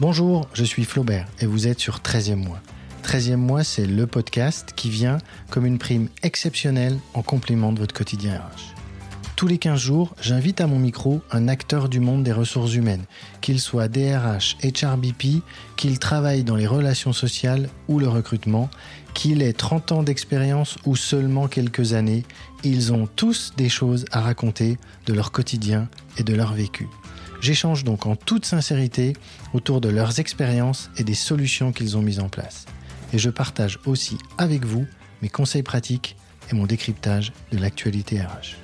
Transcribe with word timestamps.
Bonjour, 0.00 0.46
je 0.52 0.62
suis 0.62 0.84
Flaubert 0.84 1.26
et 1.40 1.46
vous 1.46 1.66
êtes 1.66 1.80
sur 1.80 1.98
13e 1.98 2.36
mois. 2.36 2.60
13e 3.02 3.34
mois, 3.34 3.64
c'est 3.64 3.84
le 3.84 4.06
podcast 4.06 4.72
qui 4.76 4.90
vient 4.90 5.18
comme 5.50 5.66
une 5.66 5.78
prime 5.78 6.08
exceptionnelle 6.22 6.96
en 7.14 7.22
complément 7.22 7.72
de 7.72 7.80
votre 7.80 7.94
quotidien 7.94 8.34
RH. 8.34 8.74
Tous 9.34 9.48
les 9.48 9.58
15 9.58 9.80
jours, 9.80 10.14
j'invite 10.20 10.60
à 10.60 10.68
mon 10.68 10.78
micro 10.78 11.20
un 11.32 11.48
acteur 11.48 11.88
du 11.88 11.98
monde 11.98 12.22
des 12.22 12.30
ressources 12.30 12.74
humaines, 12.74 13.06
qu'il 13.40 13.60
soit 13.60 13.88
DRH, 13.88 14.56
HRBP, 14.62 15.42
qu'il 15.76 15.98
travaille 15.98 16.44
dans 16.44 16.56
les 16.56 16.68
relations 16.68 17.12
sociales 17.12 17.68
ou 17.88 17.98
le 17.98 18.08
recrutement, 18.08 18.70
qu'il 19.14 19.42
ait 19.42 19.52
30 19.52 19.90
ans 19.90 20.02
d'expérience 20.04 20.76
ou 20.86 20.94
seulement 20.94 21.48
quelques 21.48 21.94
années, 21.94 22.22
ils 22.62 22.92
ont 22.92 23.08
tous 23.16 23.52
des 23.56 23.68
choses 23.68 24.04
à 24.12 24.20
raconter 24.20 24.78
de 25.06 25.12
leur 25.12 25.32
quotidien 25.32 25.88
et 26.18 26.22
de 26.22 26.34
leur 26.34 26.52
vécu. 26.52 26.86
J'échange 27.40 27.84
donc 27.84 28.06
en 28.06 28.16
toute 28.16 28.44
sincérité 28.44 29.12
autour 29.54 29.80
de 29.80 29.88
leurs 29.88 30.18
expériences 30.18 30.90
et 30.96 31.04
des 31.04 31.14
solutions 31.14 31.72
qu'ils 31.72 31.96
ont 31.96 32.02
mises 32.02 32.20
en 32.20 32.28
place. 32.28 32.66
Et 33.12 33.18
je 33.18 33.30
partage 33.30 33.78
aussi 33.86 34.18
avec 34.38 34.64
vous 34.64 34.86
mes 35.22 35.28
conseils 35.28 35.62
pratiques 35.62 36.16
et 36.50 36.54
mon 36.54 36.66
décryptage 36.66 37.32
de 37.52 37.58
l'actualité 37.58 38.20
RH. 38.20 38.56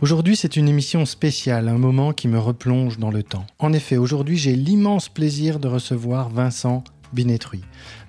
Aujourd'hui, 0.00 0.34
c'est 0.34 0.56
une 0.56 0.68
émission 0.68 1.04
spéciale, 1.04 1.68
un 1.68 1.76
moment 1.76 2.12
qui 2.12 2.26
me 2.26 2.38
replonge 2.38 2.98
dans 2.98 3.10
le 3.10 3.22
temps. 3.22 3.44
En 3.58 3.72
effet, 3.74 3.98
aujourd'hui, 3.98 4.38
j'ai 4.38 4.56
l'immense 4.56 5.10
plaisir 5.10 5.58
de 5.58 5.68
recevoir 5.68 6.30
Vincent 6.30 6.84
Binetruy. 7.12 7.60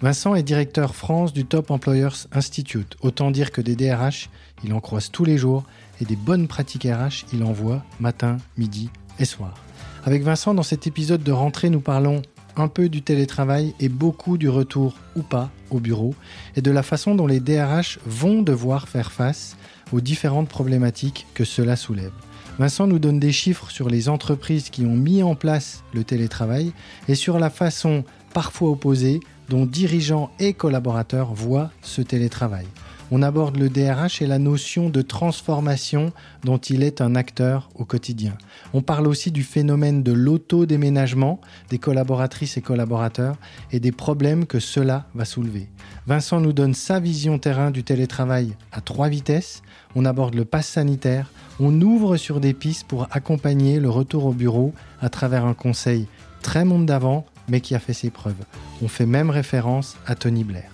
Vincent 0.02 0.36
est 0.36 0.44
directeur 0.44 0.96
France 0.96 1.34
du 1.34 1.46
Top 1.46 1.70
Employers 1.72 2.28
Institute. 2.32 2.96
Autant 3.02 3.32
dire 3.32 3.52
que 3.52 3.60
des 3.60 3.76
DRH, 3.76 4.30
il 4.64 4.74
en 4.74 4.80
croise 4.80 5.12
tous 5.12 5.26
les 5.26 5.38
jours 5.38 5.66
et 6.02 6.06
des 6.06 6.16
bonnes 6.16 6.48
pratiques 6.48 6.84
RH, 6.84 7.26
il 7.32 7.44
en 7.44 7.54
voit 7.54 7.84
matin, 8.00 8.38
midi 8.58 8.90
et 9.20 9.26
soir. 9.26 9.54
Avec 10.04 10.24
Vincent, 10.24 10.54
dans 10.54 10.64
cet 10.64 10.88
épisode 10.88 11.24
de 11.24 11.32
rentrée, 11.32 11.70
nous 11.70 11.80
parlons 11.80 12.24
un 12.58 12.68
peu 12.68 12.90
du 12.90 13.02
télétravail 13.02 13.74
et 13.80 13.88
beaucoup 13.88 14.38
du 14.38 14.50
retour 14.50 14.96
ou 15.16 15.22
pas 15.22 15.52
au 15.70 15.80
bureau 15.80 16.16
et 16.56 16.62
de 16.62 16.72
la 16.72 16.84
façon 16.84 17.16
dont 17.16 17.28
les 17.28 17.40
DRH 17.40 18.00
vont 18.06 18.42
devoir 18.42 18.90
faire 18.90 19.12
face 19.12 19.56
aux 19.94 20.02
différentes 20.02 20.50
problématiques 20.50 21.28
que 21.34 21.46
cela 21.46 21.76
soulève. 21.76 22.12
Vincent 22.60 22.88
nous 22.88 23.00
donne 23.00 23.20
des 23.20 23.32
chiffres 23.32 23.72
sur 23.72 23.90
les 23.90 24.10
entreprises 24.10 24.70
qui 24.70 24.86
ont 24.86 24.98
mis 24.98 25.24
en 25.24 25.36
place 25.36 25.84
le 25.94 26.04
télétravail 26.04 26.74
et 27.08 27.16
sur 27.16 27.40
la 27.40 27.50
façon 27.50 28.04
parfois 28.34 28.72
opposée 28.72 29.20
dont 29.50 29.66
dirigeants 29.66 30.32
et 30.40 30.54
collaborateurs 30.54 31.34
voient 31.34 31.72
ce 31.82 32.02
télétravail. 32.02 32.66
On 33.14 33.22
aborde 33.22 33.58
le 33.58 33.70
DRH 33.70 34.22
et 34.22 34.26
la 34.26 34.40
notion 34.40 34.90
de 34.90 35.02
transformation 35.02 36.14
dont 36.46 36.58
il 36.58 36.82
est 36.82 37.02
un 37.02 37.16
acteur 37.16 37.70
au 37.76 37.84
quotidien. 37.84 38.38
On 38.74 38.82
parle 38.82 39.06
aussi 39.06 39.32
du 39.32 39.44
phénomène 39.44 40.02
de 40.02 40.14
l'auto-déménagement 40.14 41.42
des 41.70 41.78
collaboratrices 41.78 42.56
et 42.56 42.62
collaborateurs 42.62 43.36
et 43.74 43.82
des 43.82 43.92
problèmes 43.92 44.46
que 44.46 44.60
cela 44.60 45.08
va 45.14 45.26
soulever. 45.26 45.68
Vincent 46.08 46.40
nous 46.40 46.54
donne 46.54 46.74
sa 46.74 47.02
vision 47.02 47.38
terrain 47.38 47.70
du 47.70 47.84
télétravail 47.84 48.56
à 48.72 48.80
trois 48.80 49.10
vitesses. 49.10 49.62
On 49.94 50.06
aborde 50.06 50.36
le 50.36 50.46
pass 50.46 50.68
sanitaire. 50.68 51.30
On 51.60 51.82
ouvre 51.82 52.16
sur 52.16 52.40
des 52.40 52.54
pistes 52.54 52.88
pour 52.88 53.08
accompagner 53.12 53.82
le 53.82 53.90
retour 53.90 54.24
au 54.26 54.32
bureau 54.32 54.74
à 55.02 55.10
travers 55.10 55.46
un 55.46 55.54
conseil 55.54 56.08
très 56.42 56.64
monde 56.64 56.86
d'avant, 56.86 57.26
mais 57.50 57.60
qui 57.60 57.76
a 57.76 57.80
fait 57.80 57.94
ses 57.94 58.10
preuves. 58.10 58.46
On 58.82 58.88
fait 58.88 59.06
même 59.06 59.30
référence 59.30 59.98
à 60.08 60.16
Tony 60.16 60.46
Blair. 60.46 60.71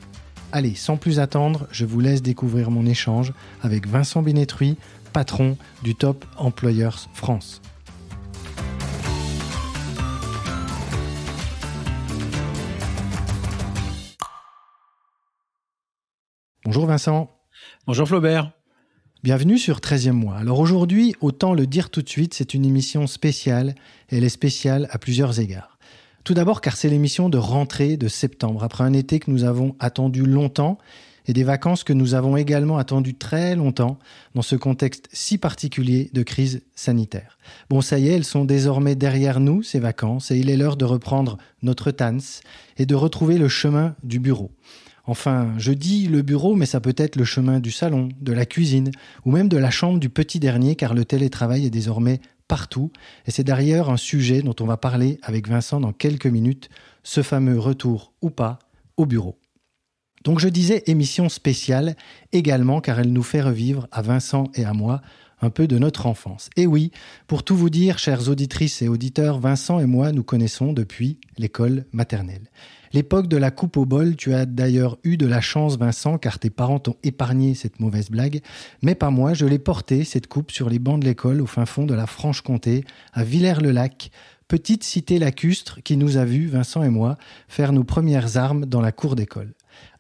Allez, 0.53 0.75
sans 0.75 0.95
plus 0.95 1.19
attendre, 1.19 1.67
je 1.71 1.83
vous 1.83 1.99
laisse 1.99 2.21
découvrir 2.21 2.71
mon 2.71 2.85
échange 2.85 3.33
avec 3.61 3.85
Vincent 3.85 4.21
Binetruy, 4.21 4.77
patron 5.11 5.57
du 5.83 5.93
Top 5.93 6.25
Employers 6.37 6.89
France. 7.13 7.61
Bonjour 16.63 16.85
Vincent. 16.85 17.29
Bonjour 17.85 18.07
Flaubert. 18.07 18.51
Bienvenue 19.23 19.57
sur 19.57 19.79
13e 19.79 20.11
mois. 20.11 20.37
Alors 20.37 20.59
aujourd'hui, 20.59 21.13
autant 21.19 21.53
le 21.53 21.67
dire 21.67 21.89
tout 21.89 22.01
de 22.01 22.09
suite, 22.09 22.33
c'est 22.33 22.53
une 22.53 22.63
émission 22.63 23.05
spéciale 23.05 23.75
et 24.09 24.17
elle 24.17 24.23
est 24.23 24.29
spéciale 24.29 24.87
à 24.91 24.97
plusieurs 24.97 25.41
égards. 25.41 25.76
Tout 26.27 26.33
d'abord 26.33 26.59
car 26.59 26.75
c'est 26.75 26.89
l'émission 26.89 27.29
de 27.29 27.37
rentrée 27.37 27.95
de 27.95 28.09
septembre, 28.09 28.61
après 28.61 28.83
un 28.83 28.91
été 28.91 29.17
que 29.17 29.31
nous 29.31 29.45
avons 29.45 29.77
attendu 29.79 30.25
longtemps 30.25 30.77
et 31.25 31.31
des 31.31 31.45
vacances 31.45 31.85
que 31.85 31.93
nous 31.93 32.15
avons 32.15 32.35
également 32.35 32.77
attendues 32.77 33.13
très 33.13 33.55
longtemps 33.55 33.97
dans 34.35 34.41
ce 34.41 34.57
contexte 34.57 35.07
si 35.13 35.37
particulier 35.37 36.09
de 36.11 36.23
crise 36.23 36.63
sanitaire. 36.75 37.37
Bon, 37.69 37.79
ça 37.79 37.97
y 37.97 38.09
est, 38.09 38.15
elles 38.15 38.25
sont 38.25 38.43
désormais 38.43 38.95
derrière 38.95 39.39
nous, 39.39 39.63
ces 39.63 39.79
vacances, 39.79 40.29
et 40.29 40.37
il 40.37 40.49
est 40.49 40.57
l'heure 40.57 40.75
de 40.75 40.83
reprendre 40.83 41.37
notre 41.61 41.91
TANS 41.91 42.41
et 42.75 42.85
de 42.85 42.95
retrouver 42.95 43.37
le 43.37 43.47
chemin 43.47 43.95
du 44.03 44.19
bureau. 44.19 44.51
Enfin, 45.05 45.53
je 45.57 45.71
dis 45.71 46.07
le 46.07 46.23
bureau, 46.23 46.55
mais 46.55 46.65
ça 46.65 46.81
peut 46.81 46.95
être 46.97 47.15
le 47.15 47.23
chemin 47.23 47.61
du 47.61 47.71
salon, 47.71 48.09
de 48.19 48.33
la 48.33 48.45
cuisine, 48.45 48.91
ou 49.23 49.31
même 49.31 49.47
de 49.47 49.55
la 49.55 49.71
chambre 49.71 49.97
du 49.97 50.09
petit 50.09 50.41
dernier, 50.41 50.75
car 50.75 50.93
le 50.93 51.05
télétravail 51.05 51.65
est 51.65 51.69
désormais 51.69 52.19
partout. 52.47 52.91
Et 53.25 53.31
c'est 53.31 53.43
d'ailleurs 53.43 53.89
un 53.89 53.97
sujet 53.97 54.41
dont 54.41 54.55
on 54.59 54.65
va 54.65 54.77
parler 54.77 55.19
avec 55.23 55.47
Vincent 55.47 55.79
dans 55.79 55.93
quelques 55.93 56.27
minutes, 56.27 56.69
ce 57.03 57.21
fameux 57.21 57.59
retour 57.59 58.13
ou 58.21 58.29
pas 58.29 58.59
au 58.95 59.05
bureau. 59.05 59.37
Donc 60.23 60.39
je 60.39 60.49
disais 60.49 60.83
émission 60.87 61.29
spéciale 61.29 61.95
également 62.31 62.81
car 62.81 62.99
elle 62.99 63.13
nous 63.13 63.23
fait 63.23 63.41
revivre 63.41 63.87
à 63.91 64.01
Vincent 64.01 64.45
et 64.55 64.65
à 64.65 64.73
moi 64.73 65.01
un 65.41 65.49
peu 65.49 65.67
de 65.67 65.77
notre 65.77 66.05
enfance. 66.05 66.49
Et 66.55 66.67
oui, 66.67 66.91
pour 67.27 67.43
tout 67.43 67.55
vous 67.55 67.69
dire, 67.69 67.99
chères 67.99 68.29
auditrices 68.29 68.81
et 68.81 68.87
auditeurs, 68.87 69.39
Vincent 69.39 69.79
et 69.79 69.85
moi 69.85 70.11
nous 70.11 70.23
connaissons 70.23 70.73
depuis 70.73 71.19
l'école 71.37 71.85
maternelle. 71.91 72.49
L'époque 72.93 73.27
de 73.27 73.37
la 73.37 73.51
coupe 73.51 73.77
au 73.77 73.85
bol, 73.85 74.15
tu 74.15 74.33
as 74.33 74.45
d'ailleurs 74.45 74.97
eu 75.03 75.17
de 75.17 75.27
la 75.27 75.41
chance, 75.41 75.77
Vincent, 75.77 76.17
car 76.17 76.39
tes 76.39 76.49
parents 76.49 76.79
t'ont 76.79 76.95
épargné 77.03 77.53
cette 77.53 77.79
mauvaise 77.79 78.09
blague, 78.09 78.41
mais 78.81 78.95
pas 78.95 79.09
moi, 79.09 79.33
je 79.33 79.45
l'ai 79.45 79.59
portée, 79.59 80.03
cette 80.03 80.27
coupe, 80.27 80.51
sur 80.51 80.69
les 80.69 80.79
bancs 80.79 80.99
de 80.99 81.05
l'école 81.05 81.41
au 81.41 81.45
fin 81.45 81.65
fond 81.65 81.85
de 81.85 81.93
la 81.93 82.07
Franche-Comté, 82.07 82.85
à 83.13 83.23
Villers-le-Lac, 83.23 84.11
petite 84.47 84.83
cité 84.83 85.19
lacustre 85.19 85.83
qui 85.83 85.97
nous 85.97 86.17
a 86.17 86.25
vus, 86.25 86.47
Vincent 86.47 86.83
et 86.83 86.89
moi, 86.89 87.17
faire 87.47 87.73
nos 87.73 87.83
premières 87.83 88.37
armes 88.37 88.65
dans 88.65 88.81
la 88.81 88.93
cour 88.93 89.15
d'école. 89.15 89.53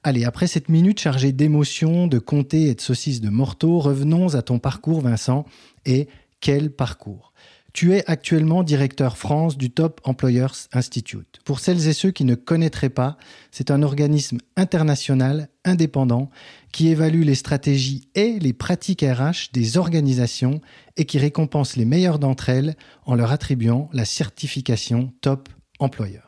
Allez, 0.07 0.23
après 0.23 0.47
cette 0.47 0.69
minute 0.69 1.01
chargée 1.01 1.33
d'émotions, 1.33 2.07
de 2.07 2.17
comté 2.17 2.69
et 2.69 2.75
de 2.75 2.79
saucisses 2.79 3.19
de 3.19 3.27
morteau, 3.27 3.77
revenons 3.79 4.35
à 4.35 4.41
ton 4.41 4.57
parcours, 4.57 5.01
Vincent, 5.01 5.45
et 5.85 6.07
quel 6.39 6.71
parcours? 6.71 7.33
Tu 7.73 7.93
es 7.93 8.09
actuellement 8.09 8.63
directeur 8.63 9.17
France 9.17 9.57
du 9.57 9.69
Top 9.69 9.99
Employers 10.05 10.69
Institute. 10.71 11.39
Pour 11.43 11.59
celles 11.59 11.89
et 11.89 11.91
ceux 11.93 12.11
qui 12.11 12.23
ne 12.23 12.35
connaîtraient 12.35 12.87
pas, 12.87 13.17
c'est 13.51 13.69
un 13.69 13.83
organisme 13.83 14.37
international 14.55 15.49
indépendant 15.65 16.29
qui 16.71 16.87
évalue 16.87 17.23
les 17.23 17.35
stratégies 17.35 18.07
et 18.15 18.39
les 18.39 18.53
pratiques 18.53 19.03
RH 19.03 19.51
des 19.51 19.75
organisations 19.75 20.61
et 20.95 21.03
qui 21.03 21.19
récompense 21.19 21.75
les 21.75 21.83
meilleures 21.83 22.19
d'entre 22.19 22.47
elles 22.47 22.77
en 23.05 23.15
leur 23.15 23.33
attribuant 23.33 23.89
la 23.91 24.05
certification 24.05 25.11
Top 25.19 25.49
Employer. 25.79 26.21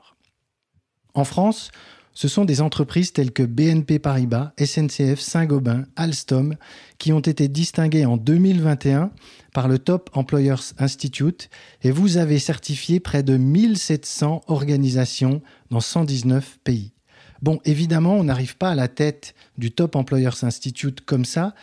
En 1.13 1.23
France, 1.23 1.71
ce 2.13 2.27
sont 2.27 2.45
des 2.45 2.61
entreprises 2.61 3.13
telles 3.13 3.31
que 3.31 3.43
BNP 3.43 3.99
Paribas, 3.99 4.51
SNCF, 4.59 5.19
Saint-Gobain, 5.19 5.85
Alstom 5.95 6.55
qui 6.97 7.13
ont 7.13 7.19
été 7.19 7.47
distinguées 7.47 8.05
en 8.05 8.17
2021 8.17 9.11
par 9.53 9.67
le 9.67 9.79
Top 9.79 10.09
Employers 10.13 10.73
Institute 10.77 11.49
et 11.81 11.91
vous 11.91 12.17
avez 12.17 12.39
certifié 12.39 12.99
près 12.99 13.23
de 13.23 13.37
1700 13.37 14.41
organisations 14.47 15.41
dans 15.71 15.79
119 15.79 16.59
pays. 16.63 16.91
Bon, 17.41 17.59
évidemment, 17.63 18.15
on 18.15 18.25
n'arrive 18.25 18.57
pas 18.57 18.71
à 18.71 18.75
la 18.75 18.89
tête 18.89 19.33
du 19.57 19.71
Top 19.71 19.95
Employers 19.95 20.43
Institute 20.43 21.01
comme 21.01 21.23
ça, 21.23 21.55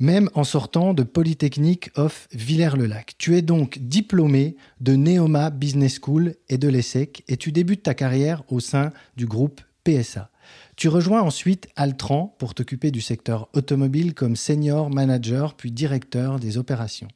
même 0.00 0.28
en 0.34 0.42
sortant 0.42 0.94
de 0.94 1.04
Polytechnique 1.04 1.90
of 1.96 2.26
Villers-le-Lac. 2.32 3.14
Tu 3.18 3.36
es 3.36 3.42
donc 3.42 3.78
diplômé 3.78 4.56
de 4.80 4.96
Neoma 4.96 5.50
Business 5.50 6.00
School 6.02 6.34
et 6.48 6.58
de 6.58 6.68
l'ESSEC 6.68 7.22
et 7.28 7.36
tu 7.36 7.52
débutes 7.52 7.84
ta 7.84 7.94
carrière 7.94 8.42
au 8.48 8.58
sein 8.58 8.90
du 9.16 9.26
groupe 9.26 9.60
PSA. 9.84 10.30
Tu 10.76 10.88
rejoins 10.88 11.22
ensuite 11.22 11.68
Altran 11.76 12.34
pour 12.38 12.54
t'occuper 12.54 12.90
du 12.90 13.00
secteur 13.00 13.48
automobile 13.52 14.14
comme 14.14 14.36
senior 14.36 14.90
manager 14.90 15.54
puis 15.54 15.70
directeur 15.70 16.38
des 16.38 16.58
opérations. 16.58 17.08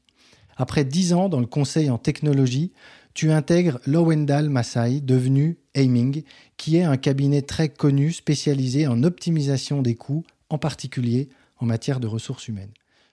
Après 0.57 0.85
dix 0.85 1.13
ans 1.13 1.29
dans 1.29 1.41
le 1.41 1.47
conseil 1.47 1.91
en 1.91 1.99
technologie, 1.99 2.73
tu 3.15 3.31
intègres 3.31 3.79
Lowendal 3.87 4.51
Massai, 4.51 5.01
devenu 5.01 5.59
Aiming, 5.75 6.23
qui 6.57 6.77
est 6.77 6.85
un 6.85 6.97
cabinet 6.97 7.43
très 7.43 7.69
connu 7.69 8.13
spécialisé 8.13 8.87
en 8.87 9.03
optimisation 9.03 9.83
des 9.83 9.95
coûts, 9.95 10.25
en 10.51 10.59
particulier 10.59 11.29
en 11.59 11.67
matière 11.67 12.01
de 12.01 12.07
ressources 12.07 12.49
humaines. 12.49 12.73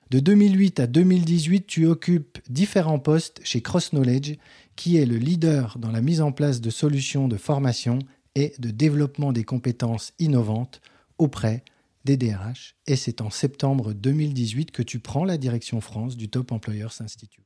De 0.10 0.20
2008 0.20 0.80
à 0.80 0.88
2018, 0.88 1.66
tu 1.66 1.88
occupes 1.88 2.38
différents 2.50 3.00
postes 3.00 3.40
chez 3.44 3.62
Cross 3.62 3.92
Knowledge, 3.92 4.36
qui 4.76 4.98
est 4.98 5.06
le 5.06 5.18
leader 5.18 5.78
dans 5.80 5.92
la 5.92 6.02
mise 6.02 6.22
en 6.22 6.32
place 6.32 6.62
de 6.62 6.70
solutions 6.70 7.28
de 7.28 7.38
formation 7.38 8.00
et 8.36 8.54
de 8.60 8.72
développement 8.72 9.32
des 9.32 9.44
compétences 9.44 10.14
innovantes 10.20 10.82
auprès 11.18 11.64
des 12.06 12.18
DRH. 12.18 12.76
Et 12.88 12.96
c'est 12.96 13.22
en 13.22 13.30
septembre 13.30 13.94
2018 13.94 14.72
que 14.72 14.84
tu 14.84 15.00
prends 15.00 15.26
la 15.26 15.38
direction 15.38 15.82
France 15.82 16.18
du 16.18 16.30
Top 16.30 16.52
Employers 16.52 17.00
Institute. 17.00 17.46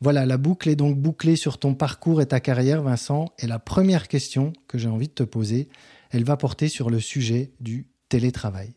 Voilà, 0.00 0.26
la 0.26 0.36
boucle 0.36 0.68
est 0.68 0.76
donc 0.76 0.98
bouclée 0.98 1.36
sur 1.36 1.58
ton 1.58 1.74
parcours 1.74 2.20
et 2.20 2.26
ta 2.26 2.40
carrière, 2.40 2.82
Vincent. 2.82 3.32
Et 3.38 3.46
la 3.46 3.58
première 3.58 4.08
question 4.08 4.52
que 4.68 4.76
j'ai 4.76 4.88
envie 4.88 5.08
de 5.08 5.12
te 5.12 5.22
poser, 5.22 5.68
elle 6.10 6.24
va 6.24 6.36
porter 6.36 6.68
sur 6.68 6.90
le 6.90 7.00
sujet 7.00 7.52
du 7.60 7.88
télétravail. 8.08 8.74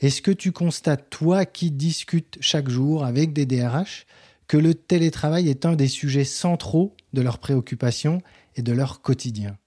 Est-ce 0.00 0.22
que 0.22 0.30
tu 0.30 0.52
constates, 0.52 1.10
toi 1.10 1.44
qui 1.44 1.70
discutes 1.70 2.38
chaque 2.40 2.68
jour 2.68 3.04
avec 3.04 3.32
des 3.32 3.46
DRH, 3.46 4.06
que 4.46 4.56
le 4.56 4.74
télétravail 4.74 5.48
est 5.48 5.66
un 5.66 5.74
des 5.74 5.88
sujets 5.88 6.24
centraux 6.24 6.94
de 7.12 7.22
leurs 7.22 7.38
préoccupations 7.38 8.22
et 8.54 8.62
de 8.62 8.72
leur 8.72 9.00
quotidien? 9.00 9.58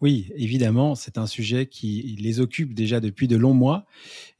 Oui, 0.00 0.32
évidemment, 0.34 0.94
c'est 0.94 1.18
un 1.18 1.26
sujet 1.26 1.66
qui 1.66 2.16
les 2.18 2.40
occupe 2.40 2.72
déjà 2.72 3.00
depuis 3.00 3.28
de 3.28 3.36
longs 3.36 3.52
mois 3.52 3.84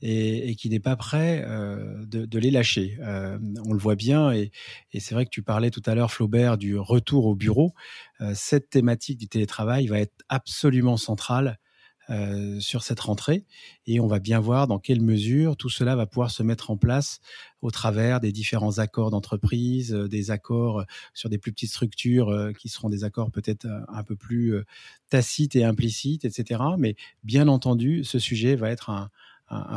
et, 0.01 0.55
qui 0.55 0.71
n'est 0.71 0.81
pas 0.81 0.97
prêt 0.97 1.45
euh, 1.47 2.07
de, 2.07 2.39
les 2.39 2.51
lâcher. 2.51 2.97
Euh, 3.03 3.39
on 3.67 3.75
le 3.75 3.79
voit 3.79 3.95
bien 3.95 4.33
et, 4.33 4.51
c'est 4.99 5.15
vrai 5.15 5.27
que 5.27 5.31
tu 5.31 5.43
parlais 5.43 5.71
tout 5.71 5.83
à 5.85 5.95
l'heure, 5.95 6.11
Flaubert, 6.11 6.57
du 6.57 6.79
retour 6.79 7.27
au 7.27 7.35
bureau. 7.35 7.75
Euh, 8.23 8.33
cette 8.35 8.71
thématique 8.71 9.19
du 9.19 9.29
télétravail 9.29 9.87
va 9.87 10.01
être 10.01 10.15
absolument 10.31 10.97
centrale 10.97 11.59
euh, 12.11 12.59
sur 12.59 12.83
cette 12.83 12.99
rentrée 12.99 13.45
et 13.87 14.01
on 14.01 14.09
va 14.09 14.19
bien 14.19 14.41
voir 14.41 14.67
dans 14.67 14.81
quelle 14.81 15.01
mesure 15.01 15.57
tout 15.57 15.69
cela 15.69 15.95
va 15.95 16.07
pouvoir 16.07 16.33
se 16.33 16.43
mettre 16.43 16.73
en 16.73 16.77
place 16.77 17.21
au 17.62 17.71
travers 17.71 18.19
des 18.19 18.33
différents 18.33 18.79
accords 18.79 19.11
d'entreprise, 19.11 19.95
euh, 19.95 20.09
des 20.09 20.33
accords 20.33 20.85
sur 21.15 21.29
des 21.29 21.39
plus 21.39 21.53
petites 21.53 21.71
structures 21.71 22.31
euh, 22.31 22.53
qui 22.53 22.69
seront 22.69 22.89
des 22.89 23.05
accords 23.05 23.31
peut-être 23.31 23.69
un 23.89 24.03
peu 24.03 24.17
plus 24.17 24.57
tacites 25.09 25.55
et 25.55 25.62
implicites, 25.62 26.25
etc. 26.25 26.61
Mais 26.79 26.97
bien 27.23 27.47
entendu, 27.47 28.03
ce 28.03 28.19
sujet 28.19 28.57
va 28.57 28.71
être 28.71 28.91
un, 28.91 29.09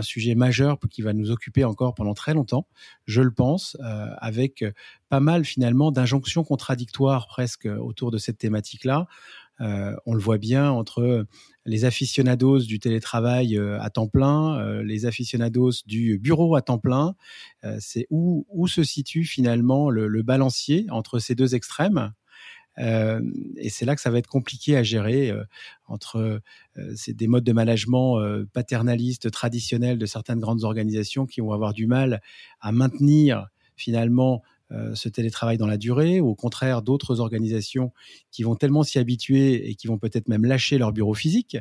sujet 0.02 0.36
majeur 0.36 0.78
qui 0.92 1.02
va 1.02 1.14
nous 1.14 1.32
occuper 1.32 1.64
encore 1.64 1.96
pendant 1.96 2.14
très 2.14 2.36
longtemps, 2.36 2.68
je 3.08 3.22
le 3.22 3.32
pense, 3.32 3.76
avec 4.20 4.64
pas 5.10 5.20
mal 5.20 5.46
finalement 5.46 5.92
d'injonctions 5.92 6.44
contradictoires 6.44 7.26
presque 7.26 7.66
autour 7.66 8.12
de 8.12 8.20
cette 8.20 8.38
thématique-là. 8.38 9.08
Euh, 9.62 9.96
on 10.06 10.14
le 10.14 10.20
voit 10.20 10.38
bien 10.38 10.72
entre 10.72 11.26
les 11.66 11.86
aficionados 11.86 12.60
du 12.60 12.80
télétravail 12.80 13.58
euh, 13.58 13.80
à 13.82 13.90
temps 13.90 14.08
plein, 14.08 14.60
euh, 14.60 14.84
les 14.84 15.06
aficionados 15.06 15.72
du 15.86 16.20
bureau 16.20 16.56
à 16.56 16.62
temps 16.62 16.78
plein. 16.78 17.16
c'est 17.80 18.08
où, 18.10 18.46
où 18.50 18.68
se 18.68 18.84
situe 18.84 19.24
finalement 19.24 19.90
le, 19.90 20.24
balancier 20.24 20.86
entre 20.90 21.20
ces 21.20 21.36
deux 21.36 21.56
extrêmes. 21.56 22.14
et 22.78 23.70
c'est 23.70 23.86
là 23.86 23.96
que 23.96 24.02
ça 24.02 24.10
va 24.10 24.18
être 24.18 24.28
compliqué 24.28 24.76
à 24.76 24.84
gérer 24.84 25.32
entre 25.88 26.42
des 27.08 27.28
modes 27.28 27.44
de 27.44 27.54
management 27.54 28.20
paternalistes 28.52 29.32
traditionnels 29.32 29.98
de 29.98 30.06
certaines 30.06 30.40
grandes 30.40 30.64
organisations 30.64 31.26
qui 31.26 31.42
vont 31.42 31.52
avoir 31.54 31.74
du 31.74 31.88
mal 31.88 32.22
à 32.60 32.72
maintenir 32.72 33.48
finalement 33.76 34.42
euh, 34.44 34.53
ce 34.94 35.10
télétravail 35.10 35.58
dans 35.58 35.68
la 35.68 35.78
durée, 35.78 36.20
ou 36.20 36.30
au 36.30 36.36
contraire 36.36 36.82
d'autres 36.82 37.20
organisations 37.20 37.92
qui 38.32 38.44
vont 38.44 38.56
tellement 38.56 38.84
s'y 38.84 39.00
habituer 39.00 39.70
et 39.70 39.76
qui 39.76 39.88
vont 39.88 39.98
peut-être 39.98 40.28
même 40.28 40.46
lâcher 40.46 40.78
leur 40.78 40.92
bureau 40.92 41.14
physique, 41.14 41.58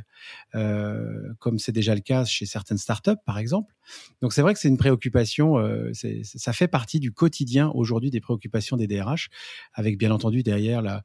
euh, 0.54 1.32
comme 1.38 1.58
c'est 1.58 1.72
déjà 1.72 1.94
le 1.94 2.00
cas 2.00 2.24
chez 2.24 2.46
certaines 2.46 2.78
startups 2.78 3.10
par 3.24 3.38
exemple. 3.38 3.74
Donc 4.20 4.32
c'est 4.32 4.42
vrai 4.42 4.54
que 4.54 4.60
c'est 4.60 4.68
une 4.68 4.78
préoccupation, 4.78 5.58
euh, 5.58 5.92
ça 6.22 6.52
fait 6.52 6.68
partie 6.68 7.00
du 7.00 7.12
quotidien 7.12 7.70
aujourd'hui 7.74 8.10
des 8.10 8.20
préoccupations 8.20 8.76
des 8.76 8.86
DRH, 8.86 9.28
avec 9.74 9.98
bien 9.98 10.10
entendu 10.10 10.42
derrière 10.42 11.02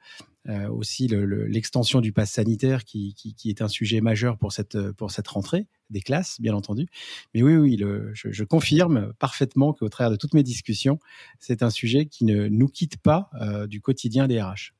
euh, 0.47 0.69
aussi 0.69 1.07
l'extension 1.07 2.01
du 2.01 2.13
pass 2.13 2.31
sanitaire 2.31 2.83
qui, 2.85 3.15
est 3.45 3.61
un 3.61 3.67
sujet 3.67 4.01
majeur 4.01 4.37
pour 4.37 4.51
cette, 4.51 4.91
pour 4.91 5.11
cette 5.11 5.27
rentrée 5.27 5.67
des 5.89 6.01
classes, 6.01 6.39
bien 6.41 6.53
entendu. 6.53 6.87
Mais 7.33 7.41
oui, 7.41 7.55
oui, 7.55 7.83
je, 8.13 8.43
confirme 8.43 9.13
parfaitement 9.19 9.73
qu'au 9.73 9.89
travers 9.89 10.11
de 10.11 10.15
toutes 10.15 10.33
mes 10.33 10.43
discussions, 10.43 10.99
c'est 11.39 11.63
un 11.63 11.69
sujet 11.69 12.05
qui 12.05 12.25
ne 12.25 12.47
nous 12.47 12.67
quitte 12.67 12.97
pas 12.97 13.29
euh, 13.41 13.67
du 13.67 13.81
quotidien 13.81 14.27
des 14.27 14.41
RH. 14.41 14.73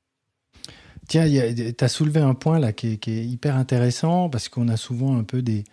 Tiens, 1.08 1.26
tu 1.28 1.84
as 1.84 1.88
soulevé 1.88 2.20
un 2.20 2.34
point 2.34 2.60
là 2.60 2.74
qui 2.74 2.88
est, 2.88 3.08
hyper 3.08 3.56
intéressant 3.56 4.30
parce 4.30 4.50
qu'on 4.50 4.68
a 4.68 4.76
souvent 4.76 5.18
un 5.18 5.24
peu 5.24 5.42
des, 5.42 5.64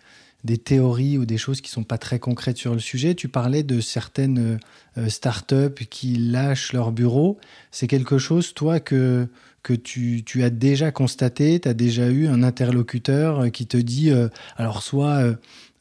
théories 0.63 1.17
ou 1.17 1.25
des 1.25 1.37
choses 1.37 1.59
qui 1.59 1.69
sont 1.69 1.83
pas 1.83 1.97
très 1.97 2.19
concrètes 2.19 2.57
sur 2.57 2.73
le 2.73 2.79
sujet. 2.79 3.15
Tu 3.15 3.27
parlais 3.27 3.63
de 3.63 3.81
certaines 3.81 4.59
euh, 4.97 5.09
startups 5.09 5.85
qui 5.89 6.15
lâchent 6.15 6.71
leur 6.71 6.91
bureau. 6.91 7.37
C'est 7.71 7.87
quelque 7.87 8.17
chose, 8.17 8.53
toi, 8.53 8.79
que, 8.79 9.27
que 9.65 9.73
tu, 9.73 10.43
as 10.43 10.51
déjà 10.51 10.91
constaté, 10.91 11.59
tu 11.59 11.67
as 11.67 11.73
déjà 11.73 12.07
eu 12.11 12.27
un 12.27 12.43
interlocuteur 12.43 13.39
euh, 13.39 13.49
qui 13.49 13.65
te 13.65 13.77
dit, 13.77 14.11
euh, 14.11 14.29
alors 14.57 14.83
soit 14.83 15.35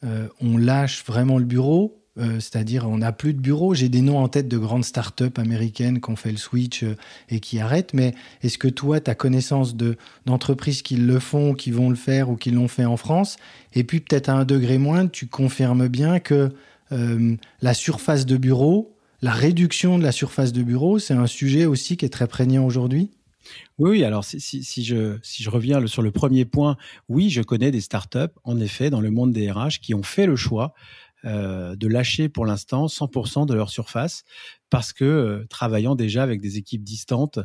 euh, 0.04 0.28
on 0.40 0.56
lâche 0.56 1.04
vraiment 1.04 1.38
le 1.38 1.44
bureau, 1.44 2.00
c'est-à-dire 2.16 2.88
on 2.88 2.98
n'a 2.98 3.10
plus 3.10 3.34
de 3.34 3.40
bureau. 3.40 3.74
J'ai 3.74 3.88
des 3.88 4.00
noms 4.00 4.18
en 4.18 4.28
tête 4.28 4.46
de 4.46 4.56
grandes 4.56 4.84
startups 4.84 5.36
américaines 5.36 6.00
qui 6.00 6.10
ont 6.10 6.16
fait 6.16 6.30
le 6.30 6.36
switch 6.36 6.84
et 7.28 7.40
qui 7.40 7.58
arrêtent, 7.58 7.92
mais 7.92 8.14
est-ce 8.42 8.56
que 8.56 8.68
toi, 8.68 9.00
tu 9.00 9.10
as 9.10 9.16
connaissance 9.16 9.74
d'entreprises 10.24 10.82
qui 10.82 10.96
le 10.96 11.18
font, 11.18 11.54
qui 11.54 11.72
vont 11.72 11.88
le 11.90 11.96
faire 11.96 12.30
ou 12.30 12.36
qui 12.36 12.52
l'ont 12.52 12.68
fait 12.68 12.84
en 12.84 12.96
France? 12.96 13.36
Et 13.72 13.82
puis 13.82 13.98
peut-être 13.98 14.28
à 14.28 14.34
un 14.34 14.44
degré 14.44 14.78
moindre, 14.78 15.10
tu 15.10 15.26
confirmes 15.26 15.88
bien 15.88 16.20
que 16.20 16.50
la 16.90 17.74
surface 17.74 18.26
de 18.26 18.36
bureau, 18.36 18.94
la 19.22 19.32
réduction 19.32 19.98
de 19.98 20.04
la 20.04 20.12
surface 20.12 20.52
de 20.52 20.62
bureau, 20.62 21.00
c'est 21.00 21.14
un 21.14 21.26
sujet 21.26 21.64
aussi 21.64 21.96
qui 21.96 22.04
est 22.04 22.10
très 22.10 22.28
prégnant 22.28 22.64
aujourd'hui? 22.64 23.10
Oui, 23.78 24.04
alors 24.04 24.24
si, 24.24 24.84
je, 24.84 25.50
reviens 25.50 25.86
sur 25.86 26.02
le 26.02 26.10
premier 26.10 26.44
point, 26.44 26.76
oui, 27.08 27.30
je 27.30 27.42
connais 27.42 27.70
des 27.70 27.80
startups, 27.80 28.18
en 28.44 28.60
effet, 28.60 28.90
dans 28.90 29.00
le 29.00 29.10
monde 29.10 29.32
des 29.32 29.50
RH, 29.50 29.80
qui 29.82 29.94
ont 29.94 30.02
fait 30.02 30.26
le 30.26 30.36
choix 30.36 30.74
euh, 31.26 31.74
de 31.74 31.88
lâcher 31.88 32.28
pour 32.28 32.44
l'instant 32.44 32.84
100% 32.84 33.46
de 33.46 33.54
leur 33.54 33.70
surface 33.70 34.24
parce 34.68 34.92
que 34.92 35.04
euh, 35.04 35.46
travaillant 35.48 35.94
déjà 35.94 36.22
avec 36.22 36.42
des 36.42 36.58
équipes 36.58 36.84
distantes, 36.84 37.38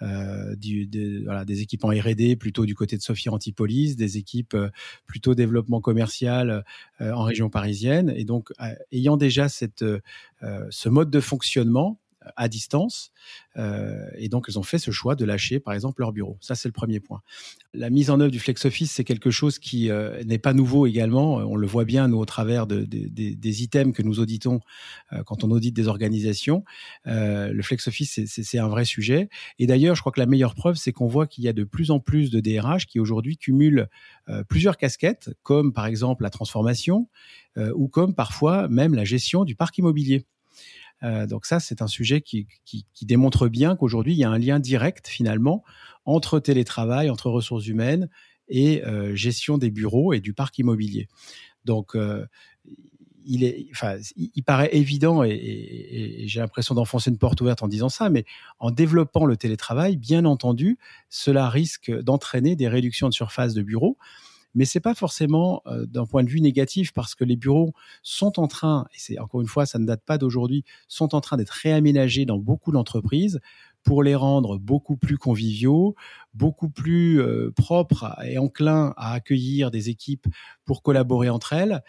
euh, 0.00 0.56
des 0.56 1.60
équipes 1.60 1.84
en 1.84 1.90
R&D 1.90 2.36
plutôt 2.36 2.64
du 2.64 2.74
côté 2.74 2.96
de 2.96 3.02
Sophie 3.02 3.28
Antipolis, 3.28 3.96
des 3.96 4.16
équipes 4.16 4.56
plutôt 5.04 5.34
développement 5.34 5.82
commercial 5.82 6.64
en 7.00 7.22
région 7.22 7.50
parisienne, 7.50 8.12
et 8.16 8.24
donc 8.24 8.50
ayant 8.92 9.18
déjà 9.18 9.48
ce 9.48 10.88
mode 10.88 11.10
de 11.10 11.20
fonctionnement, 11.20 12.00
à 12.36 12.48
distance. 12.48 13.12
Euh, 13.56 14.08
et 14.16 14.28
donc, 14.28 14.46
elles 14.48 14.58
ont 14.58 14.62
fait 14.62 14.78
ce 14.78 14.90
choix 14.90 15.16
de 15.16 15.24
lâcher, 15.24 15.60
par 15.60 15.74
exemple, 15.74 16.00
leur 16.00 16.12
bureau. 16.12 16.38
Ça, 16.40 16.54
c'est 16.54 16.68
le 16.68 16.72
premier 16.72 17.00
point. 17.00 17.20
La 17.74 17.90
mise 17.90 18.10
en 18.10 18.20
œuvre 18.20 18.30
du 18.30 18.38
flex 18.38 18.64
office, 18.64 18.92
c'est 18.92 19.04
quelque 19.04 19.30
chose 19.30 19.58
qui 19.58 19.90
euh, 19.90 20.22
n'est 20.24 20.38
pas 20.38 20.52
nouveau 20.52 20.86
également. 20.86 21.36
On 21.36 21.56
le 21.56 21.66
voit 21.66 21.84
bien, 21.84 22.08
nous, 22.08 22.18
au 22.18 22.24
travers 22.24 22.66
de, 22.66 22.84
des 22.84 23.62
items 23.62 23.94
que 23.94 24.02
nous 24.02 24.20
auditons 24.20 24.60
euh, 25.12 25.22
quand 25.24 25.44
on 25.44 25.50
audite 25.50 25.74
des 25.74 25.88
organisations. 25.88 26.64
le 27.04 27.62
flex 27.62 27.88
office, 27.88 28.20
c'est 28.26 28.58
un 28.58 28.68
vrai 28.68 28.84
sujet. 28.84 29.28
Et 29.58 29.66
d'ailleurs, 29.66 29.94
je 29.94 30.00
crois 30.00 30.12
que 30.12 30.20
la 30.20 30.26
meilleure 30.26 30.54
preuve, 30.54 30.76
c'est 30.76 30.92
qu'on 30.92 31.06
voit 31.06 31.26
qu'il 31.26 31.44
y 31.44 31.48
a 31.48 31.52
de 31.52 31.64
plus 31.64 31.90
en 31.90 32.00
plus 32.00 32.30
de 32.30 32.40
DRH 32.40 32.86
qui 32.86 33.00
aujourd'hui 33.00 33.36
cumulent 33.36 33.88
plusieurs 34.48 34.76
casquettes, 34.76 35.30
comme 35.42 35.72
par 35.72 35.86
exemple 35.86 36.22
la 36.22 36.30
transformation, 36.30 37.08
ou 37.74 37.88
comme 37.88 38.14
parfois 38.14 38.68
même 38.68 38.94
la 38.94 39.04
gestion 39.04 39.44
du 39.44 39.54
parc 39.54 39.78
immobilier. 39.78 40.26
Euh, 41.02 41.26
donc 41.26 41.46
ça, 41.46 41.60
c'est 41.60 41.82
un 41.82 41.86
sujet 41.86 42.20
qui, 42.20 42.46
démontre 43.02 43.48
bien 43.48 43.76
qu'aujourd'hui, 43.76 44.14
il 44.14 44.18
y 44.18 44.24
a 44.24 44.30
un 44.30 44.38
lien 44.38 44.58
direct 44.58 45.08
finalement 45.08 45.62
entre 46.04 46.40
télétravail, 46.40 47.10
entre 47.10 47.30
ressources 47.30 47.66
humaines 47.66 48.08
et 48.48 48.84
euh, 48.84 49.14
gestion 49.14 49.58
des 49.58 49.70
bureaux 49.70 50.12
et 50.12 50.20
du 50.20 50.32
parc 50.32 50.58
immobilier. 50.58 51.08
Donc, 51.64 51.94
euh, 51.94 52.26
il, 53.24 53.44
est, 53.44 53.66
enfin, 53.72 53.96
il, 54.16 54.42
paraît 54.42 54.70
évident, 54.72 55.22
et, 55.22 56.24
j'ai 56.26 56.40
l'impression 56.40 56.74
d'enfoncer 56.74 57.10
une 57.10 57.18
porte 57.18 57.38
ouverte 57.42 57.62
en 57.62 57.68
disant 57.68 57.90
ça, 57.90 58.08
mais 58.08 58.24
en 58.58 58.70
développant 58.70 59.26
le 59.26 59.36
télétravail, 59.36 59.98
bien 59.98 60.24
entendu, 60.24 60.78
cela 61.10 61.50
risque 61.50 61.90
d'entraîner 61.90 62.56
des 62.56 62.68
réductions 62.68 63.08
de 63.08 63.12
surface 63.12 63.52
de 63.52 63.60
bureaux 63.60 63.98
mais 64.58 64.64
c'est 64.64 64.80
pas 64.80 64.96
forcément 64.96 65.62
euh, 65.68 65.86
d'un 65.86 66.04
point 66.04 66.24
de 66.24 66.28
vue 66.28 66.40
négatif 66.40 66.92
parce 66.92 67.14
que 67.14 67.22
les 67.22 67.36
bureaux 67.36 67.72
sont 68.02 68.40
en 68.40 68.48
train, 68.48 68.86
et 68.92 68.96
c'est 68.98 69.16
encore 69.20 69.40
une 69.40 69.46
fois, 69.46 69.66
ça 69.66 69.78
ne 69.78 69.86
date 69.86 70.02
pas 70.04 70.18
d'aujourd'hui, 70.18 70.64
sont 70.88 71.14
en 71.14 71.20
train 71.20 71.36
d'être 71.36 71.50
réaménagés 71.50 72.24
dans 72.24 72.38
beaucoup 72.38 72.72
d'entreprises 72.72 73.40
pour 73.84 74.02
les 74.02 74.16
rendre 74.16 74.58
beaucoup 74.58 74.96
plus 74.96 75.16
conviviaux, 75.16 75.94
beaucoup 76.34 76.68
plus 76.68 77.20
euh, 77.20 77.52
propres 77.54 78.16
et 78.24 78.36
enclins 78.36 78.94
à 78.96 79.12
accueillir 79.12 79.70
des 79.70 79.90
équipes 79.90 80.26
pour 80.64 80.82
collaborer 80.82 81.30
entre 81.30 81.52
elles. 81.52 81.80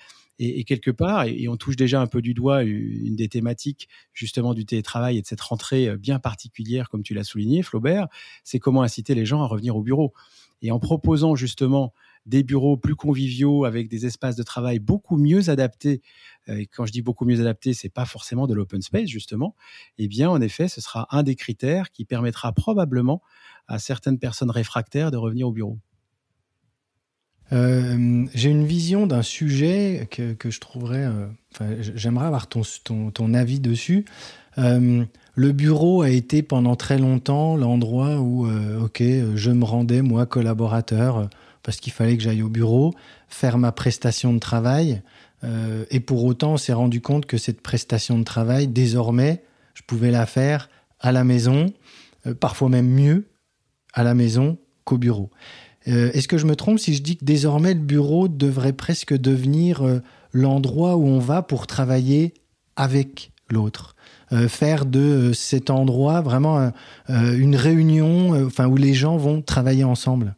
Et, 0.41 0.63
quelque 0.63 0.91
part, 0.91 1.23
et, 1.25 1.49
on 1.49 1.57
touche 1.57 1.75
déjà 1.75 1.99
un 1.99 2.07
peu 2.07 2.21
du 2.21 2.33
doigt 2.33 2.63
une 2.63 3.17
des 3.17 3.27
thématiques 3.27 3.89
justement 4.13 4.53
du 4.53 4.65
télétravail 4.65 5.17
et 5.17 5.21
de 5.21 5.27
cette 5.27 5.41
rentrée 5.41 5.89
euh, 5.89 5.97
bien 5.97 6.19
particulière, 6.19 6.87
comme 6.87 7.01
tu 7.01 7.15
l'as 7.15 7.23
souligné, 7.25 7.63
Flaubert, 7.63 8.07
c'est 8.43 8.59
comment 8.59 8.83
inciter 8.83 9.15
les 9.15 9.25
gens 9.25 9.41
à 9.41 9.47
revenir 9.47 9.75
au 9.75 9.81
bureau. 9.81 10.13
Et 10.61 10.71
en 10.71 10.79
proposant 10.79 11.35
justement 11.35 11.93
des 12.29 12.43
bureaux 12.43 12.77
plus 12.77 12.95
conviviaux 12.95 13.65
avec 13.65 13.89
des 13.89 14.05
espaces 14.05 14.35
de 14.35 14.43
travail 14.43 14.79
beaucoup 14.79 15.17
mieux 15.17 15.49
adaptés. 15.49 16.01
Euh, 16.47 16.57
et 16.57 16.67
quand 16.67 16.85
je 16.85 16.91
dis 16.91 17.01
beaucoup 17.01 17.25
mieux 17.25 17.41
adaptés, 17.41 17.73
c'est 17.73 17.89
pas 17.89 18.05
forcément 18.05 18.47
de 18.47 18.53
l'open 18.53 18.81
space 18.81 19.09
justement. 19.09 19.55
Eh 19.97 20.07
bien, 20.07 20.29
en 20.29 20.39
effet, 20.39 20.67
ce 20.67 20.79
sera 20.79 21.07
un 21.11 21.23
des 21.23 21.35
critères 21.35 21.91
qui 21.91 22.05
permettra 22.05 22.53
probablement 22.53 23.21
à 23.67 23.79
certaines 23.79 24.19
personnes 24.19 24.51
réfractaires 24.51 25.11
de 25.11 25.17
revenir 25.17 25.47
au 25.47 25.51
bureau. 25.51 25.79
Euh, 27.51 28.25
j'ai 28.35 28.51
une 28.51 28.65
vision 28.65 29.07
d'un 29.07 29.23
sujet 29.23 30.07
que, 30.11 30.51
je 30.51 30.59
trouverais. 30.59 31.05
Euh, 31.07 31.81
j'aimerais 31.95 32.27
avoir 32.27 32.45
ton, 32.45 32.61
ton, 33.09 33.33
avis 33.33 33.59
dessus. 33.59 34.05
le 34.55 35.51
bureau 35.51 36.03
a 36.03 36.11
été 36.11 36.43
pendant 36.43 36.75
très 36.75 36.99
longtemps 36.99 37.55
l'endroit 37.55 38.19
où, 38.19 38.47
ok, 38.47 39.01
je 39.33 39.49
me 39.49 39.65
rendais 39.65 40.03
moi 40.03 40.27
collaborateur 40.27 41.27
parce 41.69 41.77
qu'il 41.77 41.93
fallait 41.93 42.17
que 42.17 42.23
j'aille 42.23 42.41
au 42.41 42.49
bureau 42.49 42.95
faire 43.27 43.59
ma 43.59 43.71
prestation 43.71 44.33
de 44.33 44.39
travail. 44.39 45.03
et 45.91 45.99
pour 45.99 46.23
autant, 46.25 46.53
on 46.53 46.57
s'est 46.57 46.73
rendu 46.73 46.99
compte 46.99 47.27
que 47.27 47.37
cette 47.37 47.61
prestation 47.61 48.17
de 48.17 48.23
travail, 48.23 48.67
désormais, 48.67 49.43
je 49.75 49.83
pouvais 49.83 50.09
la 50.09 50.25
faire 50.25 50.67
à 50.99 51.11
la 51.11 51.23
maison, 51.23 51.67
parfois 52.39 52.69
même 52.69 52.89
mieux 52.89 53.27
à 53.93 54.03
la 54.03 54.15
maison 54.15 54.57
qu'au 54.83 54.97
bureau. 54.97 55.29
Euh, 55.87 56.11
est-ce 56.13 56.27
que 56.27 56.37
je 56.39 56.45
me 56.45 56.55
trompe 56.55 56.79
si 56.79 56.93
je 56.93 57.01
dis 57.01 57.17
que 57.17 57.25
désormais 57.25 57.73
le 57.73 57.79
bureau 57.79 58.27
devrait 58.27 58.73
presque 58.73 59.15
devenir 59.15 59.85
euh, 59.85 60.01
l'endroit 60.33 60.97
où 60.97 61.05
on 61.05 61.19
va 61.19 61.41
pour 61.41 61.67
travailler 61.67 62.33
avec 62.75 63.31
l'autre? 63.49 63.95
Euh, 64.31 64.47
faire 64.47 64.85
de 64.85 65.31
cet 65.33 65.69
endroit 65.69 66.21
vraiment 66.21 66.71
une 67.07 67.55
réunion 67.55 68.45
enfin 68.45 68.67
où 68.67 68.77
les 68.77 68.93
gens 68.93 69.17
vont 69.17 69.41
travailler 69.41 69.83
ensemble? 69.83 70.35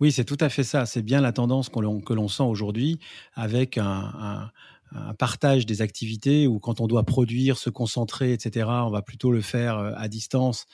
Oui, 0.00 0.12
c'est 0.12 0.24
tout 0.24 0.36
à 0.40 0.48
fait 0.48 0.64
ça. 0.64 0.86
C'est 0.86 1.02
bien 1.02 1.20
la 1.20 1.32
tendance 1.32 1.68
que 1.68 2.12
l'on 2.14 2.28
sent 2.28 2.42
aujourd'hui 2.42 2.98
avec 3.34 3.78
un, 3.78 4.50
un 4.92 5.14
partage 5.14 5.66
des 5.66 5.82
activités 5.82 6.46
où 6.46 6.58
quand 6.58 6.80
on 6.80 6.86
doit 6.86 7.04
produire, 7.04 7.58
se 7.58 7.70
concentrer, 7.70 8.32
etc., 8.32 8.66
on 8.68 8.90
va 8.90 9.02
plutôt 9.02 9.30
le 9.30 9.40
faire 9.40 9.76
à 9.76 10.08
distance 10.08 10.66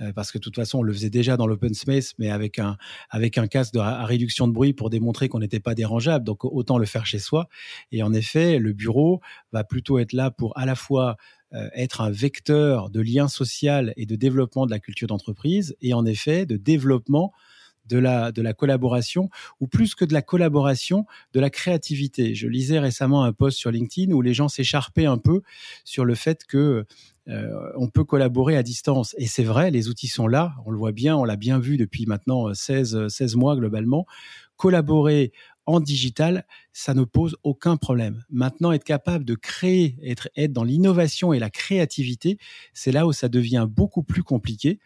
euh, 0.00 0.12
parce 0.12 0.32
que 0.32 0.38
de 0.38 0.42
toute 0.42 0.56
façon, 0.56 0.78
on 0.78 0.82
le 0.82 0.92
faisait 0.92 1.10
déjà 1.10 1.36
dans 1.36 1.46
l'open 1.46 1.74
space, 1.74 2.14
mais 2.18 2.30
avec 2.30 2.58
un, 2.58 2.76
avec 3.10 3.36
un 3.36 3.46
casque 3.46 3.76
à 3.76 4.04
réduction 4.04 4.48
de 4.48 4.52
bruit 4.52 4.72
pour 4.72 4.90
démontrer 4.90 5.28
qu'on 5.28 5.40
n'était 5.40 5.60
pas 5.60 5.74
dérangeable. 5.74 6.24
Donc, 6.24 6.44
autant 6.44 6.78
le 6.78 6.86
faire 6.86 7.04
chez 7.04 7.18
soi. 7.18 7.48
Et 7.92 8.02
en 8.02 8.12
effet, 8.14 8.58
le 8.58 8.72
bureau 8.72 9.20
va 9.52 9.64
plutôt 9.64 9.98
être 9.98 10.12
là 10.12 10.30
pour 10.30 10.56
à 10.56 10.64
la 10.64 10.74
fois 10.74 11.16
euh, 11.52 11.68
être 11.74 12.00
un 12.00 12.10
vecteur 12.10 12.90
de 12.90 13.00
lien 13.00 13.28
social 13.28 13.92
et 13.96 14.06
de 14.06 14.16
développement 14.16 14.66
de 14.66 14.70
la 14.70 14.78
culture 14.78 15.08
d'entreprise 15.08 15.76
et 15.80 15.94
en 15.94 16.04
effet 16.04 16.46
de 16.46 16.56
développement 16.56 17.32
de 17.88 17.98
la, 17.98 18.32
de 18.32 18.42
la 18.42 18.52
collaboration, 18.52 19.30
ou 19.60 19.66
plus 19.66 19.94
que 19.94 20.04
de 20.04 20.12
la 20.12 20.22
collaboration, 20.22 21.06
de 21.32 21.40
la 21.40 21.50
créativité. 21.50 22.34
Je 22.34 22.48
lisais 22.48 22.78
récemment 22.78 23.24
un 23.24 23.32
post 23.32 23.58
sur 23.58 23.70
LinkedIn 23.70 24.12
où 24.12 24.22
les 24.22 24.34
gens 24.34 24.48
s'écharpaient 24.48 25.06
un 25.06 25.18
peu 25.18 25.42
sur 25.84 26.04
le 26.04 26.14
fait 26.14 26.44
que 26.44 26.84
euh, 27.28 27.72
on 27.76 27.88
peut 27.88 28.04
collaborer 28.04 28.56
à 28.56 28.62
distance. 28.62 29.14
Et 29.18 29.26
c'est 29.26 29.44
vrai, 29.44 29.70
les 29.70 29.88
outils 29.88 30.08
sont 30.08 30.26
là, 30.26 30.54
on 30.64 30.70
le 30.70 30.78
voit 30.78 30.92
bien, 30.92 31.16
on 31.16 31.24
l'a 31.24 31.36
bien 31.36 31.58
vu 31.58 31.76
depuis 31.76 32.06
maintenant 32.06 32.52
16, 32.54 33.08
16 33.08 33.36
mois 33.36 33.56
globalement. 33.56 34.06
Collaborer 34.56 35.32
en 35.66 35.80
digital, 35.80 36.46
ça 36.72 36.94
ne 36.94 37.04
pose 37.04 37.36
aucun 37.42 37.76
problème. 37.76 38.24
Maintenant, 38.30 38.72
être 38.72 38.84
capable 38.84 39.26
de 39.26 39.34
créer, 39.34 39.96
être, 40.02 40.30
être 40.34 40.52
dans 40.52 40.64
l'innovation 40.64 41.34
et 41.34 41.38
la 41.38 41.50
créativité, 41.50 42.38
c'est 42.72 42.90
là 42.90 43.06
où 43.06 43.12
ça 43.12 43.28
devient 43.28 43.66
beaucoup 43.68 44.02
plus 44.02 44.22
compliqué. 44.22 44.80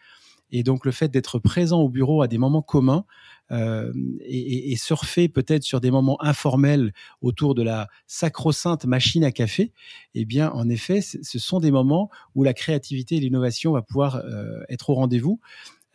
Et 0.53 0.61
donc 0.61 0.85
le 0.85 0.91
fait 0.91 1.09
d'être 1.09 1.39
présent 1.39 1.81
au 1.81 1.89
bureau 1.89 2.21
à 2.21 2.27
des 2.27 2.37
moments 2.37 2.61
communs 2.61 3.05
euh, 3.51 3.91
et, 4.21 4.75
surfer 4.77 5.27
peut-être 5.27 5.63
sur 5.63 5.81
des 5.81 5.89
moments 5.89 6.21
informels 6.23 6.93
autour 7.21 7.55
de 7.55 7.63
la 7.63 7.89
sacro-sainte 8.05 8.85
machine 8.85 9.23
à 9.23 9.31
café, 9.31 9.73
eh 10.13 10.25
bien 10.25 10.51
en 10.51 10.69
effet, 10.69 11.01
ce 11.01 11.39
sont 11.39 11.59
des 11.59 11.71
moments 11.71 12.09
où 12.35 12.43
la 12.43 12.53
créativité 12.53 13.15
et 13.15 13.19
l'innovation 13.19 13.71
va 13.71 13.81
pouvoir 13.81 14.17
euh, 14.17 14.61
être 14.69 14.91
au 14.91 14.93
rendez-vous. 14.93 15.39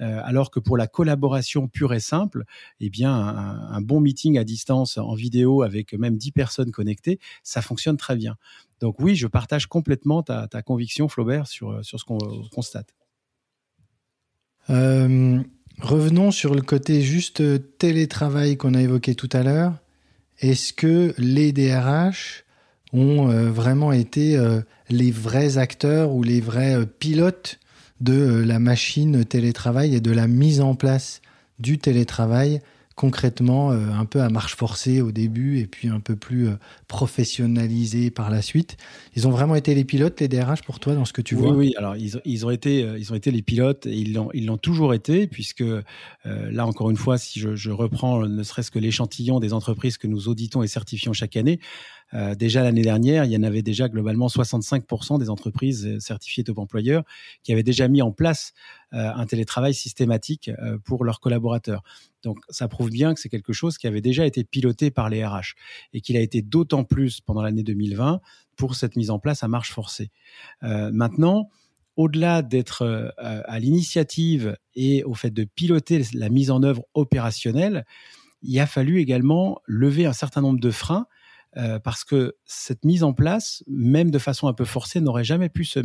Euh, 0.00 0.20
alors 0.24 0.50
que 0.50 0.60
pour 0.60 0.76
la 0.76 0.88
collaboration 0.88 1.68
pure 1.68 1.94
et 1.94 2.00
simple, 2.00 2.44
eh 2.80 2.90
bien, 2.90 3.12
un, 3.14 3.80
bon 3.80 4.00
meeting 4.00 4.38
à 4.38 4.44
distance 4.44 4.98
en 4.98 5.14
vidéo 5.14 5.62
avec 5.62 5.92
même 5.92 6.16
10 6.16 6.32
personnes 6.32 6.72
connectées, 6.72 7.20
ça 7.44 7.62
fonctionne 7.62 7.96
très 7.96 8.16
bien. 8.16 8.36
Donc 8.80 9.00
oui, 9.00 9.14
je 9.14 9.26
partage 9.28 9.66
complètement 9.66 10.22
ta, 10.22 10.48
ta 10.48 10.62
conviction, 10.62 11.08
Flaubert, 11.08 11.46
sur, 11.46 11.84
sur 11.84 11.98
ce 11.98 12.04
qu'on 12.04 12.18
constate. 12.52 12.94
Euh, 14.70 15.40
revenons 15.80 16.30
sur 16.30 16.54
le 16.54 16.62
côté 16.62 17.02
juste 17.02 17.42
télétravail 17.78 18.56
qu'on 18.56 18.74
a 18.74 18.82
évoqué 18.82 19.14
tout 19.14 19.28
à 19.32 19.42
l'heure. 19.42 19.74
Est-ce 20.40 20.72
que 20.72 21.14
les 21.18 21.52
DRH 21.52 22.44
ont 22.92 23.30
euh, 23.30 23.50
vraiment 23.50 23.92
été 23.92 24.36
euh, 24.36 24.60
les 24.88 25.10
vrais 25.10 25.58
acteurs 25.58 26.12
ou 26.12 26.22
les 26.22 26.40
vrais 26.40 26.86
pilotes 26.98 27.58
de 28.00 28.44
la 28.46 28.58
machine 28.58 29.24
télétravail 29.24 29.94
et 29.94 30.00
de 30.00 30.12
la 30.12 30.28
mise 30.28 30.60
en 30.60 30.74
place 30.74 31.20
du 31.58 31.78
télétravail 31.78 32.60
concrètement 32.98 33.70
euh, 33.70 33.92
un 33.92 34.04
peu 34.06 34.20
à 34.22 34.28
marche 34.28 34.56
forcée 34.56 35.00
au 35.00 35.12
début 35.12 35.60
et 35.60 35.66
puis 35.66 35.86
un 35.86 36.00
peu 36.00 36.16
plus 36.16 36.48
euh, 36.48 36.54
professionnalisé 36.88 38.10
par 38.10 38.28
la 38.28 38.42
suite. 38.42 38.76
Ils 39.14 39.28
ont 39.28 39.30
vraiment 39.30 39.54
été 39.54 39.72
les 39.72 39.84
pilotes, 39.84 40.20
les 40.20 40.26
DRH 40.26 40.62
pour 40.62 40.80
toi 40.80 40.94
dans 40.94 41.04
ce 41.04 41.12
que 41.12 41.22
tu 41.22 41.36
vois? 41.36 41.52
Oui, 41.52 41.72
alors 41.78 41.94
ils, 41.94 42.20
ils, 42.24 42.44
ont 42.44 42.50
été, 42.50 42.82
euh, 42.82 42.98
ils 42.98 43.12
ont 43.12 43.14
été 43.14 43.30
les 43.30 43.40
pilotes 43.40 43.86
et 43.86 43.94
ils 43.94 44.14
l'ont, 44.14 44.30
ils 44.34 44.46
l'ont 44.46 44.56
toujours 44.56 44.94
été 44.94 45.28
puisque 45.28 45.64
là 46.24 46.66
encore 46.66 46.90
une 46.90 46.96
fois, 46.96 47.16
si 47.16 47.38
je, 47.38 47.54
je 47.54 47.70
reprends 47.70 48.26
ne 48.26 48.42
serait-ce 48.42 48.70
que 48.70 48.80
l'échantillon 48.80 49.38
des 49.38 49.52
entreprises 49.52 49.96
que 49.96 50.08
nous 50.08 50.28
auditons 50.28 50.62
et 50.62 50.66
certifions 50.66 51.12
chaque 51.12 51.36
année, 51.36 51.60
euh, 52.14 52.34
déjà 52.34 52.62
l'année 52.62 52.82
dernière, 52.82 53.24
il 53.24 53.30
y 53.30 53.36
en 53.36 53.42
avait 53.42 53.62
déjà 53.62 53.88
globalement 53.88 54.28
65% 54.28 55.18
des 55.18 55.28
entreprises 55.28 55.86
euh, 55.86 56.00
certifiées 56.00 56.44
top 56.44 56.58
employeurs 56.58 57.04
qui 57.42 57.52
avaient 57.52 57.62
déjà 57.62 57.88
mis 57.88 58.00
en 58.00 58.12
place 58.12 58.52
euh, 58.94 59.10
un 59.14 59.26
télétravail 59.26 59.74
systématique 59.74 60.50
pour 60.84 61.04
leurs 61.04 61.20
collaborateurs. 61.20 61.82
Donc 62.22 62.38
ça 62.48 62.68
prouve 62.68 62.90
bien 62.90 63.14
que 63.14 63.20
c'est 63.20 63.28
quelque 63.28 63.52
chose 63.52 63.76
qui 63.78 63.86
avait 63.86 64.00
déjà 64.00 64.26
été 64.26 64.44
piloté 64.44 64.90
par 64.90 65.08
les 65.10 65.24
RH 65.24 65.54
et 65.92 66.00
qu'il 66.00 66.16
a 66.16 66.20
été 66.20 66.42
d'autant 66.42 66.84
plus 66.84 67.20
pendant 67.20 67.42
l'année 67.42 67.62
2020 67.62 68.20
pour 68.56 68.74
cette 68.74 68.96
mise 68.96 69.10
en 69.10 69.18
place 69.18 69.42
à 69.42 69.48
marche 69.48 69.72
forcée. 69.72 70.10
maintenant, 70.62 71.48
au-delà 71.96 72.42
d'être 72.42 73.12
à 73.18 73.58
l'initiative 73.60 74.56
et 74.74 75.04
au 75.04 75.14
fait 75.14 75.30
de 75.30 75.44
piloter 75.44 76.02
la 76.14 76.28
mise 76.28 76.50
en 76.50 76.62
œuvre 76.62 76.84
opérationnelle, 76.94 77.84
il 78.42 78.58
a 78.58 78.66
fallu 78.66 78.98
également 78.98 79.60
lever 79.66 80.06
un 80.06 80.12
certain 80.12 80.40
nombre 80.40 80.60
de 80.60 80.70
freins 80.70 81.06
euh, 81.56 81.78
parce 81.78 82.04
que 82.04 82.36
cette 82.44 82.84
mise 82.84 83.02
en 83.02 83.14
place, 83.14 83.64
même 83.66 84.10
de 84.10 84.18
façon 84.18 84.48
un 84.48 84.52
peu 84.52 84.64
forcée, 84.64 85.00
n'aurait 85.00 85.24
jamais 85.24 85.48
pu 85.48 85.64
se, 85.64 85.80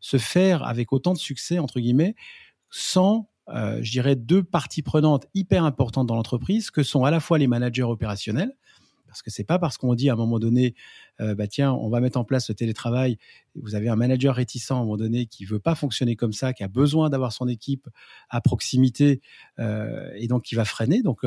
se, 0.00 0.16
faire 0.16 0.62
avec 0.62 0.92
autant 0.92 1.12
de 1.12 1.18
succès, 1.18 1.58
entre 1.58 1.80
guillemets, 1.80 2.14
sans, 2.70 3.28
euh, 3.48 3.80
je 3.82 3.90
dirais, 3.90 4.14
deux 4.14 4.44
parties 4.44 4.82
prenantes 4.82 5.26
hyper 5.34 5.64
importantes 5.64 6.06
dans 6.06 6.14
l'entreprise, 6.14 6.70
que 6.70 6.84
sont 6.84 7.04
à 7.04 7.10
la 7.10 7.18
fois 7.18 7.38
les 7.38 7.48
managers 7.48 7.82
opérationnels, 7.82 8.52
parce 9.08 9.22
que 9.22 9.30
c'est 9.30 9.44
pas 9.44 9.58
parce 9.58 9.76
qu'on 9.76 9.94
dit 9.94 10.08
à 10.08 10.12
un 10.12 10.16
moment 10.16 10.38
donné, 10.38 10.74
euh, 11.20 11.34
bah 11.34 11.48
tiens, 11.48 11.72
on 11.72 11.88
va 11.88 11.98
mettre 11.98 12.18
en 12.18 12.24
place 12.24 12.48
le 12.48 12.54
télétravail. 12.54 13.18
Vous 13.56 13.74
avez 13.74 13.88
un 13.88 13.96
manager 13.96 14.36
réticent 14.36 14.70
à 14.70 14.74
un 14.74 14.80
moment 14.80 14.98
donné 14.98 15.26
qui 15.26 15.46
veut 15.46 15.58
pas 15.58 15.74
fonctionner 15.74 16.14
comme 16.14 16.34
ça, 16.34 16.52
qui 16.52 16.62
a 16.62 16.68
besoin 16.68 17.10
d'avoir 17.10 17.32
son 17.32 17.48
équipe 17.48 17.88
à 18.28 18.40
proximité 18.42 19.22
et 19.58 20.28
donc 20.28 20.42
qui 20.44 20.54
va 20.54 20.66
freiner. 20.66 21.02
Donc 21.02 21.24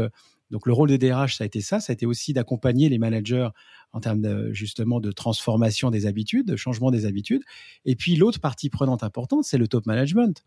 donc 0.51 0.67
le 0.67 0.73
rôle 0.73 0.89
des 0.89 0.97
DRH, 0.97 1.37
ça 1.37 1.45
a 1.45 1.47
été 1.47 1.61
ça, 1.61 1.79
ça 1.79 1.91
a 1.91 1.93
été 1.93 2.05
aussi 2.05 2.33
d'accompagner 2.33 2.89
les 2.89 2.99
managers 2.99 3.47
en 3.93 3.99
termes 4.01 4.51
justement 4.51 4.99
de 4.99 5.11
transformation 5.11 5.89
des 5.89 6.05
habitudes, 6.05 6.45
de 6.45 6.55
changement 6.57 6.91
des 6.91 7.05
habitudes. 7.05 7.41
Et 7.85 7.95
puis 7.95 8.15
l'autre 8.15 8.39
partie 8.39 8.69
prenante 8.69 9.03
importante, 9.03 9.45
c'est 9.45 9.57
le 9.57 9.67
top 9.67 9.85
management. 9.85 10.43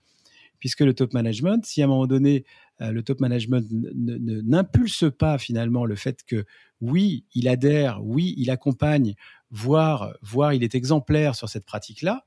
Puisque 0.61 0.81
le 0.81 0.95
top 0.95 1.13
management, 1.15 1.65
si 1.65 1.83
à 1.83 1.87
un 1.87 1.89
moment 1.89 2.07
donné, 2.07 2.45
euh, 2.81 2.91
le 2.91 3.03
top 3.03 3.21
management 3.21 3.67
n'impulse 3.71 5.05
pas 5.19 5.37
finalement 5.37 5.85
le 5.85 5.97
fait 5.97 6.23
que 6.25 6.45
oui, 6.81 7.25
il 7.35 7.49
adhère, 7.49 8.01
oui, 8.03 8.35
il 8.37 8.51
accompagne, 8.51 9.15
voire, 9.51 10.15
voire 10.23 10.53
il 10.53 10.63
est 10.63 10.75
exemplaire 10.75 11.35
sur 11.35 11.49
cette 11.49 11.67
pratique-là, 11.67 12.25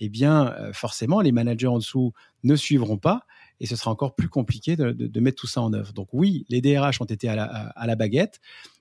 eh 0.00 0.08
bien, 0.08 0.52
euh, 0.52 0.72
forcément, 0.72 1.20
les 1.20 1.32
managers 1.32 1.66
en 1.66 1.78
dessous 1.78 2.12
ne 2.44 2.56
suivront 2.56 2.98
pas 2.98 3.24
et 3.60 3.66
ce 3.66 3.76
sera 3.76 3.90
encore 3.90 4.14
plus 4.14 4.28
compliqué 4.28 4.76
de, 4.76 5.20
mettre 5.20 5.40
tout 5.40 5.46
ça 5.46 5.60
en 5.60 5.72
œuvre. 5.72 5.92
Donc 5.92 6.08
oui, 6.12 6.46
les 6.48 6.60
DRH 6.60 7.00
ont 7.00 7.06
été 7.06 7.28
à 7.28 7.74
la, 7.86 7.96
baguette 7.96 8.40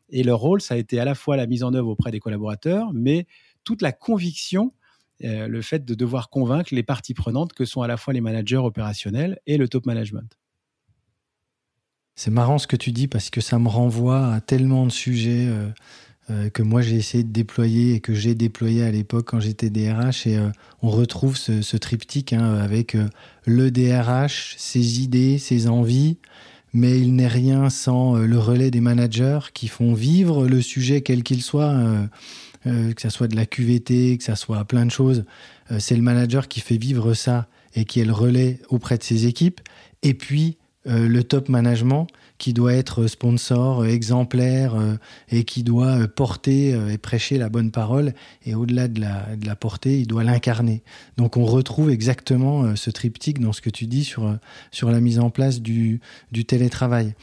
et 0.09 0.23
leur 0.23 0.39
rôle, 0.39 0.61
ça 0.61 0.75
a 0.75 0.77
été 0.77 0.99
à 0.99 1.05
la 1.05 1.15
fois 1.15 1.35
la 1.35 1.47
mise 1.47 1.63
en 1.63 1.73
œuvre 1.73 1.89
auprès 1.89 2.11
des 2.11 2.19
collaborateurs, 2.19 2.91
mais 2.93 3.27
toute 3.63 3.81
la 3.81 3.91
conviction, 3.91 4.73
euh, 5.23 5.47
le 5.47 5.61
fait 5.61 5.83
de 5.83 5.95
devoir 5.95 6.29
convaincre 6.29 6.73
les 6.73 6.83
parties 6.83 7.13
prenantes 7.13 7.53
que 7.53 7.65
sont 7.65 7.81
à 7.81 7.87
la 7.87 7.97
fois 7.97 8.13
les 8.13 8.21
managers 8.21 8.57
opérationnels 8.57 9.39
et 9.47 9.57
le 9.57 9.67
top 9.67 9.85
management. 9.85 10.37
C'est 12.15 12.31
marrant 12.31 12.57
ce 12.57 12.65
que 12.65 12.75
tu 12.75 12.91
dis 12.91 13.07
parce 13.07 13.29
que 13.29 13.41
ça 13.41 13.59
me 13.59 13.67
renvoie 13.67 14.33
à 14.33 14.41
tellement 14.41 14.85
de 14.85 14.91
sujets. 14.91 15.47
Euh, 15.47 15.69
euh, 16.29 16.49
que 16.49 16.61
moi 16.61 16.81
j'ai 16.81 16.97
essayé 16.97 17.23
de 17.23 17.31
déployer 17.31 17.93
et 17.93 17.99
que 18.01 18.13
j'ai 18.13 18.35
déployé 18.35 18.83
à 18.83 18.91
l'époque 18.91 19.27
quand 19.29 19.39
j'étais 19.39 19.69
DRH. 19.69 20.27
Et 20.27 20.35
euh, 20.35 20.49
on 20.81 20.89
retrouve 20.89 21.37
ce, 21.37 21.77
triptyque 21.77 22.33
hein, 22.33 22.55
avec 22.55 22.95
euh, 22.95 23.07
le 23.45 23.71
DRH, 23.71 24.55
ses 24.57 25.01
idées, 25.01 25.37
ses 25.37 25.69
envies, 25.69 26.17
mais 26.73 26.99
il 26.99 27.15
n'est 27.15 27.27
rien 27.29 27.69
sans 27.69 28.15
le 28.17 28.37
relais 28.37 28.71
des 28.71 28.81
managers 28.81 29.39
qui 29.53 29.69
font 29.69 29.93
vivre 29.93 30.47
le 30.47 30.61
sujet 30.61 30.99
quel 31.01 31.23
qu'il 31.23 31.41
soit, 31.41 31.73
que 32.65 33.01
ça 33.01 33.09
soit 33.09 33.29
de 33.29 33.37
la 33.37 33.45
QVT, 33.45 34.17
que 34.17 34.23
ça 34.23 34.35
soit 34.35 34.63
plein 34.65 34.85
de 34.85 34.91
choses. 34.91 35.23
c'est 35.79 35.95
le 35.95 36.01
manager 36.01 36.49
qui 36.49 36.59
fait 36.59 36.77
vivre 36.77 37.13
ça 37.13 37.47
et 37.73 37.85
qui 37.85 38.01
est 38.01 38.05
le 38.05 38.11
relais 38.11 38.59
auprès 38.67 38.97
de 38.97 39.03
ses 39.03 39.27
équipes. 39.27 39.61
Et 40.03 40.13
puis 40.13 40.57
le 40.85 41.23
top 41.23 41.47
management 41.47 42.07
qui 42.37 42.53
doit 42.53 42.73
être 42.73 43.07
sponsor, 43.07 43.85
exemplaire 43.85 44.75
et 45.29 45.43
qui 45.43 45.63
doit 45.63 46.07
porter 46.07 46.69
et 46.91 46.97
prêcher 46.97 47.37
la 47.37 47.49
bonne 47.49 47.71
parole. 47.71 48.13
Et 48.45 48.55
au-delà 48.55 48.87
de 48.87 49.01
la, 49.01 49.35
de 49.35 49.45
la 49.45 49.55
porter, 49.55 49.99
il 49.99 50.07
doit 50.07 50.23
l'incarner. 50.23 50.83
Donc 51.17 51.37
on 51.37 51.45
retrouve 51.45 51.89
exactement 51.89 52.75
ce 52.75 52.89
triptyque 52.89 53.39
dans 53.39 53.53
ce 53.53 53.61
que 53.61 53.69
tu 53.69 53.87
dis 53.87 54.03
sur, 54.03 54.37
sur 54.71 54.91
la 54.91 54.99
mise 54.99 55.19
en 55.19 55.29
place 55.29 55.61
du, 55.61 55.99
du 56.31 56.45
télétravail. 56.45 57.15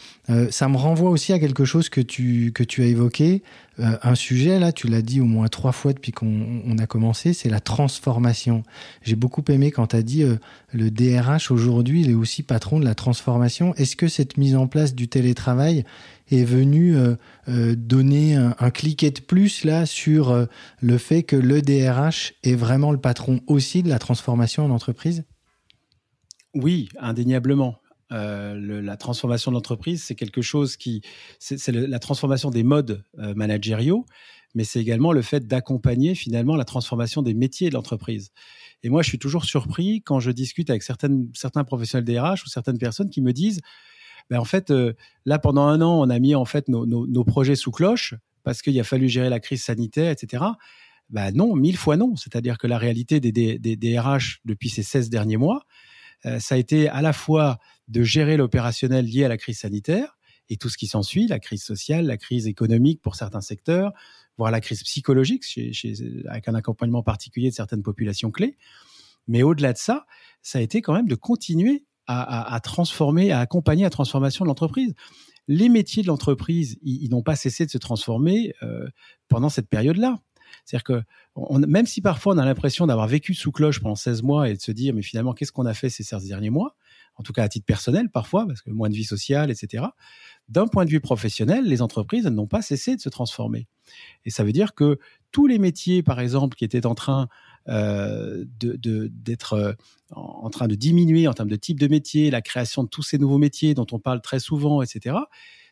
ça 0.51 0.69
me 0.69 0.77
renvoie 0.77 1.11
aussi 1.11 1.33
à 1.33 1.39
quelque 1.39 1.65
chose 1.65 1.89
que 1.89 2.01
tu, 2.01 2.53
que 2.53 2.65
tu 2.65 2.83
as 2.83 2.87
évoqué, 2.87 3.43
euh, 3.81 3.97
un 4.03 4.15
sujet, 4.15 4.59
là, 4.59 4.73
tu 4.73 4.87
l'as 4.87 5.03
dit 5.03 5.21
au 5.21 5.25
moins 5.25 5.49
trois 5.49 5.73
fois 5.73 5.93
depuis 5.93 6.13
qu'on 6.13 6.79
a 6.79 6.87
commencé, 6.87 7.33
c'est 7.33 7.49
la 7.49 7.61
transformation. 7.61 8.63
J'ai 9.03 9.17
beaucoup 9.17 9.43
aimé 9.49 9.71
quand 9.71 9.89
tu 9.89 9.97
as 9.97 10.03
dit 10.03 10.23
euh, 10.23 10.37
le 10.73 10.91
DRH 10.91 11.51
aujourd'hui, 11.51 12.03
il 12.03 12.11
est 12.11 12.15
aussi 12.15 12.43
patron 12.43 12.79
de 12.79 12.85
la 12.85 12.95
transformation. 12.95 13.75
Est-ce 13.75 13.97
que 13.97 14.09
cette 14.09 14.37
mise 14.37 14.55
en 14.55 14.69
place 14.69 14.95
du 14.95 15.04
télétravail 15.09 15.85
est 16.31 16.45
venue 16.45 16.97
euh, 16.97 17.75
donner 17.77 18.35
un, 18.37 18.71
cliquet 18.71 19.11
de 19.11 19.21
plus 19.21 19.65
là 19.65 19.87
sur 19.87 20.47
le 20.81 20.99
fait 20.99 21.23
que 21.23 21.37
le 21.37 21.63
DRH 21.63 22.35
est 22.43 22.55
vraiment 22.55 22.93
le 22.93 23.01
patron 23.01 23.41
aussi 23.47 23.83
de 23.83 23.89
la 23.89 23.99
transformation 23.99 24.65
en 24.65 24.71
entreprise? 24.71 25.25
Oui, 26.55 26.89
indéniablement. 26.99 27.77
Euh, 28.13 28.83
la 28.83 28.97
transformation 28.97 29.51
de 29.51 29.57
l'entreprise, 29.57 30.05
c'est 30.05 30.15
quelque 30.15 30.43
chose 30.43 30.77
qui, 30.77 31.03
c'est 31.39 31.69
la 31.69 31.99
transformation 31.99 32.51
des 32.51 32.63
modes 32.63 33.03
euh, 33.19 33.35
managériaux, 33.35 34.07
mais 34.55 34.63
c'est 34.63 34.81
également 34.81 35.13
le 35.13 35.23
fait 35.23 35.47
d'accompagner 35.47 36.15
finalement 36.15 36.55
la 36.55 36.65
transformation 36.65 37.23
des 37.23 37.35
métiers 37.35 37.71
de 37.71 37.75
l'entreprise. 37.75 38.31
Et 38.83 38.89
moi, 38.89 39.03
je 39.03 39.09
suis 39.09 39.19
toujours 39.19 39.45
surpris 39.45 40.03
quand 40.03 40.21
je 40.21 40.31
discute 40.31 40.71
avec 40.71 40.83
certains 40.83 41.65
professionnels 41.65 42.05
DRH 42.05 42.45
ou 42.45 42.49
certaines 42.49 42.79
personnes 42.79 43.11
qui 43.11 43.23
me 43.23 43.33
disent, 43.33 43.61
ben 44.31 44.39
en 44.39 44.45
fait, 44.45 44.71
euh, 44.71 44.95
là 45.25 45.39
pendant 45.39 45.67
un 45.67 45.81
an, 45.81 46.01
on 46.01 46.11
a 46.11 46.19
mis 46.19 46.35
en 46.35 46.45
fait 46.45 46.69
nos, 46.69 47.25
projets 47.25 47.57
sous 47.57 47.71
cloche 47.71 48.15
parce 48.43 48.63
qu'il 48.63 48.79
a 48.79 48.85
fallu 48.85 49.09
gérer 49.09 49.29
la 49.29 49.41
crise 49.41 49.63
sanitaire, 49.63 50.11
etc. 50.11 50.45
Ben 51.11 51.31
non, 51.35 51.55
mille 51.55 51.77
fois 51.77 51.97
non. 51.97 52.17
C'est-à-dire 52.17 52.59
que 52.59 52.67
la 52.67 52.79
réalité 52.79 53.21
des, 53.21 53.33
des, 53.33 53.77
DRH 53.77 54.41
depuis 54.45 54.71
ces 54.71 54.83
16 54.83 55.11
derniers 55.11 55.37
mois, 55.37 55.65
euh, 56.27 56.39
ça 56.39 56.55
a 56.55 56.59
été 56.59 56.89
à 56.89 57.03
la 57.03 57.13
fois 57.13 57.59
de 57.89 58.03
gérer 58.03 58.37
l'opérationnel 58.37 59.05
lié 59.05 59.25
à 59.25 59.29
la 59.29 59.37
crise 59.37 59.59
sanitaire 59.59 60.17
et 60.49 60.57
tout 60.57 60.69
ce 60.69 60.77
qui 60.77 60.87
s'ensuit, 60.87 61.27
la 61.27 61.39
crise 61.39 61.63
sociale, 61.63 62.07
la 62.07 62.17
crise 62.17 62.47
économique 62.47 63.01
pour 63.01 63.17
certains 63.17 63.41
secteurs, 63.41 63.93
voire 64.37 64.51
la 64.51 64.61
crise 64.61 64.83
psychologique 64.83 65.45
avec 66.29 66.49
un 66.49 66.55
accompagnement 66.55 67.03
particulier 67.03 67.51
de 67.51 67.55
certaines 67.55 67.83
populations 67.83 68.31
clés. 68.31 68.57
Mais 69.27 69.43
au-delà 69.43 69.73
de 69.73 69.79
ça, 69.79 70.07
ça 70.43 70.59
a 70.59 70.63
été 70.63 70.83
quand 70.83 70.93
même 70.93 71.09
de 71.09 71.15
continuer 71.15 71.85
à, 72.07 72.61
transformer, 72.63 73.33
à 73.33 73.41
accompagner 73.41 73.85
la 73.85 73.91
transformation 73.91 74.45
de 74.45 74.49
l'entreprise. 74.49 74.95
Les 75.49 75.69
métiers 75.69 76.03
de 76.03 76.09
l'entreprise, 76.09 76.79
ils, 76.83 77.09
n'ont 77.11 77.23
pas 77.23 77.37
cessé 77.37 77.67
de 77.67 77.71
se 77.71 77.79
transformer 77.79 78.55
euh, 78.63 78.89
pendant 79.29 79.49
cette 79.49 79.69
période-là. 79.69 80.21
C'est-à-dire 80.65 80.85
que 80.85 81.03
même 81.67 81.87
si 81.87 82.01
parfois 82.01 82.35
on 82.35 82.39
a 82.39 82.45
l'impression 82.45 82.87
d'avoir 82.87 83.09
vécu 83.09 83.35
sous 83.35 83.51
cloche 83.51 83.81
pendant 83.81 83.97
16 83.97 84.23
mois 84.23 84.49
et 84.49 84.55
de 84.55 84.61
se 84.61 84.71
dire, 84.71 84.95
mais 84.95 85.03
finalement, 85.03 85.33
qu'est-ce 85.33 85.53
qu'on 85.53 85.67
a 85.67 85.75
fait 85.75 85.91
ces 85.91 86.03
16 86.03 86.29
derniers 86.29 86.51
mois? 86.51 86.77
En 87.17 87.23
tout 87.23 87.33
cas, 87.33 87.43
à 87.43 87.49
titre 87.49 87.67
personnel, 87.67 88.09
parfois, 88.11 88.47
parce 88.47 88.63
que 88.63 88.71
moins 88.71 88.89
de 88.89 88.95
vie 88.95 89.05
sociale, 89.05 89.51
etc. 89.51 89.85
D'un 90.49 90.67
point 90.67 90.85
de 90.85 90.91
vue 90.91 91.01
professionnel, 91.01 91.65
les 91.67 91.83
entreprises 91.83 92.27
n'ont 92.27 92.47
pas 92.47 92.63
cessé 92.63 92.97
de 92.97 93.01
se 93.01 93.09
transformer. 93.09 93.69
Et 94.25 94.31
ça 94.31 94.45
veut 94.45 94.53
dire 94.53 94.75
que 94.75 94.99
tous 95.31 95.47
les 95.47 95.59
métiers, 95.59 96.03
par 96.03 96.21
exemple, 96.21 96.57
qui 96.57 96.65
étaient 96.65 96.87
en 96.87 96.95
train 96.95 97.29
euh, 97.69 98.45
d'être 98.59 99.53
euh, 99.55 99.73
en 100.11 100.51
train 100.51 100.69
de 100.69 100.75
diminuer 100.75 101.27
en 101.29 101.33
termes 101.33 101.49
de 101.49 101.57
type 101.57 101.81
de 101.81 101.89
métier, 101.89 102.31
la 102.31 102.43
création 102.43 102.85
de 102.85 102.89
tous 102.89 103.03
ces 103.03 103.19
nouveaux 103.19 103.39
métiers 103.39 103.75
dont 103.75 103.87
on 103.93 103.99
parle 103.99 104.21
très 104.21 104.39
souvent, 104.39 104.83
etc. 104.83 105.17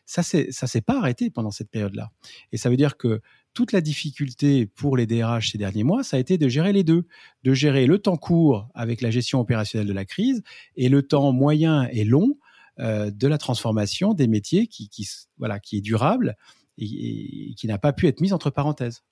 Ça, 0.05 0.21
ça 0.23 0.67
s'est 0.67 0.81
pas 0.81 0.97
arrêté 0.97 1.29
pendant 1.29 1.51
cette 1.51 1.69
période-là. 1.69 2.11
Et 2.51 2.57
ça 2.57 2.69
veut 2.69 2.75
dire 2.75 2.97
que 2.97 3.21
toute 3.53 3.71
la 3.71 3.81
difficulté 3.81 4.65
pour 4.65 4.97
les 4.97 5.05
DRH 5.05 5.51
ces 5.51 5.57
derniers 5.57 5.83
mois, 5.83 6.03
ça 6.03 6.17
a 6.17 6.19
été 6.19 6.37
de 6.37 6.47
gérer 6.47 6.73
les 6.73 6.83
deux, 6.83 7.05
de 7.43 7.53
gérer 7.53 7.85
le 7.85 7.99
temps 7.99 8.17
court 8.17 8.67
avec 8.73 9.01
la 9.01 9.11
gestion 9.11 9.39
opérationnelle 9.39 9.87
de 9.87 9.93
la 9.93 10.05
crise 10.05 10.41
et 10.75 10.89
le 10.89 11.03
temps 11.03 11.31
moyen 11.31 11.87
et 11.91 12.03
long 12.03 12.37
euh, 12.79 13.11
de 13.11 13.27
la 13.27 13.37
transformation 13.37 14.13
des 14.13 14.27
métiers 14.27 14.67
qui, 14.67 14.89
voilà, 15.37 15.59
qui 15.59 15.77
est 15.77 15.81
durable 15.81 16.35
et, 16.79 17.53
qui 17.55 17.67
n'a 17.67 17.77
pas 17.77 17.93
pu 17.93 18.07
être 18.07 18.19
mise 18.19 18.33
entre 18.33 18.49
parenthèses. 18.49 19.03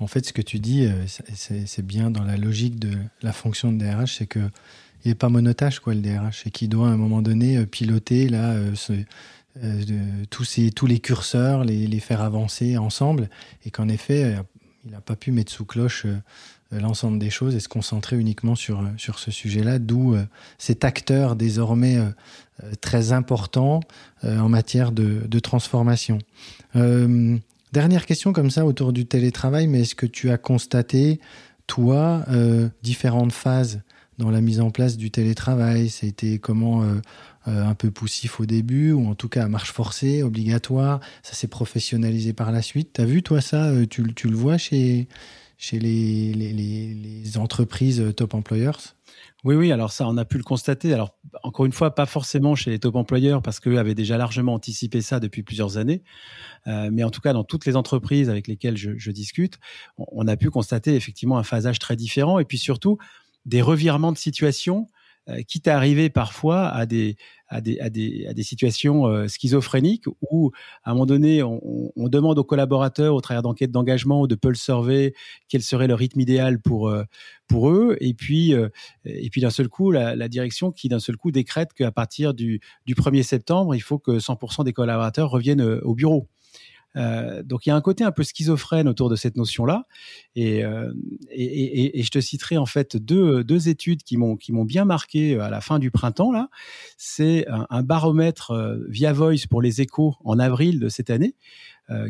En 0.00 0.06
fait, 0.06 0.26
ce 0.26 0.32
que 0.32 0.42
tu 0.42 0.58
dis, 0.58 0.86
euh, 0.86 1.04
c'est 1.06 1.86
bien 1.86 2.10
dans 2.10 2.24
la 2.24 2.36
logique 2.36 2.78
de 2.78 2.92
la 3.22 3.32
fonction 3.32 3.72
de 3.72 3.78
DRH, 3.78 4.16
c'est 4.18 4.26
que 4.26 4.40
il 5.04 5.08
n'est 5.08 5.14
pas 5.14 5.28
monotage 5.28 5.80
quoi 5.80 5.94
le 5.94 6.00
DRH 6.00 6.46
et 6.46 6.50
qui 6.50 6.66
doit 6.66 6.88
à 6.88 6.90
un 6.90 6.96
moment 6.96 7.20
donné 7.20 7.58
euh, 7.58 7.66
piloter 7.66 8.28
là 8.28 8.54
euh, 8.54 10.24
tous, 10.30 10.86
les 10.86 10.98
curseurs, 10.98 11.64
les, 11.64 12.00
faire 12.00 12.22
avancer 12.22 12.76
ensemble, 12.76 13.28
et 13.64 13.70
qu'en 13.70 13.88
effet, 13.88 14.36
il 14.84 14.90
n'a 14.90 15.00
pas 15.00 15.14
pu 15.14 15.30
mettre 15.30 15.52
sous 15.52 15.64
cloche 15.64 16.06
l'ensemble 16.72 17.20
des 17.20 17.30
choses 17.30 17.54
et 17.54 17.60
se 17.60 17.68
concentrer 17.68 18.18
uniquement 18.18 18.56
sur, 18.56 18.82
ce 18.98 19.30
sujet-là, 19.30 19.78
d'où 19.78 20.16
cet 20.58 20.84
acteur 20.84 21.36
désormais 21.36 21.98
très 22.80 23.12
important 23.12 23.78
en 24.24 24.48
matière 24.48 24.90
de 24.90 25.38
transformation. 25.38 26.18
Dernière 27.74 28.06
question 28.06 28.32
comme 28.32 28.50
ça 28.50 28.64
autour 28.64 28.94
du 28.94 29.04
télétravail, 29.04 29.66
mais 29.66 29.82
est-ce 29.82 29.94
que 29.94 30.06
tu 30.06 30.30
as 30.30 30.38
constaté, 30.38 31.20
toi, 31.66 32.24
différentes 32.82 33.32
phases 33.32 33.82
dans 34.16 34.30
la 34.30 34.40
mise 34.40 34.60
en 34.60 34.70
place 34.70 34.96
du 34.96 35.10
télétravail? 35.10 35.90
C'était 35.90 36.38
comment 36.38 36.84
euh, 37.46 37.68
un 37.68 37.74
peu 37.74 37.90
poussif 37.90 38.40
au 38.40 38.46
début, 38.46 38.92
ou 38.92 39.06
en 39.06 39.14
tout 39.14 39.28
cas 39.28 39.48
marche 39.48 39.70
forcée, 39.70 40.22
obligatoire? 40.22 41.00
Ça 41.22 41.34
s'est 41.34 41.46
professionnalisé 41.46 42.32
par 42.32 42.50
la 42.52 42.62
suite? 42.62 42.94
Tu 42.94 43.02
as 43.02 43.04
vu, 43.04 43.22
toi, 43.22 43.42
ça? 43.42 43.66
Euh, 43.66 43.86
tu, 43.86 44.02
le 44.02 44.34
vois 44.34 44.56
chez, 44.56 45.08
chez 45.56 45.78
les, 45.78 47.36
entreprises 47.36 48.12
top 48.16 48.34
employers 48.34 48.72
oui, 49.44 49.56
oui, 49.56 49.72
alors 49.72 49.92
ça, 49.92 50.08
on 50.08 50.16
a 50.16 50.24
pu 50.24 50.38
le 50.38 50.42
constater. 50.42 50.94
Alors, 50.94 51.18
encore 51.42 51.66
une 51.66 51.72
fois, 51.72 51.94
pas 51.94 52.06
forcément 52.06 52.54
chez 52.54 52.70
les 52.70 52.78
top 52.78 52.96
employeurs, 52.96 53.42
parce 53.42 53.60
qu'eux 53.60 53.78
avaient 53.78 53.94
déjà 53.94 54.16
largement 54.16 54.54
anticipé 54.54 55.02
ça 55.02 55.20
depuis 55.20 55.42
plusieurs 55.42 55.76
années. 55.76 56.02
Euh, 56.66 56.88
mais 56.90 57.04
en 57.04 57.10
tout 57.10 57.20
cas, 57.20 57.34
dans 57.34 57.44
toutes 57.44 57.66
les 57.66 57.76
entreprises 57.76 58.30
avec 58.30 58.48
lesquelles 58.48 58.78
je, 58.78 59.10
discute, 59.10 59.58
on, 59.98 60.26
a 60.28 60.36
pu 60.38 60.48
constater 60.48 60.96
effectivement 60.96 61.36
un 61.36 61.42
phasage 61.42 61.78
très 61.78 61.94
différent, 61.94 62.38
et 62.38 62.46
puis 62.46 62.56
surtout 62.56 62.96
des 63.44 63.60
revirements 63.60 64.12
de 64.12 64.16
situation 64.16 64.88
quitte 65.46 65.68
à 65.68 65.76
arriver 65.76 66.10
parfois 66.10 66.68
à 66.68 66.86
des, 66.86 67.16
à 67.48 67.60
des, 67.60 67.78
à 67.80 67.90
des, 67.90 68.26
à 68.26 68.34
des 68.34 68.42
situations 68.42 69.06
euh, 69.06 69.28
schizophréniques 69.28 70.06
où, 70.30 70.50
à 70.82 70.90
un 70.90 70.94
moment 70.94 71.06
donné, 71.06 71.42
on, 71.42 71.92
on 71.96 72.08
demande 72.08 72.38
aux 72.38 72.44
collaborateurs, 72.44 73.14
au 73.14 73.20
travers 73.20 73.42
d'enquêtes 73.42 73.70
d'engagement 73.70 74.20
ou 74.20 74.26
de 74.26 74.34
pulse 74.34 74.60
survey, 74.60 75.14
quel 75.48 75.62
serait 75.62 75.86
le 75.86 75.94
rythme 75.94 76.20
idéal 76.20 76.60
pour, 76.60 76.88
euh, 76.88 77.04
pour 77.46 77.70
eux. 77.70 77.96
Et 78.00 78.14
puis, 78.14 78.54
et 79.04 79.30
puis 79.30 79.40
d'un 79.40 79.50
seul 79.50 79.68
coup, 79.68 79.90
la, 79.90 80.16
la 80.16 80.28
direction 80.28 80.72
qui 80.72 80.88
d'un 80.88 80.98
seul 80.98 81.16
coup 81.16 81.30
décrète 81.30 81.72
qu'à 81.72 81.90
partir 81.92 82.34
du, 82.34 82.60
du 82.86 82.94
1er 82.94 83.22
septembre, 83.22 83.74
il 83.74 83.80
faut 83.80 83.98
que 83.98 84.18
100% 84.18 84.64
des 84.64 84.72
collaborateurs 84.72 85.30
reviennent 85.30 85.62
au 85.62 85.94
bureau. 85.94 86.28
Euh, 86.96 87.42
donc 87.42 87.66
il 87.66 87.70
y 87.70 87.72
a 87.72 87.76
un 87.76 87.80
côté 87.80 88.04
un 88.04 88.12
peu 88.12 88.22
schizophrène 88.22 88.88
autour 88.88 89.08
de 89.08 89.16
cette 89.16 89.36
notion-là. 89.36 89.86
Et, 90.36 90.64
euh, 90.64 90.92
je 91.36 92.08
te 92.08 92.20
citerai 92.20 92.56
en 92.56 92.66
fait 92.66 92.96
deux, 92.96 93.68
études 93.68 94.02
qui 94.02 94.16
m'ont 94.16 94.64
bien 94.64 94.84
marqué 94.84 95.38
à 95.38 95.50
la 95.50 95.60
fin 95.60 95.78
du 95.78 95.90
printemps 95.90 96.32
là. 96.32 96.48
C'est 96.96 97.46
un, 97.48 97.82
baromètre 97.82 98.52
euh, 98.52 98.78
via 98.88 99.12
Voice 99.12 99.46
pour 99.48 99.62
les 99.62 99.80
échos 99.80 100.14
en 100.24 100.38
avril 100.38 100.80
de 100.80 100.88
cette 100.88 101.10
année 101.10 101.34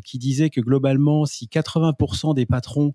qui 0.04 0.20
disait 0.20 0.50
que 0.50 0.60
globalement, 0.60 1.26
si 1.26 1.46
80% 1.46 2.32
des 2.32 2.46
patrons 2.46 2.92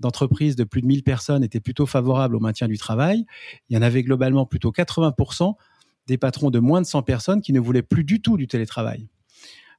d'entreprises 0.00 0.56
de 0.56 0.64
plus 0.64 0.80
de 0.80 0.86
1000 0.86 1.02
personnes 1.02 1.44
étaient 1.44 1.60
plutôt 1.60 1.84
favorables 1.84 2.34
au 2.34 2.40
maintien 2.40 2.68
du 2.68 2.78
travail, 2.78 3.26
il 3.68 3.76
y 3.76 3.78
en 3.78 3.82
avait 3.82 4.02
globalement 4.02 4.46
plutôt 4.46 4.72
80% 4.72 5.56
des 6.06 6.16
patrons 6.16 6.50
de 6.50 6.58
moins 6.58 6.80
de 6.80 6.86
100 6.86 7.02
personnes 7.02 7.42
qui 7.42 7.52
ne 7.52 7.60
voulaient 7.60 7.82
plus 7.82 8.02
du 8.02 8.22
tout 8.22 8.38
du 8.38 8.46
télétravail. 8.46 9.08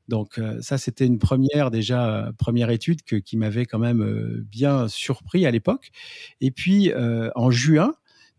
Donc 0.07 0.37
euh, 0.37 0.61
ça, 0.61 0.77
c'était 0.77 1.05
une 1.05 1.19
première 1.19 1.71
déjà 1.71 2.15
euh, 2.15 2.31
première 2.33 2.69
étude 2.69 3.03
qui 3.03 3.37
m'avait 3.37 3.65
quand 3.65 3.79
même 3.79 4.01
euh, 4.01 4.45
bien 4.49 4.87
surpris 4.87 5.45
à 5.45 5.51
l'époque. 5.51 5.91
Et 6.41 6.51
puis 6.51 6.91
en 7.35 7.51
juin, 7.51 7.93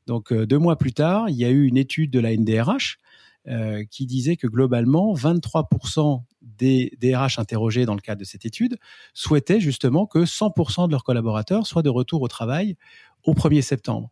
donc 0.06 0.32
deux 0.32 0.58
mois 0.58 0.76
plus 0.76 0.92
tard, 0.92 1.28
il 1.28 1.36
y 1.36 1.44
a 1.44 1.50
eu 1.50 1.66
une 1.66 1.76
étude 1.76 2.10
de 2.10 2.20
la 2.20 2.36
NDRH 2.36 2.98
qui 3.90 4.06
disait 4.06 4.36
que 4.36 4.46
globalement, 4.46 5.14
23% 5.14 6.22
des 6.40 6.96
DRH 7.00 7.38
interrogés 7.38 7.84
dans 7.84 7.94
le 7.94 8.00
cadre 8.00 8.20
de 8.20 8.24
cette 8.24 8.46
étude 8.46 8.78
souhaitaient 9.12 9.60
justement 9.60 10.06
que 10.06 10.20
100% 10.20 10.86
de 10.86 10.92
leurs 10.92 11.04
collaborateurs 11.04 11.66
soient 11.66 11.82
de 11.82 11.90
retour 11.90 12.22
au 12.22 12.28
travail 12.28 12.76
au 13.24 13.34
1er 13.34 13.62
septembre. 13.62 14.10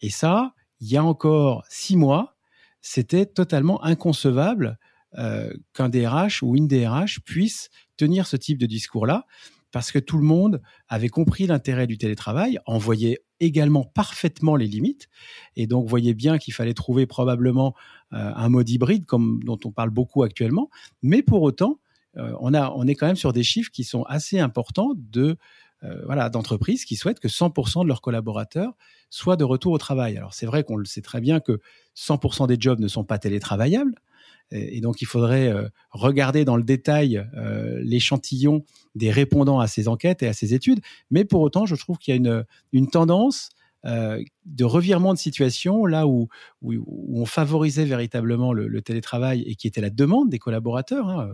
Et 0.00 0.10
ça, 0.10 0.54
il 0.80 0.88
y 0.88 0.96
a 0.96 1.04
encore 1.04 1.64
six 1.68 1.96
mois, 1.96 2.36
c'était 2.80 3.26
totalement 3.26 3.82
inconcevable 3.84 4.78
euh, 5.18 5.52
qu'un 5.74 5.88
DRH 5.88 6.42
ou 6.42 6.56
une 6.56 6.68
DRH 6.68 7.20
puisse 7.20 7.70
tenir 7.96 8.26
ce 8.26 8.36
type 8.36 8.58
de 8.58 8.66
discours-là, 8.66 9.26
parce 9.70 9.90
que 9.90 9.98
tout 9.98 10.18
le 10.18 10.24
monde 10.24 10.60
avait 10.88 11.08
compris 11.08 11.46
l'intérêt 11.46 11.86
du 11.86 11.98
télétravail, 11.98 12.58
en 12.66 12.78
voyait 12.78 13.20
également 13.40 13.84
parfaitement 13.84 14.54
les 14.56 14.66
limites, 14.66 15.08
et 15.56 15.66
donc 15.66 15.88
voyait 15.88 16.14
bien 16.14 16.38
qu'il 16.38 16.52
fallait 16.54 16.74
trouver 16.74 17.06
probablement 17.06 17.74
un 18.10 18.48
mode 18.50 18.68
hybride, 18.68 19.06
comme 19.06 19.42
dont 19.42 19.58
on 19.64 19.70
parle 19.70 19.88
beaucoup 19.88 20.22
actuellement. 20.22 20.68
Mais 21.02 21.22
pour 21.22 21.40
autant, 21.40 21.80
on, 22.14 22.52
a, 22.52 22.70
on 22.76 22.86
est 22.86 22.94
quand 22.94 23.06
même 23.06 23.16
sur 23.16 23.32
des 23.32 23.42
chiffres 23.42 23.70
qui 23.70 23.84
sont 23.84 24.02
assez 24.02 24.38
importants 24.38 24.92
de 24.94 25.38
euh, 25.84 26.00
voilà, 26.04 26.28
d'entreprises 26.28 26.84
qui 26.84 26.94
souhaitent 26.94 27.18
que 27.18 27.26
100% 27.26 27.82
de 27.82 27.88
leurs 27.88 28.00
collaborateurs 28.00 28.72
soient 29.10 29.34
de 29.36 29.42
retour 29.42 29.72
au 29.72 29.78
travail. 29.78 30.16
Alors 30.16 30.32
c'est 30.32 30.46
vrai 30.46 30.62
qu'on 30.62 30.76
le 30.76 30.84
sait 30.84 31.00
très 31.00 31.20
bien 31.20 31.40
que 31.40 31.60
100% 31.96 32.46
des 32.46 32.56
jobs 32.58 32.78
ne 32.78 32.86
sont 32.86 33.02
pas 33.02 33.18
télétravaillables. 33.18 33.96
Et, 34.50 34.80
donc 34.80 35.00
il 35.00 35.06
faudrait 35.06 35.48
euh, 35.48 35.68
regarder 35.90 36.44
dans 36.44 36.56
le 36.56 36.62
détail 36.62 37.26
euh, 37.36 37.80
l'échantillon 37.82 38.64
des 38.94 39.10
répondants 39.10 39.60
à 39.60 39.66
ces 39.66 39.88
enquêtes 39.88 40.22
et 40.22 40.28
à 40.28 40.32
ces 40.32 40.54
études. 40.54 40.80
Mais 41.10 41.24
pour 41.24 41.40
autant, 41.40 41.66
je 41.66 41.74
trouve 41.74 41.98
qu'il 41.98 42.14
y 42.14 42.28
a 42.28 42.44
une, 42.72 42.88
tendance 42.88 43.50
de 43.84 44.64
revirement 44.64 45.12
de 45.12 45.18
situation 45.18 45.86
là 45.86 46.06
où, 46.06 46.28
on 46.62 47.24
favorisait 47.26 47.84
véritablement 47.84 48.52
le, 48.52 48.82
télétravail 48.82 49.42
et 49.42 49.54
qui 49.56 49.66
était 49.66 49.80
la 49.80 49.90
demande 49.90 50.28
des 50.28 50.38
collaborateurs. 50.38 51.08
Hein, 51.08 51.30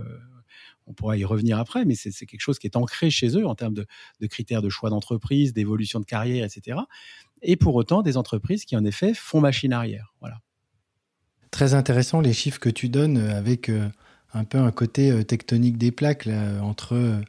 on 0.89 0.95
pourra 0.95 1.17
y 1.17 1.25
revenir 1.25 1.59
après, 1.59 1.85
mais 1.85 1.95
c'est 1.95 2.27
quelque 2.27 2.41
chose 2.41 2.59
qui 2.59 2.67
est 2.67 2.77
ancré 2.77 3.11
chez 3.11 3.37
eux 3.37 3.47
en 3.47 3.55
termes 3.55 3.75
de, 3.75 4.27
critères 4.27 4.63
de 4.63 4.71
choix 4.71 4.91
d'entreprise, 4.91 5.53
d'évolution 5.53 6.01
de 6.01 6.07
carrière, 6.07 6.45
etc. 6.45 6.79
Et 7.43 7.57
pour 7.57 7.75
autant, 7.75 8.03
des 8.03 8.17
entreprises 8.17 8.65
qui, 8.65 8.77
en 8.77 8.85
effet, 8.85 9.13
font 9.15 9.41
machine 9.41 9.73
arrière. 9.73 10.15
Voilà. 10.21 10.41
Très 11.51 11.75
intéressant 11.75 12.21
les 12.21 12.33
chiffres 12.33 12.61
que 12.61 12.69
tu 12.69 12.89
donnes 12.89 13.19
avec 13.19 13.69
euh, 13.69 13.89
un 14.35 14.45
peu 14.45 14.59
un 14.59 14.71
côté 14.71 15.11
euh, 15.11 15.23
tectonique 15.23 15.79
des 15.79 15.91
plaques 15.91 16.29
entre 16.63 16.95
euh, 16.95 17.21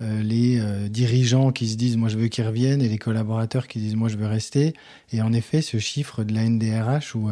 les 0.00 0.60
dirigeants 0.90 1.52
qui 1.52 1.68
se 1.68 1.76
disent 1.76 1.96
moi 1.96 2.10
je 2.10 2.18
veux 2.18 2.28
qu'ils 2.28 2.46
reviennent 2.46 2.82
et 2.82 2.88
les 2.88 2.98
collaborateurs 2.98 3.66
qui 3.66 3.78
disent 3.78 3.94
moi 3.94 4.08
je 4.08 4.18
veux 4.18 4.26
rester. 4.26 4.74
Et 5.10 5.22
en 5.22 5.32
effet, 5.32 5.62
ce 5.62 5.78
chiffre 5.78 6.22
de 6.22 6.34
la 6.34 6.44
NDRH 6.44 7.14
où 7.14 7.30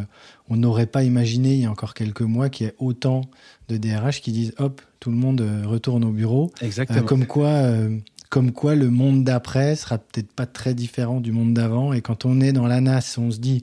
on 0.48 0.56
n'aurait 0.56 0.86
pas 0.86 1.02
imaginé 1.02 1.52
il 1.52 1.60
y 1.60 1.64
a 1.66 1.70
encore 1.70 1.92
quelques 1.92 2.22
mois 2.22 2.48
qu'il 2.48 2.66
y 2.66 2.70
ait 2.70 2.74
autant 2.78 3.20
de 3.68 3.76
DRH 3.76 4.22
qui 4.22 4.32
disent 4.32 4.54
hop, 4.58 4.80
tout 5.04 5.10
le 5.10 5.18
monde 5.18 5.42
euh, 5.42 5.64
retourne 5.66 6.02
au 6.02 6.12
bureau. 6.12 6.50
Exactement. 6.62 7.00
Euh, 7.00 7.02
comme 7.02 7.26
quoi, 7.26 7.48
euh, 7.48 7.98
comme 8.30 8.52
quoi 8.52 8.74
le 8.74 8.88
monde 8.88 9.22
d'après 9.22 9.76
sera 9.76 9.98
peut-être 9.98 10.32
pas 10.32 10.46
très 10.46 10.72
différent 10.72 11.20
du 11.20 11.30
monde 11.30 11.52
d'avant. 11.52 11.92
Et 11.92 12.00
quand 12.00 12.24
on 12.24 12.40
est 12.40 12.54
dans 12.54 12.66
la 12.66 12.80
NAS, 12.80 13.16
on 13.18 13.30
se 13.30 13.36
dit 13.36 13.60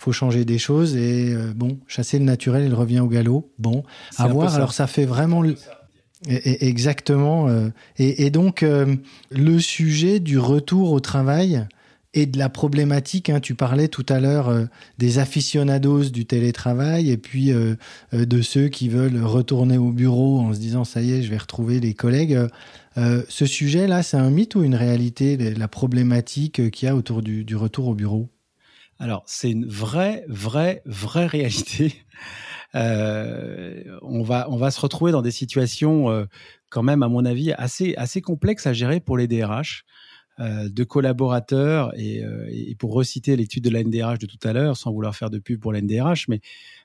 faut 0.00 0.12
changer 0.12 0.44
des 0.44 0.58
choses 0.58 0.96
et 0.96 1.34
bon, 1.54 1.78
chasser 1.86 2.18
le 2.18 2.24
naturel, 2.24 2.64
il 2.66 2.74
revient 2.74 3.00
au 3.00 3.08
galop. 3.08 3.52
Bon, 3.58 3.84
à 4.16 4.28
voir. 4.28 4.54
Alors 4.54 4.72
ça 4.72 4.86
fait 4.86 5.04
vraiment 5.04 5.42
le... 5.42 5.56
exactement. 6.26 7.48
et, 7.98 8.30
donc 8.30 8.64
le 9.30 9.58
sujet 9.58 10.20
du 10.20 10.38
retour 10.38 10.92
au 10.92 11.00
travail 11.00 11.66
et 12.14 12.26
de 12.26 12.38
la 12.38 12.48
problématique. 12.48 13.30
Hein, 13.30 13.40
tu 13.40 13.54
parlais 13.54 13.88
tout 13.88 14.06
à 14.08 14.20
l'heure 14.20 14.48
euh, 14.48 14.64
des 14.98 15.18
aficionados 15.18 16.04
du 16.10 16.26
télétravail 16.26 17.10
et 17.10 17.16
puis 17.16 17.52
euh, 17.52 17.74
euh, 18.14 18.24
de 18.24 18.42
ceux 18.42 18.68
qui 18.68 18.88
veulent 18.88 19.22
retourner 19.22 19.78
au 19.78 19.92
bureau 19.92 20.40
en 20.40 20.52
se 20.52 20.58
disant 20.58 20.84
ça 20.84 21.02
y 21.02 21.12
est, 21.12 21.22
je 21.22 21.30
vais 21.30 21.38
retrouver 21.38 21.80
les 21.80 21.94
collègues. 21.94 22.38
ce 22.96 23.46
sujet-là, 23.46 24.02
c'est 24.02 24.16
un 24.16 24.30
mythe 24.30 24.54
ou 24.56 24.62
une 24.62 24.74
réalité, 24.74 25.36
la 25.36 25.68
problématique 25.68 26.70
qu'il 26.70 26.86
y 26.86 26.88
a 26.90 26.96
autour 26.96 27.22
du, 27.22 27.44
du, 27.44 27.56
retour 27.56 27.88
au 27.88 27.94
bureau? 27.94 28.28
Alors, 29.00 29.24
c'est 29.26 29.50
une 29.50 29.66
vraie, 29.66 30.24
vraie, 30.28 30.82
vraie 30.84 31.26
réalité. 31.26 31.94
on, 32.74 34.22
va, 34.22 34.48
on 34.48 34.56
va 34.56 34.70
se 34.70 34.80
retrouver 34.80 35.10
dans 35.10 35.22
des 35.22 35.32
situations 35.32 36.26
quand 36.68 36.84
même, 36.84 37.02
à 37.02 37.08
mon 37.08 37.24
avis, 37.24 37.52
assez, 37.52 37.96
assez 37.96 38.20
complexes 38.20 38.66
à 38.66 38.72
gérer 38.72 39.00
pour 39.00 39.16
les 39.16 39.26
DRH. 39.26 39.84
Euh, 40.40 40.70
de 40.70 40.84
collaborateurs, 40.84 41.92
euh, 41.98 42.46
et, 42.50 42.74
pour 42.76 42.94
reciter 42.94 43.36
l'étude 43.36 43.62
de 43.62 43.68
la 43.68 43.84
NDRH 43.84 44.18
de 44.20 44.26
tout 44.26 44.38
à 44.42 44.54
l'heure, 44.54 44.74
sans 44.74 44.90
vouloir 44.90 45.14
faire 45.14 45.28
de 45.28 45.38
pub 45.38 45.60
pour 45.60 45.70
la 45.70 45.82
NDRH, 45.82 46.28
mais 46.28 46.40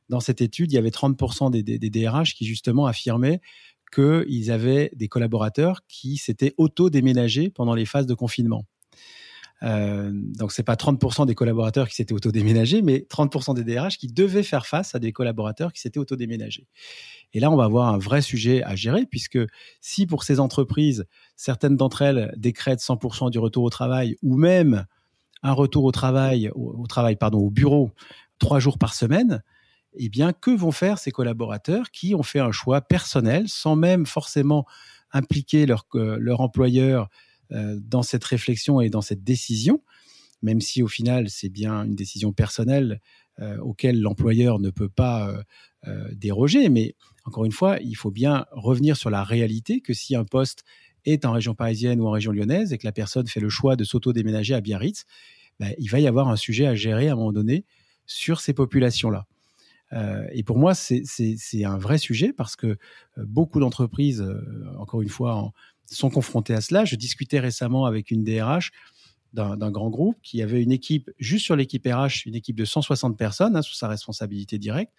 dans 0.09 0.19
cette 0.19 0.41
étude, 0.41 0.73
il 0.73 0.75
y 0.75 0.77
avait 0.77 0.89
30% 0.89 1.51
des, 1.51 1.63
des, 1.63 1.89
DRH 1.89 2.33
qui 2.33 2.45
justement 2.45 2.85
affirmaient 2.85 3.39
qu'ils 3.93 4.51
avaient 4.51 4.91
des 4.95 5.07
collaborateurs 5.07 5.81
qui 5.87 6.17
s'étaient 6.17 6.53
auto-déménagés 6.57 7.49
pendant 7.49 7.75
les 7.75 7.85
phases 7.85 8.07
de 8.07 8.13
confinement. 8.13 8.65
Euh, 9.63 10.11
donc 10.13 10.51
c'est 10.51 10.63
pas 10.63 10.75
30% 10.75 11.25
des 11.25 11.35
collaborateurs 11.35 11.87
qui 11.87 11.95
s'étaient 11.95 12.13
auto-déménagés, 12.13 12.81
mais 12.81 13.05
30% 13.09 13.55
des 13.55 13.63
DRH 13.63 13.97
qui 13.97 14.07
devaient 14.07 14.43
faire 14.43 14.65
face 14.65 14.95
à 14.95 14.99
des 14.99 15.11
collaborateurs 15.11 15.71
qui 15.73 15.81
s'étaient 15.81 15.99
auto-déménagés. 15.99 16.67
Et 17.33 17.39
là, 17.39 17.49
on 17.51 17.55
va 17.55 17.65
avoir 17.65 17.93
un 17.93 17.97
vrai 17.97 18.21
sujet 18.21 18.63
à 18.63 18.75
gérer, 18.75 19.05
puisque 19.05 19.39
si 19.81 20.05
pour 20.05 20.23
ces 20.23 20.39
entreprises, 20.39 21.05
certaines 21.35 21.77
d'entre 21.77 22.01
elles 22.01 22.33
décrètent 22.37 22.81
100% 22.81 23.31
du 23.31 23.39
retour 23.39 23.63
au 23.63 23.69
travail, 23.69 24.15
ou 24.21 24.35
même 24.35 24.85
un 25.41 25.53
retour 25.53 25.83
au 25.85 25.91
travail, 25.91 26.49
au, 26.55 26.75
au 26.85 27.49
bureau, 27.49 27.91
trois 28.39 28.59
jours 28.59 28.77
par 28.77 28.93
semaine, 28.93 29.41
eh 29.97 30.09
bien, 30.09 30.33
que 30.33 30.51
vont 30.51 30.71
faire 30.71 30.97
ces 30.97 31.11
collaborateurs 31.11 31.91
qui 31.91 32.15
ont 32.15 32.23
fait 32.23 32.39
un 32.39 32.51
choix 32.51 32.81
personnel, 32.81 33.47
sans 33.47 33.75
même 33.75 34.05
forcément 34.05 34.65
impliquer 35.11 35.65
leur, 35.65 35.85
euh, 35.95 36.17
leur 36.19 36.41
employeur 36.41 37.09
dans 37.51 38.03
cette 38.03 38.23
réflexion 38.23 38.81
et 38.81 38.89
dans 38.89 39.01
cette 39.01 39.23
décision, 39.23 39.81
même 40.41 40.61
si 40.61 40.81
au 40.83 40.87
final 40.87 41.29
c'est 41.29 41.49
bien 41.49 41.83
une 41.83 41.95
décision 41.95 42.33
personnelle 42.33 43.01
euh, 43.39 43.57
auquel 43.59 44.01
l'employeur 44.01 44.59
ne 44.59 44.69
peut 44.69 44.89
pas 44.89 45.33
déroger, 46.13 46.69
mais 46.69 46.95
encore 47.25 47.45
une 47.45 47.51
fois, 47.51 47.79
il 47.79 47.95
faut 47.95 48.11
bien 48.11 48.45
revenir 48.51 48.97
sur 48.97 49.09
la 49.09 49.23
réalité 49.23 49.81
que 49.81 49.93
si 49.93 50.15
un 50.15 50.25
poste 50.25 50.63
est 51.05 51.25
en 51.25 51.31
région 51.31 51.53
parisienne 51.53 51.99
ou 52.01 52.07
en 52.07 52.11
région 52.11 52.31
lyonnaise 52.31 52.73
et 52.73 52.77
que 52.77 52.85
la 52.85 52.91
personne 52.91 53.27
fait 53.27 53.39
le 53.39 53.49
choix 53.49 53.75
de 53.75 53.83
s'auto-déménager 53.83 54.55
à 54.55 54.61
Biarritz, 54.61 55.05
ben, 55.59 55.73
il 55.77 55.89
va 55.89 55.99
y 55.99 56.07
avoir 56.07 56.27
un 56.29 56.35
sujet 56.35 56.65
à 56.65 56.75
gérer 56.75 57.09
à 57.09 57.13
un 57.13 57.15
moment 57.15 57.31
donné 57.31 57.65
sur 58.05 58.41
ces 58.41 58.53
populations-là. 58.53 59.25
Euh, 59.93 60.27
et 60.31 60.43
pour 60.43 60.57
moi, 60.57 60.73
c'est 60.73 61.05
un 61.63 61.77
vrai 61.77 61.97
sujet 61.97 62.33
parce 62.33 62.55
que 62.55 62.67
euh, 62.67 62.77
beaucoup 63.17 63.59
d'entreprises, 63.59 64.21
euh, 64.21 64.41
encore 64.77 65.01
une 65.01 65.09
fois, 65.09 65.51
sont 65.93 66.09
confrontées 66.09 66.53
à 66.53 66.61
cela. 66.61 66.85
Je 66.85 66.95
discutais 66.95 67.39
récemment 67.39 67.85
avec 67.85 68.11
une 68.11 68.23
DRH 68.23 68.71
d'un 69.33 69.71
grand 69.71 69.89
groupe 69.89 70.17
qui 70.23 70.41
avait 70.41 70.63
une 70.63 70.71
équipe, 70.71 71.11
juste 71.19 71.43
sur 71.43 71.57
l'équipe 71.57 71.85
RH, 71.85 72.25
une 72.25 72.35
équipe 72.35 72.55
de 72.55 72.63
160 72.63 73.17
personnes 73.17 73.57
hein, 73.57 73.61
sous 73.61 73.73
sa 73.73 73.89
responsabilité 73.89 74.57
directe. 74.57 74.93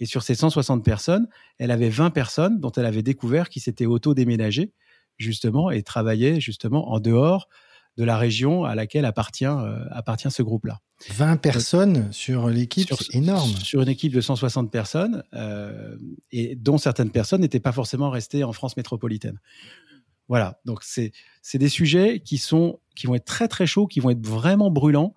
Et 0.00 0.06
sur 0.06 0.22
ces 0.22 0.34
160 0.34 0.84
personnes, 0.84 1.28
elle 1.58 1.70
avait 1.70 1.88
20 1.88 2.10
personnes 2.10 2.60
dont 2.60 2.70
elle 2.70 2.86
avait 2.86 3.02
découvert 3.02 3.48
qui 3.48 3.60
s'étaient 3.60 3.86
auto-déménagées, 3.86 4.72
justement, 5.18 5.70
et 5.70 5.82
travaillaient 5.82 6.40
justement 6.40 6.92
en 6.92 7.00
dehors 7.00 7.48
de 7.96 8.04
la 8.04 8.18
région 8.18 8.64
à 8.64 8.74
laquelle 8.74 9.04
appartient, 9.04 9.44
euh, 9.44 9.84
appartient 9.90 10.30
ce 10.30 10.42
groupe-là. 10.42 10.80
20 11.10 11.36
personnes 11.36 12.12
sur 12.12 12.48
l'équipe, 12.48 12.92
c'est 12.98 13.16
énorme. 13.16 13.50
Sur 13.50 13.82
une 13.82 13.88
équipe 13.88 14.12
de 14.12 14.20
160 14.20 14.70
personnes, 14.70 15.22
euh, 15.34 15.96
et 16.32 16.56
dont 16.56 16.78
certaines 16.78 17.10
personnes 17.10 17.42
n'étaient 17.42 17.60
pas 17.60 17.72
forcément 17.72 18.10
restées 18.10 18.42
en 18.42 18.52
France 18.52 18.76
métropolitaine. 18.76 19.38
Voilà, 20.28 20.58
donc 20.64 20.82
c'est 20.82 21.12
des 21.54 21.68
sujets 21.68 22.20
qui, 22.20 22.38
sont, 22.38 22.80
qui 22.96 23.06
vont 23.06 23.14
être 23.14 23.26
très 23.26 23.48
très 23.48 23.66
chauds, 23.66 23.86
qui 23.86 24.00
vont 24.00 24.10
être 24.10 24.26
vraiment 24.26 24.70
brûlants. 24.70 25.14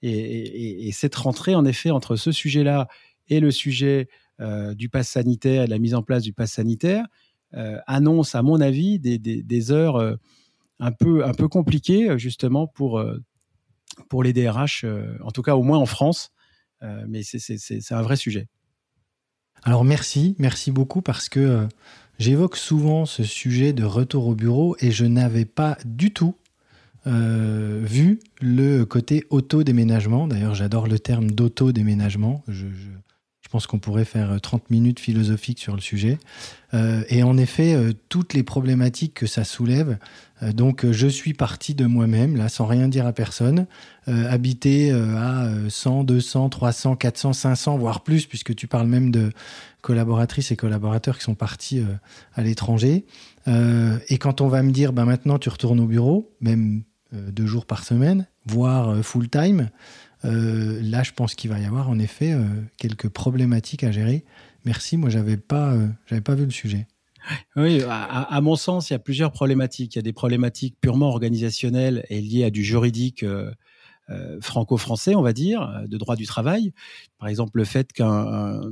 Et, 0.00 0.10
et, 0.10 0.88
et 0.88 0.92
cette 0.92 1.14
rentrée, 1.14 1.54
en 1.54 1.64
effet, 1.64 1.90
entre 1.90 2.16
ce 2.16 2.32
sujet-là 2.32 2.88
et 3.28 3.40
le 3.40 3.50
sujet 3.50 4.08
euh, 4.40 4.72
du 4.72 4.88
pass 4.88 5.08
sanitaire, 5.08 5.64
de 5.64 5.70
la 5.70 5.78
mise 5.78 5.96
en 5.96 6.02
place 6.02 6.22
du 6.22 6.32
pass 6.32 6.52
sanitaire, 6.52 7.04
euh, 7.54 7.78
annonce, 7.88 8.36
à 8.36 8.42
mon 8.42 8.60
avis, 8.60 9.00
des, 9.00 9.72
heures 9.72 9.96
euh, 9.96 10.14
un, 10.78 10.92
peu, 10.92 11.24
un 11.24 11.34
peu 11.34 11.48
compliquées, 11.48 12.16
justement, 12.18 12.68
pour, 12.68 13.02
pour 14.08 14.22
les 14.22 14.32
DRH, 14.32 14.84
en 15.24 15.30
tout 15.32 15.42
cas 15.42 15.56
au 15.56 15.62
moins 15.64 15.78
en 15.78 15.86
France. 15.86 16.30
mais 16.82 17.22
c'est 17.24 17.92
un 17.92 18.02
vrai 18.02 18.14
sujet. 18.14 18.46
Alors 19.64 19.84
merci, 19.84 20.36
merci 20.38 20.70
beaucoup 20.70 21.02
parce 21.02 21.28
que 21.28 21.66
j'évoque 22.18 22.56
souvent 22.56 23.06
ce 23.06 23.24
sujet 23.24 23.72
de 23.72 23.84
retour 23.84 24.26
au 24.26 24.34
bureau 24.34 24.76
et 24.80 24.90
je 24.90 25.04
n'avais 25.04 25.44
pas 25.44 25.78
du 25.84 26.12
tout 26.12 26.34
vu 27.06 28.20
le 28.42 28.84
côté 28.84 29.24
auto-déménagement. 29.30 30.26
D'ailleurs, 30.26 30.54
j'adore 30.54 30.86
le 30.86 30.98
terme 30.98 31.30
d'auto-déménagement. 31.30 32.42
je 32.48 32.66
pense 33.50 33.66
qu'on 33.66 33.78
pourrait 33.78 34.04
faire 34.04 34.38
30 34.40 34.62
euh, 34.62 34.64
minutes 34.70 35.00
philosophiques 35.00 35.58
sur 35.58 35.74
le 35.74 35.80
sujet. 35.80 36.18
Euh, 36.74 37.02
et 37.08 37.22
en 37.22 37.38
effet, 37.38 37.74
euh, 37.74 37.92
toutes 38.08 38.34
les 38.34 38.42
problématiques 38.42 39.14
que 39.14 39.26
ça 39.26 39.44
soulève. 39.44 39.98
donc, 40.54 40.88
je 40.88 41.08
suis 41.08 41.34
parti 41.34 41.74
de 41.74 41.86
moi-même, 41.86 42.36
là, 42.36 42.48
sans 42.48 42.66
rien 42.66 42.86
dire 42.86 43.06
à 43.06 43.12
personne, 43.12 43.66
habiter 44.06 44.92
à 44.92 45.48
100, 45.68 46.04
200, 46.04 46.48
300, 46.48 46.94
400, 46.94 47.32
500, 47.32 47.76
voire 47.76 48.04
plus, 48.04 48.26
puisque 48.26 48.54
tu 48.54 48.68
parles 48.68 48.86
même 48.86 49.10
de 49.10 49.32
collaboratrices 49.80 50.52
et 50.52 50.56
collaborateurs 50.56 51.18
qui 51.18 51.24
sont 51.24 51.34
partis 51.34 51.82
à 52.36 52.42
l'étranger. 52.42 53.04
et 53.48 54.18
quand 54.18 54.40
on 54.40 54.46
va 54.46 54.62
me 54.62 54.70
dire, 54.70 54.92
ben 54.92 55.06
maintenant, 55.06 55.40
tu 55.40 55.48
retournes 55.48 55.80
au 55.80 55.86
bureau, 55.86 56.30
même 56.40 56.84
deux 57.12 57.46
jours 57.46 57.66
par 57.66 57.82
semaine, 57.82 58.28
voire 58.46 59.04
full 59.04 59.28
time. 59.28 59.70
Euh, 60.24 60.80
là, 60.82 61.02
je 61.02 61.12
pense 61.12 61.34
qu'il 61.34 61.50
va 61.50 61.58
y 61.58 61.64
avoir 61.64 61.88
en 61.88 61.98
effet 61.98 62.32
euh, 62.32 62.44
quelques 62.76 63.08
problématiques 63.08 63.84
à 63.84 63.92
gérer. 63.92 64.24
Merci, 64.64 64.96
moi, 64.96 65.10
j'avais 65.10 65.36
pas, 65.36 65.72
euh, 65.72 66.20
pas 66.20 66.34
vu 66.34 66.44
le 66.44 66.50
sujet. 66.50 66.86
Oui, 67.56 67.82
à, 67.88 68.40
mon 68.40 68.56
sens, 68.56 68.88
il 68.88 68.94
y 68.94 68.96
a 68.96 68.98
plusieurs 68.98 69.32
problématiques. 69.32 69.94
Il 69.94 69.98
y 69.98 70.00
a 70.00 70.02
des 70.02 70.14
problématiques 70.14 70.76
purement 70.80 71.08
organisationnelles 71.08 72.06
et 72.08 72.22
liées 72.22 72.44
à 72.44 72.50
du 72.50 72.64
juridique 72.64 73.22
franco-français, 74.40 75.14
on 75.14 75.20
va 75.20 75.34
dire, 75.34 75.82
de 75.86 75.98
droit 75.98 76.16
du 76.16 76.24
travail. 76.24 76.72
Par 77.18 77.28
exemple, 77.28 77.58
le 77.58 77.64
fait 77.64 77.92
qu'un 77.92 78.62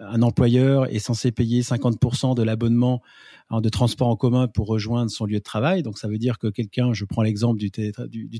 un 0.00 0.22
employeur 0.22 0.86
est 0.86 0.98
censé 0.98 1.32
payer 1.32 1.62
50% 1.62 2.34
de 2.34 2.42
l'abonnement 2.42 3.02
de 3.50 3.68
transport 3.68 4.08
en 4.08 4.16
commun 4.16 4.46
pour 4.46 4.66
rejoindre 4.66 5.10
son 5.10 5.24
lieu 5.24 5.38
de 5.38 5.42
travail. 5.42 5.82
Donc 5.82 5.98
ça 5.98 6.08
veut 6.08 6.18
dire 6.18 6.38
que 6.38 6.48
quelqu'un, 6.48 6.92
je 6.92 7.04
prends 7.04 7.22
l'exemple 7.22 7.58
du, 7.58 7.70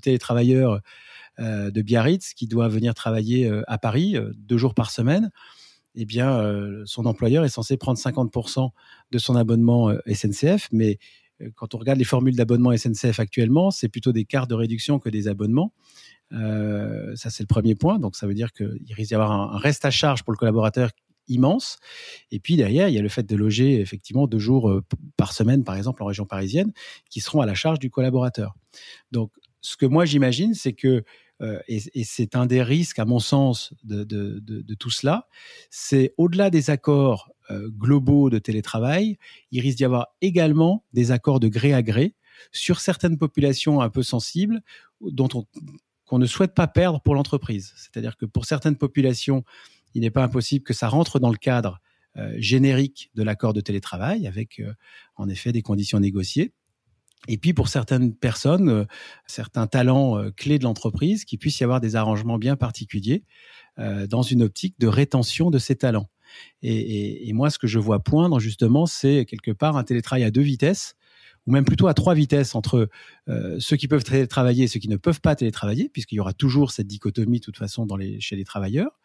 télétravailleur 0.00 0.80
euh, 1.38 1.70
de 1.70 1.82
Biarritz 1.82 2.34
qui 2.34 2.46
doit 2.46 2.68
venir 2.68 2.94
travailler 2.94 3.50
à 3.66 3.78
Paris 3.78 4.16
deux 4.36 4.58
jours 4.58 4.74
par 4.74 4.90
semaine, 4.90 5.30
eh 6.00 6.04
bien, 6.04 6.38
euh, 6.38 6.82
son 6.86 7.06
employeur 7.06 7.44
est 7.44 7.48
censé 7.48 7.76
prendre 7.76 7.98
50% 7.98 8.70
de 9.10 9.18
son 9.18 9.34
abonnement 9.34 9.90
euh, 9.90 9.98
SNCF, 10.06 10.68
mais 10.70 10.98
euh, 11.40 11.50
quand 11.56 11.74
on 11.74 11.78
regarde 11.78 11.98
les 11.98 12.04
formules 12.04 12.36
d'abonnement 12.36 12.76
SNCF 12.76 13.18
actuellement, 13.18 13.72
c'est 13.72 13.88
plutôt 13.88 14.12
des 14.12 14.24
cartes 14.24 14.48
de 14.48 14.54
réduction 14.54 15.00
que 15.00 15.08
des 15.08 15.26
abonnements. 15.26 15.72
ça, 16.30 17.30
c'est 17.30 17.42
le 17.42 17.48
premier 17.48 17.74
point. 17.74 17.98
Donc, 17.98 18.14
ça 18.14 18.28
veut 18.28 18.34
dire 18.34 18.52
qu'il 18.52 18.94
risque 18.94 19.08
d'y 19.08 19.14
avoir 19.14 19.32
un, 19.32 19.58
reste 19.58 19.84
à 19.84 19.90
charge 19.90 20.22
pour 20.22 20.32
le 20.32 20.38
collaborateur 20.38 20.90
immense. 21.28 21.78
Et 22.30 22.40
puis 22.40 22.56
derrière, 22.56 22.88
il 22.88 22.94
y 22.94 22.98
a 22.98 23.02
le 23.02 23.08
fait 23.08 23.24
de 23.24 23.36
loger 23.36 23.80
effectivement 23.80 24.26
deux 24.26 24.38
jours 24.38 24.80
par 25.16 25.32
semaine, 25.32 25.64
par 25.64 25.76
exemple, 25.76 26.02
en 26.02 26.06
région 26.06 26.26
parisienne, 26.26 26.72
qui 27.10 27.20
seront 27.20 27.40
à 27.40 27.46
la 27.46 27.54
charge 27.54 27.78
du 27.78 27.90
collaborateur. 27.90 28.54
Donc, 29.12 29.32
ce 29.60 29.76
que 29.76 29.86
moi 29.86 30.04
j'imagine, 30.04 30.54
c'est 30.54 30.72
que 30.72 31.04
euh, 31.40 31.60
et, 31.68 32.04
c'est 32.04 32.34
un 32.34 32.46
des 32.46 32.62
risques, 32.62 32.98
à 32.98 33.04
mon 33.04 33.20
sens, 33.20 33.72
de, 33.84 34.74
tout 34.78 34.90
cela, 34.90 35.28
c'est 35.70 36.14
au-delà 36.16 36.50
des 36.50 36.70
accords 36.70 37.30
euh, 37.50 37.68
globaux 37.70 38.28
de 38.28 38.38
télétravail, 38.38 39.18
il 39.52 39.60
risque 39.60 39.78
d'y 39.78 39.84
avoir 39.84 40.08
également 40.20 40.84
des 40.92 41.12
accords 41.12 41.40
de 41.40 41.48
gré 41.48 41.72
à 41.72 41.82
gré 41.82 42.14
sur 42.52 42.80
certaines 42.80 43.18
populations 43.18 43.80
un 43.80 43.90
peu 43.90 44.02
sensibles 44.02 44.60
dont 45.00 45.28
on 45.34 45.44
qu'on 46.04 46.18
ne 46.18 46.26
souhaite 46.26 46.54
pas 46.54 46.66
perdre 46.66 47.02
pour 47.02 47.14
l'entreprise. 47.14 47.74
C'est-à-dire 47.76 48.16
que 48.16 48.24
pour 48.24 48.46
certaines 48.46 48.76
populations, 48.76 49.44
il 49.94 50.02
n'est 50.02 50.10
pas 50.10 50.22
impossible 50.22 50.64
que 50.64 50.74
ça 50.74 50.88
rentre 50.88 51.18
dans 51.18 51.30
le 51.30 51.36
cadre 51.36 51.80
euh, 52.16 52.34
générique 52.38 53.10
de 53.14 53.22
l'accord 53.22 53.52
de 53.52 53.60
télétravail, 53.60 54.26
avec 54.26 54.62
en 55.16 55.28
effet 55.28 55.52
des 55.52 55.62
conditions 55.62 56.00
négociées. 56.00 56.52
Et 57.26 57.36
puis 57.36 57.52
pour 57.52 57.68
certaines 57.68 58.14
personnes, 58.14 58.68
euh, 58.68 58.84
certains 59.26 59.66
talents 59.66 60.18
euh, 60.18 60.30
clés 60.30 60.58
de 60.58 60.64
l'entreprise, 60.64 61.24
qu'il 61.24 61.38
puisse 61.38 61.58
y 61.58 61.64
avoir 61.64 61.80
des 61.80 61.96
arrangements 61.96 62.38
bien 62.38 62.56
particuliers 62.56 63.24
euh, 63.78 64.06
dans 64.06 64.22
une 64.22 64.42
optique 64.42 64.78
de 64.78 64.86
rétention 64.86 65.50
de 65.50 65.58
ces 65.58 65.74
talents. 65.74 66.08
Et, 66.62 67.32
moi, 67.32 67.48
ce 67.48 67.58
que 67.58 67.66
je 67.66 67.78
vois 67.78 68.00
poindre 68.00 68.38
justement, 68.38 68.84
c'est 68.84 69.24
quelque 69.24 69.50
part 69.50 69.78
un 69.78 69.82
télétravail 69.82 70.24
à 70.24 70.30
deux 70.30 70.42
vitesses, 70.42 70.94
ou 71.46 71.52
même 71.52 71.64
plutôt 71.64 71.86
à 71.86 71.94
trois 71.94 72.12
vitesses 72.12 72.54
entre 72.54 72.90
ceux 73.58 73.76
qui 73.76 73.88
peuvent 73.88 74.04
télétravailler 74.04 74.64
et 74.64 74.66
ceux 74.66 74.78
qui 74.78 74.90
ne 74.90 74.98
peuvent 74.98 75.22
pas 75.22 75.34
télétravailler, 75.34 75.88
puisqu'il 75.88 76.16
y 76.16 76.20
aura 76.20 76.34
toujours 76.34 76.70
cette 76.70 76.86
dichotomie 76.86 77.38
de 77.38 77.44
toute 77.44 77.56
façon 77.56 77.86
chez 78.20 78.36
les 78.36 78.44
travailleurs. 78.44 79.00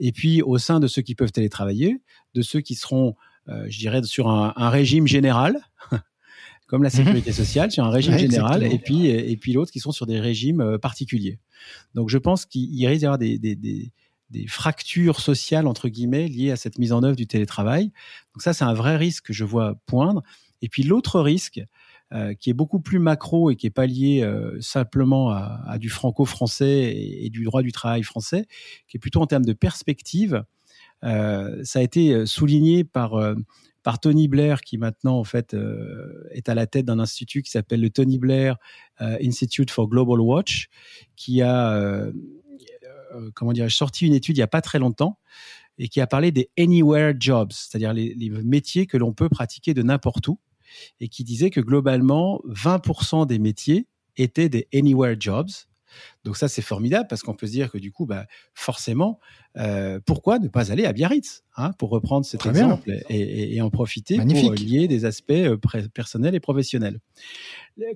Et 0.00 0.12
puis 0.12 0.42
au 0.42 0.58
sein 0.58 0.80
de 0.80 0.86
ceux 0.86 1.02
qui 1.02 1.14
peuvent 1.14 1.32
télétravailler, 1.32 2.00
de 2.34 2.42
ceux 2.42 2.60
qui 2.60 2.74
seront, 2.74 3.14
je 3.46 3.78
dirais, 3.78 4.02
sur 4.04 4.28
un, 4.28 4.52
un 4.56 4.70
régime 4.70 5.06
général, 5.06 5.58
comme 6.68 6.82
la 6.82 6.90
mhm. 6.90 6.94
sécurité 6.94 7.32
sociale, 7.32 7.72
sur 7.72 7.84
un 7.84 7.90
régime 7.90 8.18
général, 8.18 8.62
et 8.62 8.78
puis 8.78 9.08
et 9.08 9.36
puis 9.36 9.52
l'autre 9.52 9.72
qui 9.72 9.80
sont 9.80 9.90
sur 9.90 10.06
des 10.06 10.20
régimes 10.20 10.60
euh, 10.60 10.78
particuliers. 10.78 11.40
Donc 11.94 12.10
je 12.10 12.18
pense 12.18 12.44
qu'il 12.44 12.86
risque 12.86 13.00
d'y 13.00 13.06
avoir 13.06 13.18
des, 13.18 13.38
des, 13.38 13.56
des, 13.56 13.90
des, 14.30 14.46
fractures 14.46 15.20
sociales 15.20 15.66
entre 15.66 15.88
guillemets 15.88 16.28
liées 16.28 16.52
à 16.52 16.56
cette 16.56 16.78
mise 16.78 16.92
en 16.92 17.02
œuvre 17.02 17.16
du 17.16 17.26
télétravail. 17.26 17.86
Donc 18.34 18.42
ça, 18.42 18.52
c'est 18.52 18.64
un 18.64 18.74
vrai 18.74 18.96
risque 18.96 19.26
que 19.26 19.32
je 19.32 19.44
vois 19.44 19.76
poindre. 19.86 20.22
Et 20.60 20.68
puis 20.68 20.82
l'autre 20.82 21.20
risque, 21.20 21.60
euh, 22.12 22.34
qui 22.34 22.50
est 22.50 22.54
beaucoup 22.54 22.80
plus 22.80 22.98
macro 22.98 23.50
et 23.50 23.56
qui 23.56 23.66
est 23.66 23.70
pas 23.70 23.86
lié 23.86 24.22
euh, 24.22 24.60
simplement 24.60 25.30
à, 25.30 25.76
du 25.78 25.88
franco-français 25.88 26.94
et, 26.96 27.30
du 27.30 27.44
droit 27.44 27.62
du 27.62 27.72
travail 27.72 28.02
français, 28.02 28.46
qui 28.88 28.96
est 28.96 29.00
plutôt 29.00 29.20
en 29.20 29.26
termes 29.26 29.44
de 29.44 29.52
perspective. 29.52 30.44
Euh, 31.04 31.62
ça 31.64 31.78
a 31.78 31.82
été 31.82 32.26
souligné 32.26 32.84
par 32.84 33.20
Tony 34.00 34.28
Blair, 34.28 34.60
qui 34.60 34.78
maintenant 34.78 35.18
en 35.18 35.24
fait 35.24 35.56
est 36.32 36.48
à 36.48 36.54
la 36.54 36.66
tête 36.66 36.84
d'un 36.84 36.98
institut 36.98 37.42
qui 37.42 37.50
s'appelle 37.50 37.80
le 37.80 37.90
Tony 37.90 38.18
Blair 38.18 38.56
Institute 38.98 39.70
for 39.70 39.88
Global 39.88 40.20
Watch, 40.20 40.68
qui 41.16 41.42
a 41.42 42.10
euh, 43.14 43.30
comment 43.34 43.52
sorti 43.68 44.06
une 44.06 44.14
étude 44.14 44.36
il 44.36 44.40
y 44.40 44.42
a 44.42 44.48
pas 44.48 44.60
très 44.60 44.78
longtemps 44.78 45.18
et 45.78 45.88
qui 45.88 46.00
a 46.00 46.06
parlé 46.06 46.32
des 46.32 46.50
anywhere 46.58 47.14
jobs, 47.18 47.52
c'est-à-dire 47.52 47.92
les 47.92 48.30
métiers 48.44 48.86
que 48.86 48.96
l'on 48.96 49.12
peut 49.12 49.28
pratiquer 49.28 49.74
de 49.74 49.82
n'importe 49.82 50.26
où, 50.26 50.40
et 51.00 51.08
qui 51.08 51.24
disait 51.24 51.50
que 51.50 51.60
globalement 51.60 52.40
20% 52.48 53.26
des 53.26 53.38
métiers 53.38 53.86
étaient 54.16 54.48
des 54.48 54.68
anywhere 54.72 55.16
jobs, 55.18 55.50
donc 56.24 56.36
ça, 56.36 56.48
c'est 56.48 56.62
formidable 56.62 57.06
parce 57.08 57.22
qu'on 57.22 57.34
peut 57.34 57.46
se 57.46 57.52
dire 57.52 57.70
que 57.70 57.78
du 57.78 57.92
coup, 57.92 58.06
bah, 58.06 58.26
forcément, 58.54 59.18
euh, 59.56 60.00
pourquoi 60.04 60.38
ne 60.38 60.48
pas 60.48 60.70
aller 60.72 60.84
à 60.84 60.92
Biarritz 60.92 61.44
hein, 61.56 61.72
pour 61.78 61.90
reprendre 61.90 62.26
cet 62.26 62.46
exemple 62.46 62.90
et, 63.08 63.60
en 63.60 63.70
profiter 63.70 64.16
pour 64.16 64.52
lier 64.52 64.88
des 64.88 65.04
aspects 65.04 65.30
euh, 65.30 65.56
personnels 65.92 66.34
et 66.34 66.40
professionnels. 66.40 67.00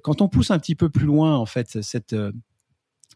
Quand 0.03 0.23
on 0.23 0.29
pousse 0.29 0.51
un 0.51 0.59
petit 0.59 0.75
peu 0.75 0.89
plus 0.89 1.07
loin, 1.07 1.37
en 1.37 1.47
fait, 1.47 1.83
cette 1.83 2.13
euh, 2.13 2.33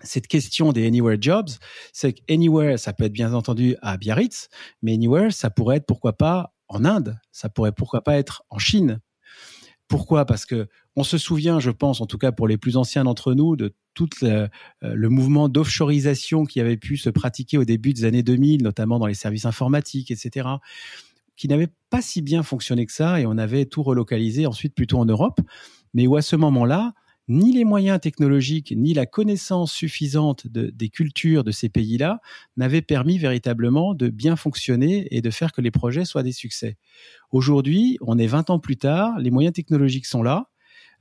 cette 0.03 0.27
question 0.27 0.73
des 0.73 0.87
anywhere 0.87 1.17
jobs, 1.19 1.49
c'est 1.95 2.13
que 2.13 2.21
anywhere, 2.31 2.79
ça 2.79 2.93
peut 2.93 3.05
être 3.05 3.15
bien 3.15 3.33
entendu 3.33 3.77
à 3.81 3.97
Biarritz, 3.97 4.51
mais 4.83 4.93
anywhere, 4.93 5.33
ça 5.33 5.49
pourrait 5.49 5.79
être 5.79 5.87
pourquoi 5.87 6.13
pas 6.13 6.53
en 6.69 6.85
Inde, 6.85 7.19
ça 7.33 7.49
pourrait 7.49 7.73
pourquoi 7.73 8.03
pas 8.03 8.19
être 8.19 8.43
en 8.51 8.59
Chine, 8.59 9.01
pourquoi? 9.89 10.25
Parce 10.25 10.47
que 10.47 10.69
on 10.97 11.05
se 11.05 11.19
souvient, 11.19 11.61
je 11.61 11.71
pense, 11.71 12.01
en 12.01 12.07
tout 12.07 12.19
cas 12.19 12.33
pour 12.33 12.49
les 12.49 12.57
plus 12.57 12.77
anciens 12.77 13.05
d'entre 13.05 13.35
nous, 13.35 13.57
de 13.57 13.75
tout 13.95 14.09
le, 14.23 14.29
euh, 14.29 14.49
le 14.83 15.09
mouvement 15.09 15.49
d'offshoreisation 15.49 16.45
qui 16.45 16.61
avait 16.61 16.77
pu 16.77 16.97
se 16.97 17.11
pratiquer 17.11 17.59
au 17.59 17.65
début 17.65 17.93
des 17.93 18.05
années 18.05 18.23
2000, 18.23 18.63
notamment 18.63 18.99
dans 18.99 19.07
les 19.07 19.15
services 19.15 19.45
informatiques, 19.45 20.11
etc., 20.11 20.49
qui 21.37 21.49
n'avait 21.49 21.69
pas 21.91 22.01
si 22.01 22.23
bien 22.23 22.43
fonctionné 22.43 22.87
que 22.87 22.93
ça, 22.93 23.21
et 23.21 23.27
on 23.27 23.37
avait 23.37 23.67
tout 23.67 23.83
relocalisé 23.83 24.47
ensuite 24.47 24.75
plutôt 24.75 24.99
en 24.99 25.05
Europe, 25.05 25.41
mais 25.93 26.07
où 26.07 26.17
à 26.17 26.23
ce 26.23 26.35
moment-là, 26.37 26.95
ni 27.29 27.53
les 27.53 27.65
moyens 27.65 28.01
technologiques, 28.01 28.73
ni 28.77 28.95
la 28.95 29.07
connaissance 29.07 29.73
suffisante 29.73 30.47
de, 30.47 30.71
des 30.71 30.89
cultures 30.89 31.45
de 31.45 31.51
ces 31.51 31.69
pays-là 31.69 32.21
n'avaient 32.57 32.83
permis 32.83 33.19
véritablement 33.19 33.95
de 33.95 34.09
bien 34.09 34.37
fonctionner 34.37 35.09
et 35.11 35.21
de 35.21 35.31
faire 35.31 35.53
que 35.53 35.61
les 35.61 35.71
projets 35.71 36.05
soient 36.05 36.23
des 36.23 36.33
succès. 36.33 36.77
Aujourd'hui, 37.31 37.99
on 38.01 38.19
est 38.19 38.27
20 38.27 38.51
ans 38.51 38.59
plus 38.59 38.77
tard, 38.77 39.19
les 39.19 39.31
moyens 39.31 39.55
technologiques 39.55 40.07
sont 40.07 40.23
là, 40.23 40.51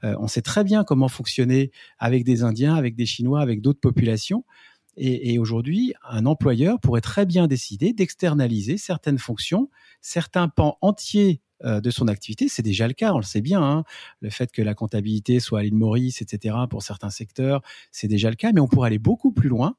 euh, 0.04 0.16
on 0.20 0.28
sait 0.28 0.42
très 0.42 0.64
bien 0.64 0.84
comment 0.84 1.08
fonctionner 1.08 1.72
avec 2.00 2.24
des 2.24 2.44
Indiens, 2.44 2.76
avec 2.76 2.96
des 2.96 3.06
Chinois, 3.06 3.42
avec 3.42 3.62
d'autres 3.62 3.80
populations. 3.80 4.44
Et, 4.98 5.40
aujourd'hui, 5.40 5.94
un 6.10 6.26
employeur 6.26 6.80
pourrait 6.80 7.02
très 7.02 7.26
bien 7.26 7.48
décider 7.48 7.92
d'externaliser 7.92 8.78
certaines 8.78 9.18
fonctions, 9.18 9.70
certains 10.00 10.48
pans 10.48 10.78
entiers 10.80 11.42
de 11.64 11.90
son 11.90 12.08
activité. 12.08 12.48
C'est 12.50 12.62
déjà 12.62 12.88
le 12.88 12.94
cas, 12.94 13.14
on 13.14 13.18
le 13.18 13.24
sait 13.24 13.42
bien. 13.42 13.62
Hein. 13.62 13.84
Le 14.20 14.30
fait 14.30 14.52
que 14.52 14.62
la 14.62 14.74
comptabilité 14.74 15.40
soit 15.40 15.60
à 15.60 15.64
l'île 15.64 15.76
Maurice, 15.76 16.22
etc., 16.22 16.56
pour 16.70 16.84
certains 16.84 17.10
secteurs, 17.10 17.62
c'est 17.92 18.08
déjà 18.08 18.30
le 18.30 18.36
cas, 18.36 18.52
mais 18.54 18.60
on 18.60 18.68
pourrait 18.68 18.88
aller 18.88 19.00
beaucoup 19.00 19.32
plus 19.32 19.50
loin. 19.50 19.76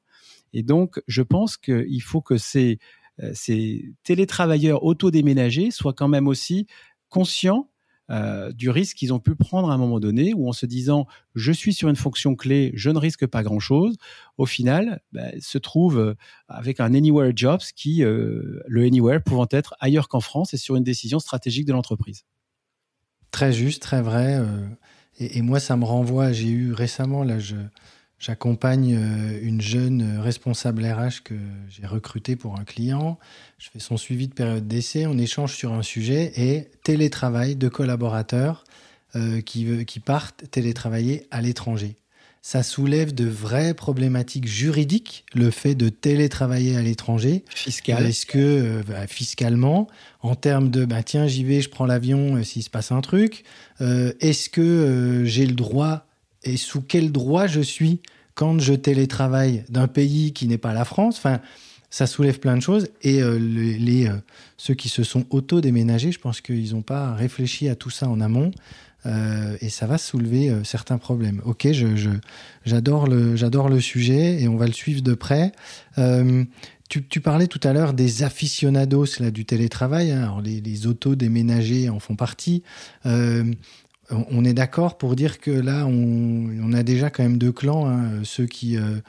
Et 0.53 0.63
donc, 0.63 1.01
je 1.07 1.21
pense 1.21 1.57
qu'il 1.57 2.01
faut 2.01 2.21
que 2.21 2.37
ces, 2.37 2.79
euh, 3.21 3.31
ces 3.33 3.93
télétravailleurs 4.03 4.83
autodéménagés 4.83 5.71
soient 5.71 5.93
quand 5.93 6.07
même 6.07 6.27
aussi 6.27 6.67
conscients 7.09 7.69
euh, 8.09 8.51
du 8.51 8.69
risque 8.69 8.97
qu'ils 8.97 9.13
ont 9.13 9.19
pu 9.19 9.35
prendre 9.35 9.69
à 9.69 9.73
un 9.73 9.77
moment 9.77 9.99
donné, 9.99 10.33
où 10.33 10.47
en 10.47 10.53
se 10.53 10.65
disant 10.65 11.07
je 11.35 11.51
suis 11.51 11.73
sur 11.73 11.89
une 11.89 11.95
fonction 11.95 12.35
clé, 12.35 12.71
je 12.75 12.89
ne 12.89 12.97
risque 12.97 13.27
pas 13.27 13.43
grand-chose, 13.43 13.97
au 14.37 14.45
final 14.45 15.01
bah, 15.11 15.27
se 15.39 15.57
trouve 15.57 15.99
euh, 15.99 16.15
avec 16.47 16.79
un 16.79 16.93
Anywhere 16.93 17.31
Jobs 17.35 17.61
qui, 17.75 18.03
euh, 18.03 18.61
le 18.67 18.83
Anywhere 18.83 19.21
pouvant 19.21 19.47
être 19.51 19.75
ailleurs 19.79 20.07
qu'en 20.07 20.21
France 20.21 20.53
et 20.53 20.57
sur 20.57 20.75
une 20.75 20.83
décision 20.83 21.19
stratégique 21.19 21.65
de 21.65 21.73
l'entreprise. 21.73 22.23
Très 23.31 23.51
juste, 23.51 23.81
très 23.81 24.01
vrai. 24.01 24.41
Et, 25.19 25.37
et, 25.37 25.41
moi, 25.41 25.59
ça 25.59 25.75
me 25.75 25.83
renvoie, 25.83 26.31
j'ai 26.31 26.47
eu 26.47 26.71
récemment, 26.71 27.23
là, 27.23 27.39
je, 27.39 27.55
J'accompagne 28.19 28.95
euh, 28.95 29.39
une 29.43 29.61
jeune 29.61 30.19
responsable 30.19 30.85
RH 30.85 31.21
que 31.23 31.35
j'ai 31.69 31.85
recrutée 31.85 32.35
pour 32.35 32.59
un 32.59 32.63
client. 32.63 33.19
Je 33.59 33.69
fais 33.69 33.79
son 33.79 33.95
suivi 33.95 34.27
de 34.27 34.33
période 34.33 34.67
d'essai. 34.67 35.05
On 35.05 35.17
échange 35.19 35.53
sur 35.53 35.73
un 35.73 35.83
sujet 35.83 36.31
et 36.35 36.69
télétravail 36.83 37.55
de 37.55 37.69
collaborateurs 37.69 38.63
euh, 39.15 39.41
qui, 39.41 39.85
qui 39.85 39.99
partent 39.99 40.45
télétravailler 40.49 41.27
à 41.29 41.41
l'étranger. 41.41 41.95
Ça 42.41 42.63
soulève 42.63 43.13
de 43.13 43.25
vraies 43.25 43.75
problématiques 43.75 44.47
juridiques, 44.47 45.25
le 45.35 45.51
fait 45.51 45.75
de 45.75 45.89
télétravailler 45.89 46.75
à 46.75 46.81
l'étranger. 46.81 47.43
Fiscal. 47.53 48.03
Est-ce 48.03 48.25
que, 48.25 48.39
euh, 48.39 48.83
bah, 48.87 49.05
fiscalement, 49.05 49.87
en 50.21 50.33
termes 50.33 50.71
de, 50.71 50.85
bah, 50.85 51.03
tiens, 51.03 51.27
j'y 51.27 51.43
vais, 51.43 51.61
je 51.61 51.69
prends 51.69 51.85
l'avion 51.85 52.41
s'il 52.43 52.63
se 52.63 52.71
passe 52.71 52.91
un 52.91 53.01
truc, 53.01 53.43
est-ce 53.79 54.49
que 54.49 55.23
j'ai 55.25 55.45
le 55.45 55.53
droit 55.53 56.06
et 56.47 56.57
sous 56.57 56.81
quel 56.81 57.11
droit 57.11 57.47
je 57.47 57.61
suis 57.61 58.01
quand 58.35 58.59
je 58.59 58.73
télétravaille 58.73 59.63
d'un 59.69 59.87
pays 59.87 60.33
qui 60.33 60.47
n'est 60.47 60.57
pas 60.57 60.73
la 60.73 60.85
France? 60.85 61.17
Enfin, 61.17 61.39
ça 61.89 62.07
soulève 62.07 62.39
plein 62.39 62.55
de 62.55 62.61
choses. 62.61 62.89
Et 63.01 63.21
les, 63.21 64.11
ceux 64.57 64.73
qui 64.73 64.89
se 64.89 65.03
sont 65.03 65.25
auto-déménagés, 65.29 66.11
je 66.11 66.19
pense 66.19 66.41
qu'ils 66.41 66.73
n'ont 66.73 66.81
pas 66.81 67.13
réfléchi 67.13 67.69
à 67.69 67.75
tout 67.75 67.89
ça 67.89 68.09
en 68.09 68.19
amont. 68.19 68.51
et 69.05 69.69
ça 69.69 69.87
va 69.87 69.97
soulever 69.97 70.53
certains 70.65 70.97
problèmes. 70.97 71.41
Ok, 71.45 71.71
je, 71.71 72.09
j'adore 72.65 73.07
le, 73.07 73.37
j'adore 73.37 73.69
le 73.69 73.79
sujet 73.79 74.41
et 74.41 74.49
on 74.49 74.57
va 74.57 74.67
le 74.67 74.73
suivre 74.73 75.01
de 75.01 75.13
près. 75.13 75.53
Tu, 76.89 77.19
parlais 77.19 77.47
tout 77.47 77.59
à 77.63 77.73
l'heure 77.73 77.93
des 77.93 78.23
aficionados 78.23 79.19
là, 79.19 79.29
du 79.29 79.43
télétravail. 79.43 80.11
Hein. 80.11 80.23
Alors 80.23 80.41
les, 80.41 80.61
les 80.61 80.87
auto-déménagés 80.87 81.89
en 81.89 81.99
font 81.99 82.15
partie. 82.15 82.63
Euh, 83.05 83.43
on 84.09 84.45
est 84.45 84.53
d'accord 84.53 84.97
pour 84.97 85.15
dire 85.15 85.39
que 85.39 85.51
là, 85.51 85.85
on, 85.85 86.73
a 86.73 86.83
déjà 86.83 87.09
quand 87.09 87.23
même 87.23 87.37
deux 87.37 87.51
clans. 87.51 87.89
Hein. 87.89 88.23
Ceux 88.23 88.45
qui 88.45 88.77
euh, 88.77 88.99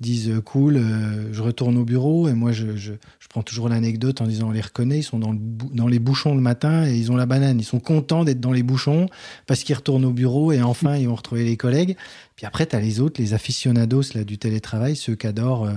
disent 0.00 0.30
euh, 0.30 0.40
cool, 0.40 0.76
euh, 0.76 1.32
je 1.32 1.42
retourne 1.42 1.76
au 1.76 1.84
bureau. 1.84 2.28
Et 2.28 2.34
moi, 2.34 2.52
je, 2.52 2.92
prends 3.28 3.42
toujours 3.42 3.68
l'anecdote 3.68 4.22
en 4.22 4.26
disant 4.26 4.48
on 4.48 4.52
les 4.52 4.62
reconnaît, 4.62 5.00
ils 5.00 5.02
sont 5.02 5.18
dans, 5.18 5.32
le, 5.32 5.38
dans 5.72 5.86
les 5.86 5.98
bouchons 5.98 6.34
le 6.34 6.40
matin 6.40 6.86
et 6.86 6.96
ils 6.96 7.12
ont 7.12 7.16
la 7.16 7.26
banane. 7.26 7.60
Ils 7.60 7.64
sont 7.64 7.78
contents 7.78 8.24
d'être 8.24 8.40
dans 8.40 8.52
les 8.52 8.62
bouchons 8.62 9.06
parce 9.46 9.64
qu'ils 9.64 9.76
retournent 9.76 10.06
au 10.06 10.12
bureau 10.12 10.50
et 10.50 10.62
enfin, 10.62 10.96
ils 10.96 11.08
vont 11.08 11.14
retrouver 11.14 11.44
les 11.44 11.56
collègues. 11.56 11.96
Puis 12.36 12.46
après, 12.46 12.66
tu 12.66 12.74
as 12.74 12.80
les 12.80 13.00
autres, 13.00 13.20
les 13.20 13.34
aficionados 13.34 14.14
là, 14.14 14.24
du 14.24 14.38
télétravail, 14.38 14.96
ceux 14.96 15.14
qui 15.14 15.26
adorent 15.26 15.68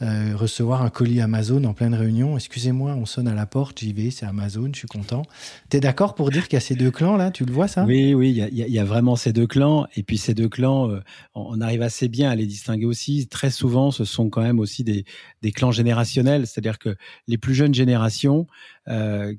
recevoir 0.00 0.82
un 0.82 0.90
colis 0.90 1.20
Amazon 1.20 1.64
en 1.64 1.74
pleine 1.74 1.94
réunion. 1.94 2.36
Excusez-moi, 2.36 2.92
on 2.92 3.06
sonne 3.06 3.28
à 3.28 3.34
la 3.34 3.46
porte, 3.46 3.80
j'y 3.80 3.92
vais, 3.92 4.10
c'est 4.10 4.26
Amazon, 4.26 4.68
je 4.72 4.78
suis 4.80 4.88
content. 4.88 5.22
Tu 5.70 5.78
es 5.78 5.80
d'accord 5.80 6.14
pour 6.14 6.30
dire 6.30 6.48
qu'il 6.48 6.54
y 6.54 6.58
a 6.58 6.60
ces 6.60 6.74
deux 6.74 6.90
clans 6.90 7.16
là? 7.16 7.30
Tu 7.30 7.44
le 7.44 7.52
vois 7.52 7.68
ça? 7.68 7.84
Oui, 7.84 8.14
oui, 8.14 8.30
il 8.30 8.58
y, 8.58 8.78
a, 8.78 8.84
vraiment 8.84 9.16
ces 9.16 9.32
deux 9.32 9.46
clans. 9.46 9.86
Et 9.96 10.02
puis 10.02 10.18
ces 10.18 10.34
deux 10.34 10.48
clans, 10.48 10.90
euh, 10.90 11.00
on 11.34 11.60
arrive 11.60 11.82
assez 11.82 12.08
bien 12.08 12.30
à 12.30 12.34
les 12.34 12.46
distinguer 12.46 12.86
aussi. 12.86 13.26
Très 13.28 13.50
souvent, 13.50 13.90
ce 13.90 14.04
sont 14.04 14.28
quand 14.28 14.42
même 14.42 14.60
aussi 14.60 14.84
des, 14.84 15.04
des 15.42 15.52
clans 15.52 15.72
générationnels, 15.72 16.46
c'est-à-dire 16.46 16.78
que 16.78 16.96
les 17.26 17.38
plus 17.38 17.54
jeunes 17.54 17.74
générations 17.74 18.46
euh, 18.46 18.75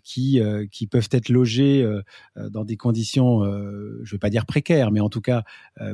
qui, 0.03 0.39
euh, 0.39 0.65
qui 0.69 0.87
peuvent 0.87 1.09
être 1.11 1.29
logés 1.29 1.81
euh, 1.83 2.01
dans 2.49 2.65
des 2.65 2.77
conditions, 2.77 3.43
je 3.43 3.49
ne 3.49 4.11
vais 4.11 4.17
pas 4.17 4.29
dire 4.29 4.45
précaires, 4.45 4.91
mais 4.91 4.99
en 4.99 5.09
tout 5.09 5.21
cas 5.21 5.43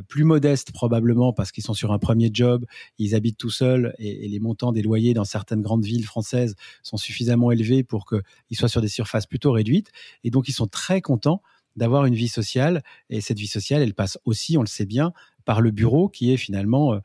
plus 0.08 0.24
modestes 0.24 0.72
probablement 0.72 1.32
parce 1.32 1.52
qu'ils 1.52 1.64
sont 1.64 1.74
sur 1.74 1.92
un 1.92 1.98
premier 1.98 2.30
job, 2.32 2.64
ils 2.98 3.14
habitent 3.14 3.38
tout 3.38 3.50
seuls 3.50 3.94
et, 3.98 4.24
et, 4.24 4.28
les 4.28 4.40
montants 4.40 4.72
des 4.72 4.82
loyers 4.82 5.14
dans 5.14 5.24
certaines 5.24 5.62
grandes 5.62 5.84
villes 5.84 6.04
françaises 6.04 6.54
sont 6.82 6.96
suffisamment 6.96 7.50
élevés 7.50 7.82
pour 7.82 8.06
qu'ils 8.06 8.56
soient 8.56 8.68
sur 8.68 8.80
des 8.80 8.88
surfaces 8.88 9.26
plutôt 9.26 9.52
réduites. 9.52 9.90
Et 10.24 10.30
donc, 10.30 10.48
ils 10.48 10.52
sont 10.52 10.66
très 10.66 11.00
contents 11.00 11.42
d'avoir 11.76 12.06
une 12.06 12.14
vie 12.14 12.28
sociale. 12.28 12.82
Et 13.10 13.20
cette 13.20 13.38
vie 13.38 13.46
sociale, 13.46 13.82
elle 13.82 13.94
passe 13.94 14.18
aussi, 14.24 14.56
on 14.56 14.60
le 14.60 14.66
sait 14.66 14.86
bien, 14.86 15.12
par 15.44 15.60
le 15.60 15.70
bureau, 15.70 16.08
qui 16.08 16.32
est 16.32 16.36
finalement 16.36 16.94
euh, 16.94 17.00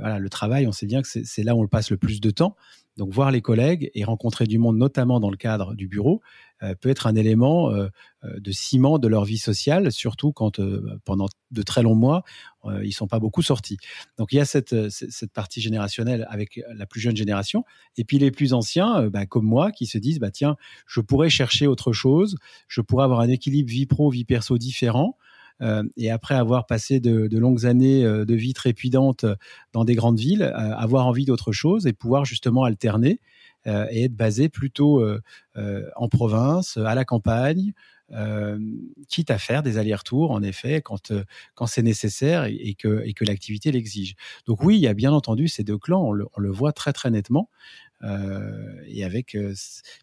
voilà, 0.00 0.18
le 0.18 0.28
travail. 0.28 0.66
On 0.66 0.72
sait 0.72 0.86
bien 0.86 1.02
que 1.02 1.08
c'est 1.08 1.42
là 1.42 1.54
où 1.54 1.58
on 1.60 1.62
le 1.62 1.68
passe 1.68 1.90
le 1.90 1.96
plus 1.96 2.20
de 2.20 2.30
temps. 2.30 2.56
Donc 2.96 3.12
voir 3.12 3.30
les 3.30 3.40
collègues 3.40 3.90
et 3.94 4.04
rencontrer 4.04 4.46
du 4.46 4.58
monde, 4.58 4.76
notamment 4.76 5.18
dans 5.18 5.30
le 5.30 5.36
cadre 5.36 5.74
du 5.74 5.88
bureau, 5.88 6.22
euh, 6.62 6.74
peut 6.80 6.88
être 6.88 7.06
un 7.06 7.16
élément 7.16 7.70
euh, 7.70 7.88
euh, 8.22 8.38
de 8.38 8.52
ciment 8.52 8.98
de 8.98 9.08
leur 9.08 9.24
vie 9.24 9.38
sociale, 9.38 9.90
surtout 9.90 10.32
quand 10.32 10.60
pendant 11.04 11.26
de 11.50 11.62
très 11.62 11.82
longs 11.82 11.94
mois, 11.94 12.22
ils 12.82 12.92
sont 12.92 13.06
pas 13.06 13.18
beaucoup 13.18 13.42
sortis. 13.42 13.76
Donc 14.16 14.32
il 14.32 14.36
y 14.36 14.40
a 14.40 14.46
cette, 14.46 14.88
cette 14.88 15.32
partie 15.32 15.60
générationnelle 15.60 16.26
avec 16.30 16.60
la 16.74 16.86
plus 16.86 17.00
jeune 17.00 17.14
génération, 17.14 17.64
et 17.98 18.04
puis 18.04 18.18
les 18.18 18.30
plus 18.30 18.54
anciens, 18.54 19.08
bah, 19.08 19.26
comme 19.26 19.44
moi, 19.44 19.70
qui 19.70 19.84
se 19.84 19.98
disent, 19.98 20.18
bah 20.18 20.30
tiens, 20.30 20.56
je 20.86 21.00
pourrais 21.00 21.28
chercher 21.28 21.66
autre 21.66 21.92
chose, 21.92 22.38
je 22.66 22.80
pourrais 22.80 23.04
avoir 23.04 23.20
un 23.20 23.28
équilibre 23.28 23.68
vie 23.68 23.84
pro, 23.84 24.08
vie 24.08 24.24
perso 24.24 24.56
différent. 24.56 25.18
Euh, 25.62 25.84
et 25.96 26.10
après 26.10 26.34
avoir 26.34 26.66
passé 26.66 27.00
de, 27.00 27.38
longues 27.38 27.66
années 27.66 28.04
euh, 28.04 28.24
de 28.24 28.34
vie 28.34 28.54
trépidantes 28.54 29.24
dans 29.72 29.84
des 29.84 29.94
grandes 29.94 30.18
villes, 30.18 30.42
euh, 30.42 30.74
avoir 30.74 31.06
envie 31.06 31.24
d'autre 31.24 31.52
chose 31.52 31.86
et 31.86 31.92
pouvoir 31.92 32.24
justement 32.24 32.64
alterner 32.64 33.20
et 33.66 34.04
être 34.04 34.14
basé 34.14 34.50
plutôt 34.50 35.02
en 35.96 36.08
province, 36.10 36.76
à 36.76 36.94
la 36.94 37.06
campagne, 37.06 37.72
euh, 38.12 38.58
quitte 39.08 39.30
à 39.30 39.38
faire 39.38 39.62
des 39.62 39.78
allers-retours, 39.78 40.32
en 40.32 40.42
effet, 40.42 40.82
quand, 40.82 41.12
quand 41.54 41.66
c'est 41.66 41.82
nécessaire 41.82 42.44
et, 42.44 42.74
que, 42.78 43.02
et 43.06 43.14
que 43.14 43.24
l'activité 43.24 43.72
l'exige. 43.72 44.16
Donc 44.46 44.62
oui, 44.62 44.76
il 44.76 44.80
y 44.80 44.86
a 44.86 44.92
bien 44.92 45.12
entendu 45.12 45.48
ces 45.48 45.64
deux 45.64 45.78
clans, 45.78 46.02
on 46.02 46.12
le, 46.12 46.50
voit 46.50 46.72
très 46.72 46.92
très 46.92 47.10
nettement. 47.10 47.48
Euh, 48.02 48.82
et 48.86 49.02
avec, 49.02 49.34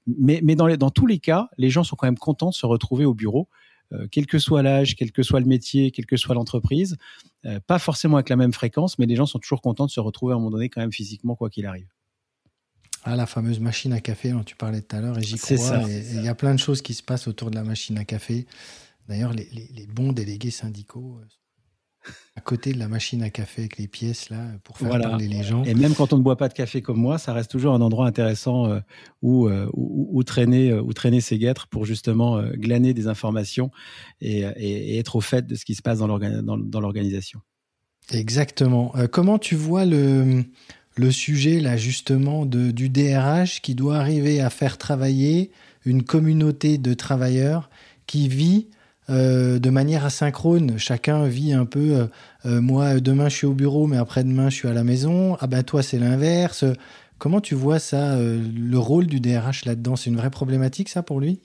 mais, 0.08 0.40
mais 0.44 0.56
dans, 0.56 0.68
dans 0.76 0.90
tous 0.90 1.06
les 1.06 1.20
cas, 1.20 1.50
les 1.60 1.70
gens 1.70 1.84
sont 1.84 1.96
quand 1.96 2.08
même 2.08 2.18
contents 2.18 2.50
de 2.50 2.56
se 2.56 2.66
retrouver 2.66 3.06
au 3.06 3.14
bureau 3.14 3.48
euh, 3.48 3.71
quel 4.12 4.26
que 4.26 4.40
soit 4.40 4.64
l'âge, 4.64 4.96
quel 4.96 5.12
que 5.12 5.24
soit 5.24 5.40
le 5.40 5.46
métier, 5.46 5.92
quelle 5.92 6.06
que 6.06 6.18
soit 6.18 6.36
l'entreprise. 6.36 6.98
Euh, 7.46 7.60
pas 7.66 7.80
forcément 7.80 8.18
avec 8.18 8.30
la 8.30 8.36
même 8.36 8.54
fréquence, 8.54 9.00
mais 9.00 9.06
les 9.06 9.16
gens 9.16 9.26
sont 9.26 9.40
toujours 9.40 9.62
contents 9.62 9.86
de 9.86 9.92
se 9.92 10.00
retrouver 10.00 10.34
à 10.34 10.36
un 10.36 10.40
moment 10.40 10.52
donné 10.52 10.70
quand 10.70 10.82
même 10.82 10.92
physiquement, 10.92 11.36
quoi 11.36 11.50
qu'il 11.50 11.66
arrive. 11.66 11.88
Ah, 13.04 13.16
la 13.16 13.26
fameuse 13.26 13.60
machine 13.60 13.94
à 13.94 14.00
café 14.00 14.32
dont 14.32 14.44
tu 14.44 14.56
parlais 14.56 14.82
tout 14.82 14.96
à 14.96 15.02
l'heure, 15.02 15.18
et 15.18 15.24
j'y 15.24 15.38
crois. 15.38 15.84
Il 15.88 16.24
y 16.24 16.28
a 16.28 16.36
plein 16.36 16.54
de 16.54 16.60
choses 16.60 16.82
qui 16.82 16.94
se 16.94 17.02
passent 17.02 17.28
autour 17.28 17.50
de 17.50 17.56
la 17.56 17.64
machine 17.64 17.98
à 17.98 18.06
café. 18.06 18.46
D'ailleurs, 19.08 19.34
les, 19.34 19.50
les, 19.52 19.88
bons 19.88 20.14
délégués 20.14 20.52
syndicaux 20.52 21.18
euh, 21.20 21.26
à 22.36 22.42
côté 22.42 22.74
de 22.74 22.80
la 22.80 22.88
machine 22.88 23.22
à 23.24 23.30
café 23.30 23.64
avec 23.64 23.78
les 23.78 23.88
pièces 23.88 24.30
là 24.30 24.48
pour 24.64 24.78
faire 24.78 25.00
parler 25.00 25.28
les 25.28 25.44
gens. 25.44 25.64
Et 25.64 25.74
même 25.74 25.94
quand 25.94 26.14
on 26.14 26.18
ne 26.18 26.24
boit 26.24 26.38
pas 26.38 26.48
de 26.48 26.54
café 26.54 26.82
comme 26.82 26.98
moi, 26.98 27.18
ça 27.18 27.34
reste 27.34 27.52
toujours 27.52 27.74
un 27.74 27.82
endroit 27.82 28.08
intéressant 28.08 28.68
euh, 28.68 28.80
où, 29.22 29.48
euh, 29.48 29.70
où, 29.74 30.10
où, 30.12 30.24
traîner 30.24 30.72
euh, 30.72 30.82
où 30.82 30.94
traîner 30.94 31.22
ses 31.22 31.38
guêtres 31.38 31.68
pour 31.68 31.86
justement 31.86 32.42
glaner 32.54 32.94
des 32.94 33.08
informations 33.08 33.72
et, 34.22 34.42
et, 34.56 34.98
être 34.98 35.16
au 35.16 35.22
fait 35.22 35.46
de 35.46 35.56
ce 35.56 35.66
qui 35.66 35.76
se 35.76 35.82
passe 35.82 36.00
dans 36.00 36.08
l'organisation. 36.80 37.42
Exactement. 38.12 38.94
comment 39.12 39.38
tu 39.38 39.56
vois 39.56 39.86
le 39.86 40.44
le 40.96 41.12
sujet 41.12 41.60
là 41.60 41.78
justement 41.78 42.46
de, 42.46 42.72
du 42.72 42.90
DRH 42.90 43.62
qui 43.62 43.76
doit 43.76 43.98
arriver 43.98 44.42
à 44.42 44.50
faire 44.50 44.78
travailler 44.78 45.52
une 45.86 46.04
communauté 46.04 46.78
de 46.78 46.94
travailleurs 46.94 47.70
qui 48.08 48.28
vit 48.28 48.68
euh, 49.10 49.60
de 49.60 49.70
manière 49.70 50.06
asynchrone. 50.06 50.78
Chacun 50.78 51.26
vit 51.26 51.54
un 51.54 51.66
peu. 51.66 51.96
Euh, 51.96 52.08
euh, 52.46 52.62
moi, 52.62 53.00
demain, 53.00 53.30
je 53.30 53.36
suis 53.36 53.48
au 53.48 53.54
bureau, 53.54 53.88
mais 53.88 53.98
après-demain, 53.98 54.50
je 54.50 54.56
suis 54.56 54.68
à 54.68 54.74
la 54.74 54.84
maison. 54.84 55.38
Ah 55.40 55.48
ben, 55.48 55.64
toi, 55.64 55.82
c'est 55.84 56.00
l'inverse. 56.00 56.66
Comment 57.18 57.42
tu 57.42 57.54
vois 57.54 57.80
ça, 57.80 58.18
le 58.18 58.78
rôle 58.80 59.06
du 59.06 59.20
DRH 59.20 59.66
là-dedans? 59.66 59.96
C'est 59.96 60.10
une 60.10 60.18
vraie 60.18 60.32
problématique, 60.32 60.90
ça, 60.90 61.04
pour 61.04 61.20
lui? 61.20 61.40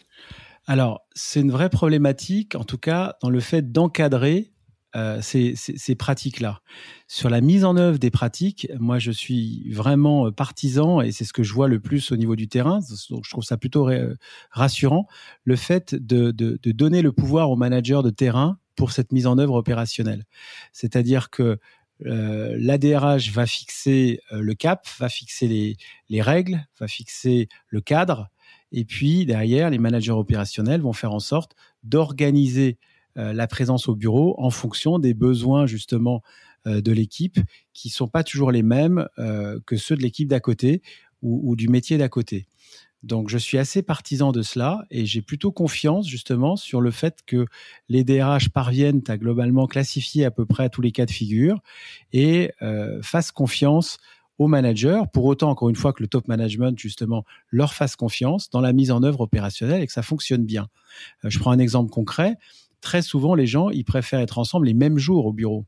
Alors, 0.67 1.03
c'est 1.15 1.41
une 1.41 1.51
vraie 1.51 1.69
problématique, 1.69 2.55
en 2.55 2.65
tout 2.65 2.79
cas, 2.79 3.17
dans 3.21 3.29
le 3.29 3.41
fait 3.41 3.73
d'encadrer 3.73 4.53
euh, 4.97 5.21
ces, 5.21 5.95
pratiques-là. 5.95 6.63
Sur 7.07 7.29
la 7.29 7.41
mise 7.41 7.65
en 7.65 7.77
œuvre 7.77 7.99
des 7.99 8.11
pratiques, 8.11 8.67
moi, 8.79 8.99
je 8.99 9.11
suis 9.11 9.71
vraiment 9.71 10.27
euh, 10.27 10.31
partisan, 10.31 11.03
et 11.03 11.13
c'est 11.13 11.25
ce 11.25 11.33
que 11.33 11.43
je 11.43 11.53
vois 11.53 11.69
le 11.69 11.81
plus 11.81 12.13
au 12.13 12.17
niveau 12.17 12.35
du 12.35 12.49
terrain. 12.49 12.81
Donc, 13.11 13.25
je 13.25 13.31
trouve 13.31 13.45
ça 13.45 13.59
plutôt 13.59 13.89
rassurant, 14.51 15.07
le 15.45 15.57
fait 15.57 15.95
de, 15.95 16.31
donner 16.73 17.03
le 17.03 17.13
pouvoir 17.13 17.51
aux 17.51 17.57
managers 17.57 18.01
de 18.03 18.11
terrain 18.11 18.59
pour 18.75 18.93
cette 18.93 19.13
mise 19.13 19.27
en 19.27 19.39
œuvre 19.39 19.55
opérationnelle. 19.55 20.25
C'est-à-dire 20.73 21.31
que 21.31 21.59
euh, 22.07 22.57
l'ADRH 22.59 23.31
va 23.33 23.47
fixer 23.47 24.21
euh, 24.33 24.41
le 24.41 24.55
cap, 24.55 24.87
va 24.99 25.09
fixer 25.09 25.47
les, 25.47 25.77
les, 26.09 26.23
règles, 26.23 26.67
va 26.79 26.89
fixer 26.89 27.49
le 27.69 27.81
cadre, 27.81 28.29
et 28.73 28.85
puis 28.85 29.27
derrière, 29.27 29.71
les 29.71 29.79
managers 29.79 30.13
opérationnels 30.13 30.81
vont 30.81 30.93
faire 30.93 31.13
en 31.13 31.21
sorte 31.21 31.55
d'organiser 31.83 32.79
euh, 32.79 32.96
la 33.17 33.47
présence 33.47 33.89
au 33.89 33.95
bureau 33.95 34.35
en 34.39 34.51
fonction 34.51 34.99
des 34.99 35.15
besoins 35.15 35.67
justement 35.67 36.23
euh, 36.67 36.81
de 36.81 36.91
l'équipe 36.91 37.39
qui 37.75 37.91
sont 37.91 38.09
pas 38.09 38.25
toujours 38.25 38.51
les 38.51 38.63
mêmes 38.63 39.09
euh, 39.19 39.61
que 39.67 39.77
ceux 39.77 39.95
de 39.95 40.03
l'équipe 40.03 40.29
d'à 40.29 40.41
côté 40.41 40.83
ou, 41.23 41.57
du 41.57 41.69
métier 41.69 41.97
d'à 41.97 42.09
côté. 42.09 42.47
Donc 43.03 43.29
je 43.29 43.39
suis 43.39 43.59
assez 43.59 43.83
partisan 43.83 44.33
de 44.33 44.43
cela 44.43 44.85
et 44.91 45.07
j'ai 45.07 45.23
plutôt 45.23 45.51
confiance 45.51 46.09
justement 46.09 46.57
sur 46.57 46.81
le 46.81 46.91
fait 46.91 47.21
que 47.27 47.47
les 47.89 48.05
DRH 48.05 48.49
parviennent 48.51 49.03
à 49.09 49.17
globalement 49.17 49.67
classifier 49.67 50.25
à 50.25 50.31
peu 50.31 50.45
près 50.45 50.69
tous 50.71 50.83
les 50.83 50.93
cas 50.93 51.07
de 51.07 51.11
figure 51.11 51.61
et 52.13 52.53
fassent 53.03 53.33
confiance 53.33 53.99
aux 54.39 54.47
managers, 54.47 55.03
pour 55.13 55.25
autant 55.25 55.51
encore 55.51 55.69
une 55.69 55.77
fois 55.77 55.93
que 55.93 56.03
le 56.03 56.09
top 56.09 56.29
management 56.29 56.79
justement 56.79 57.25
leur 57.51 57.75
fasse 57.75 57.97
confiance 57.97 58.51
dans 58.51 58.61
la 58.61 58.73
mise 58.73 58.91
en 58.91 59.03
œuvre 59.03 59.23
opérationnelle 59.23 59.83
et 59.83 59.87
que 59.87 59.93
ça 59.93 60.03
fonctionne 60.03 60.45
bien. 60.45 60.69
je 61.25 61.39
prends 61.39 61.51
un 61.51 61.59
exemple 61.59 61.91
concret 61.91 62.37
très 62.81 63.03
souvent, 63.03 63.35
les 63.35 63.47
gens, 63.47 63.71
ils 63.71 63.85
préfèrent 63.85 64.21
être 64.21 64.39
ensemble 64.39 64.67
les 64.67 64.75
mêmes 64.75 64.99
jours 64.99 65.27
au 65.27 65.33
bureau. 65.33 65.67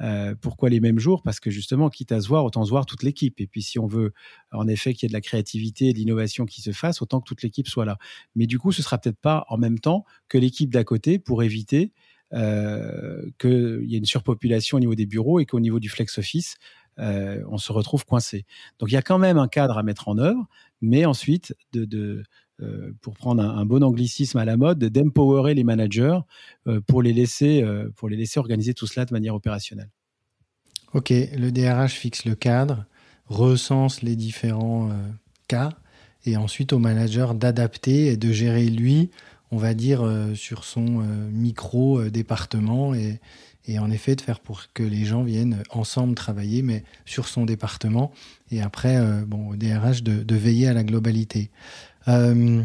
Euh, 0.00 0.34
pourquoi 0.40 0.68
les 0.68 0.80
mêmes 0.80 0.98
jours? 0.98 1.22
Parce 1.22 1.40
que 1.40 1.50
justement, 1.50 1.88
quitte 1.88 2.12
à 2.12 2.20
se 2.20 2.28
voir, 2.28 2.44
autant 2.44 2.64
se 2.64 2.70
voir 2.70 2.86
toute 2.86 3.02
l'équipe. 3.02 3.40
Et 3.40 3.46
puis, 3.46 3.62
si 3.62 3.78
on 3.78 3.86
veut 3.86 4.12
en 4.52 4.68
effet 4.68 4.92
qu'il 4.92 5.04
y 5.04 5.06
ait 5.06 5.08
de 5.08 5.14
la 5.14 5.20
créativité 5.20 5.88
et 5.88 5.92
de 5.92 5.98
l'innovation 5.98 6.44
qui 6.44 6.60
se 6.60 6.72
fasse, 6.72 7.02
autant 7.02 7.20
que 7.20 7.26
toute 7.26 7.42
l'équipe 7.42 7.68
soit 7.68 7.84
là. 7.84 7.98
Mais 8.34 8.46
du 8.46 8.58
coup, 8.58 8.72
ce 8.72 8.82
sera 8.82 8.98
peut-être 8.98 9.18
pas 9.18 9.46
en 9.48 9.58
même 9.58 9.78
temps 9.78 10.04
que 10.28 10.38
l'équipe 10.38 10.72
d'à 10.72 10.84
côté 10.84 11.18
pour 11.18 11.42
éviter 11.42 11.92
euh, 12.34 13.22
qu'il 13.38 13.84
y 13.84 13.94
ait 13.94 13.98
une 13.98 14.04
surpopulation 14.04 14.76
au 14.76 14.80
niveau 14.80 14.94
des 14.94 15.06
bureaux 15.06 15.40
et 15.40 15.46
qu'au 15.46 15.60
niveau 15.60 15.80
du 15.80 15.88
flex 15.88 16.18
office, 16.18 16.56
euh, 16.98 17.42
on 17.48 17.58
se 17.58 17.72
retrouve 17.72 18.04
coincé. 18.04 18.46
Donc, 18.78 18.90
il 18.90 18.94
y 18.94 18.98
a 18.98 19.02
quand 19.02 19.18
même 19.18 19.38
un 19.38 19.48
cadre 19.48 19.78
à 19.78 19.82
mettre 19.82 20.08
en 20.08 20.18
œuvre, 20.18 20.46
mais 20.80 21.04
ensuite 21.04 21.54
de 21.72 22.22
euh, 22.62 22.92
pour 23.02 23.12
prendre 23.12 23.42
un, 23.42 23.66
bon 23.66 23.84
anglicisme 23.84 24.38
à 24.38 24.46
la 24.46 24.56
mode, 24.56 24.78
d'empowerer 24.78 25.52
les 25.52 25.62
managers 25.62 26.18
euh, 26.66 26.80
pour, 26.80 27.02
les 27.02 27.12
laisser, 27.12 27.62
euh, 27.62 27.90
pour 27.96 28.08
les 28.08 28.16
laisser 28.16 28.40
organiser 28.40 28.72
tout 28.72 28.86
cela 28.86 29.04
de 29.04 29.12
manière 29.12 29.34
opérationnelle. 29.34 29.90
Ok, 30.94 31.10
le 31.10 31.50
DRH 31.50 31.92
fixe 31.92 32.24
le 32.24 32.34
cadre. 32.34 32.86
recense 33.26 34.00
les 34.00 34.16
différents 34.16 34.90
cas 35.48 35.70
et 36.24 36.38
ensuite 36.38 36.72
au 36.72 36.78
manager 36.78 37.34
d'adapter 37.34 38.06
et 38.06 38.16
de 38.16 38.32
gérer 38.32 38.70
lui, 38.70 39.10
on 39.50 39.58
va 39.58 39.74
dire, 39.74 40.08
sur 40.34 40.64
son 40.64 41.04
micro-département 41.32 42.94
et, 42.94 43.20
et 43.66 43.78
en 43.78 43.90
effet 43.90 44.16
de 44.16 44.22
faire 44.22 44.40
pour 44.40 44.72
que 44.72 44.82
les 44.82 45.04
gens 45.04 45.22
viennent 45.24 45.62
ensemble 45.70 46.14
travailler, 46.14 46.62
mais 46.62 46.84
sur 47.04 47.28
son 47.28 47.44
département, 47.44 48.12
et 48.50 48.62
après, 48.62 48.98
bon, 49.26 49.50
au 49.50 49.56
DRH, 49.56 50.02
de, 50.02 50.34
veiller 50.34 50.68
à 50.68 50.72
la 50.72 50.84
globalité. 50.84 51.50
Euh, 52.08 52.62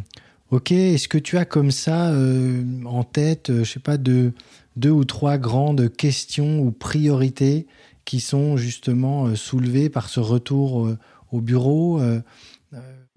ok, 0.51 0.71
est-ce 0.71 1.07
que 1.07 1.17
tu 1.17 1.37
as 1.37 1.45
comme 1.45 1.71
ça 1.71 2.11
euh, 2.11 2.63
en 2.85 3.03
tête, 3.03 3.51
je 3.63 3.63
sais 3.63 3.79
pas, 3.79 3.97
deux, 3.97 4.33
deux 4.75 4.91
ou 4.91 5.05
trois 5.05 5.37
grandes 5.37 5.91
questions 5.91 6.59
ou 6.59 6.71
priorités 6.71 7.67
qui 8.05 8.19
sont 8.19 8.57
justement 8.57 9.35
soulevées 9.35 9.89
par 9.89 10.09
ce 10.09 10.19
retour 10.19 10.89
au 11.31 11.41
bureau 11.41 12.01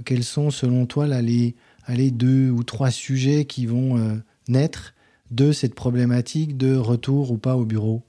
Quels 0.05 0.25
sont, 0.25 0.51
selon 0.51 0.87
toi, 0.87 1.07
les 1.07 2.11
deux 2.11 2.51
ou 2.51 2.63
trois 2.65 2.91
sujets 2.91 3.47
qui 3.47 3.67
vont 3.67 4.21
naître 4.47 4.95
de 5.31 5.53
cette 5.53 5.75
problématique 5.75 6.57
de 6.59 6.77
retour 6.77 7.31
ou 7.31 7.39
pas 7.39 7.57
au 7.57 7.65
bureau? 7.65 8.03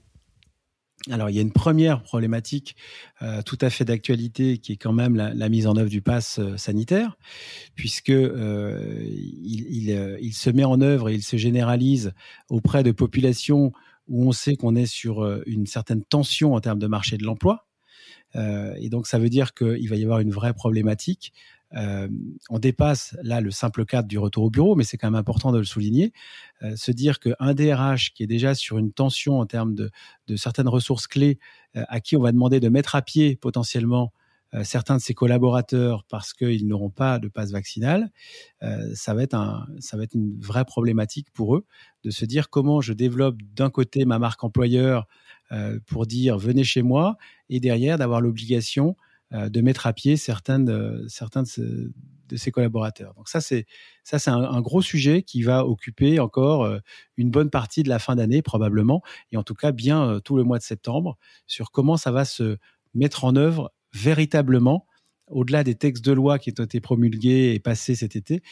Alors, 1.10 1.30
il 1.30 1.36
y 1.36 1.38
a 1.38 1.42
une 1.42 1.52
première 1.52 2.02
problématique 2.02 2.74
euh, 3.22 3.40
tout 3.42 3.58
à 3.60 3.70
fait 3.70 3.84
d'actualité 3.84 4.58
qui 4.58 4.72
est 4.72 4.76
quand 4.76 4.92
même 4.92 5.14
la, 5.14 5.48
mise 5.48 5.66
en 5.66 5.76
œuvre 5.76 5.88
du 5.88 6.02
pass 6.02 6.38
euh, 6.38 6.56
sanitaire, 6.56 7.16
puisque 7.76 8.10
euh, 8.10 9.04
il, 9.06 10.32
se 10.34 10.50
met 10.50 10.64
en 10.64 10.80
œuvre 10.80 11.08
et 11.08 11.14
il 11.14 11.22
se 11.22 11.36
généralise 11.36 12.12
auprès 12.48 12.82
de 12.82 12.90
populations 12.90 13.72
où 14.08 14.26
on 14.26 14.32
sait 14.32 14.56
qu'on 14.56 14.74
est 14.74 14.86
sur 14.86 15.24
une 15.46 15.66
certaine 15.66 16.04
tension 16.04 16.54
en 16.54 16.60
termes 16.60 16.78
de 16.78 16.86
marché 16.86 17.16
de 17.16 17.24
l'emploi. 17.24 17.66
et 18.34 18.88
donc, 18.88 19.08
ça 19.08 19.18
veut 19.18 19.28
dire 19.28 19.52
qu'il 19.52 19.88
va 19.88 19.96
y 19.96 20.04
avoir 20.04 20.20
une 20.20 20.30
vraie 20.30 20.54
problématique 20.54 21.32
euh, 21.74 22.08
on 22.48 22.58
dépasse 22.58 23.16
là 23.22 23.40
le 23.40 23.50
simple 23.50 23.84
cadre 23.84 24.08
du 24.08 24.18
retour 24.18 24.44
au 24.44 24.50
bureau, 24.50 24.74
mais 24.76 24.84
c'est 24.84 24.96
quand 24.96 25.08
même 25.08 25.18
important 25.18 25.52
de 25.52 25.58
le 25.58 25.64
souligner. 25.64 26.12
Euh, 26.62 26.76
se 26.76 26.90
dire 26.92 27.18
qu'un 27.18 27.54
DRH 27.54 28.12
qui 28.14 28.22
est 28.22 28.28
déjà 28.28 28.54
sur 28.54 28.78
une 28.78 28.92
tension 28.92 29.40
en 29.40 29.46
termes 29.46 29.74
de, 29.74 29.90
certaines 30.36 30.68
ressources 30.68 31.06
clés, 31.06 31.38
euh, 31.76 31.84
à 31.88 32.00
qui 32.00 32.16
on 32.16 32.22
va 32.22 32.32
demander 32.32 32.60
de 32.60 32.68
mettre 32.68 32.94
à 32.94 33.02
pied 33.02 33.36
potentiellement 33.36 34.12
certains 34.62 34.96
de 34.96 35.02
ses 35.02 35.12
collaborateurs 35.12 36.04
parce 36.04 36.32
qu'ils 36.32 36.66
n'auront 36.66 36.88
pas 36.88 37.18
de 37.18 37.28
passe 37.28 37.50
vaccinal, 37.50 38.10
ça 38.94 39.12
va 39.12 39.24
être 39.24 39.34
un, 39.34 39.66
ça 39.80 39.98
va 39.98 40.04
être 40.04 40.14
une 40.14 40.40
vraie 40.40 40.64
problématique 40.64 41.30
pour 41.34 41.56
eux 41.56 41.66
de 42.04 42.10
se 42.10 42.24
dire 42.24 42.48
comment 42.48 42.80
je 42.80 42.94
développe 42.94 43.36
d'un 43.54 43.68
côté 43.68 44.06
ma 44.06 44.18
marque 44.18 44.44
employeur 44.44 45.08
pour 45.86 46.06
dire 46.06 46.38
venez 46.38 46.64
chez 46.64 46.82
moi 46.82 47.18
et 47.50 47.60
derrière 47.60 47.98
d'avoir 47.98 48.22
l'obligation 48.22 48.96
de 49.32 49.60
mettre 49.60 49.86
à 49.86 49.92
pied 49.92 50.16
certains 50.16 50.60
de, 50.60 51.04
certains 51.08 51.42
de, 51.42 51.92
ses 52.36 52.50
collaborateurs. 52.50 53.14
Donc 53.14 53.28
ça, 53.28 53.40
c'est 53.40 53.66
ça, 54.04 54.18
c'est 54.18 54.30
un, 54.30 54.60
gros 54.60 54.82
sujet 54.82 55.22
qui 55.22 55.42
va 55.42 55.66
occuper 55.66 56.18
encore 56.18 56.64
euh, 56.64 56.78
une 57.16 57.30
bonne 57.30 57.50
partie 57.50 57.82
de 57.82 57.88
la 57.88 57.98
fin 57.98 58.16
d'année 58.16 58.42
probablement, 58.42 59.02
et 59.32 59.36
en 59.36 59.42
tout 59.42 59.54
cas 59.54 59.72
bien 59.72 60.08
euh, 60.08 60.20
tout 60.20 60.36
le 60.36 60.44
mois 60.44 60.58
de 60.58 60.62
septembre, 60.62 61.18
sur 61.46 61.70
comment 61.70 61.96
ça 61.96 62.10
va 62.10 62.24
se 62.24 62.58
mettre 62.94 63.24
en 63.24 63.36
œuvre 63.36 63.72
véritablement 63.92 64.86
au-delà 65.28 65.64
des 65.64 65.74
textes 65.74 66.04
de 66.04 66.12
loi 66.12 66.38
qui 66.38 66.52
ont 66.58 66.64
été 66.64 66.80
promulgués 66.80 67.52
et 67.52 67.58
passés 67.58 67.96
cet 67.96 68.14
été, 68.14 68.42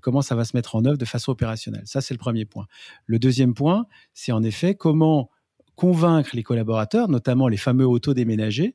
comment 0.00 0.22
ça 0.22 0.34
va 0.34 0.44
se 0.44 0.56
mettre 0.56 0.74
en 0.74 0.84
œuvre 0.84 0.98
de 0.98 1.04
façon 1.04 1.30
opérationnelle. 1.30 1.84
Ça, 1.84 2.00
c'est 2.00 2.14
le 2.14 2.18
premier 2.18 2.44
point. 2.44 2.66
Le 3.04 3.20
deuxième 3.20 3.54
point, 3.54 3.86
c'est 4.12 4.32
en 4.32 4.42
effet 4.42 4.74
comment 4.74 5.30
convaincre 5.76 6.30
les 6.34 6.42
collaborateurs, 6.42 7.08
notamment 7.08 7.48
les 7.48 7.58
fameux 7.58 7.86
autodéménagés, 7.86 8.74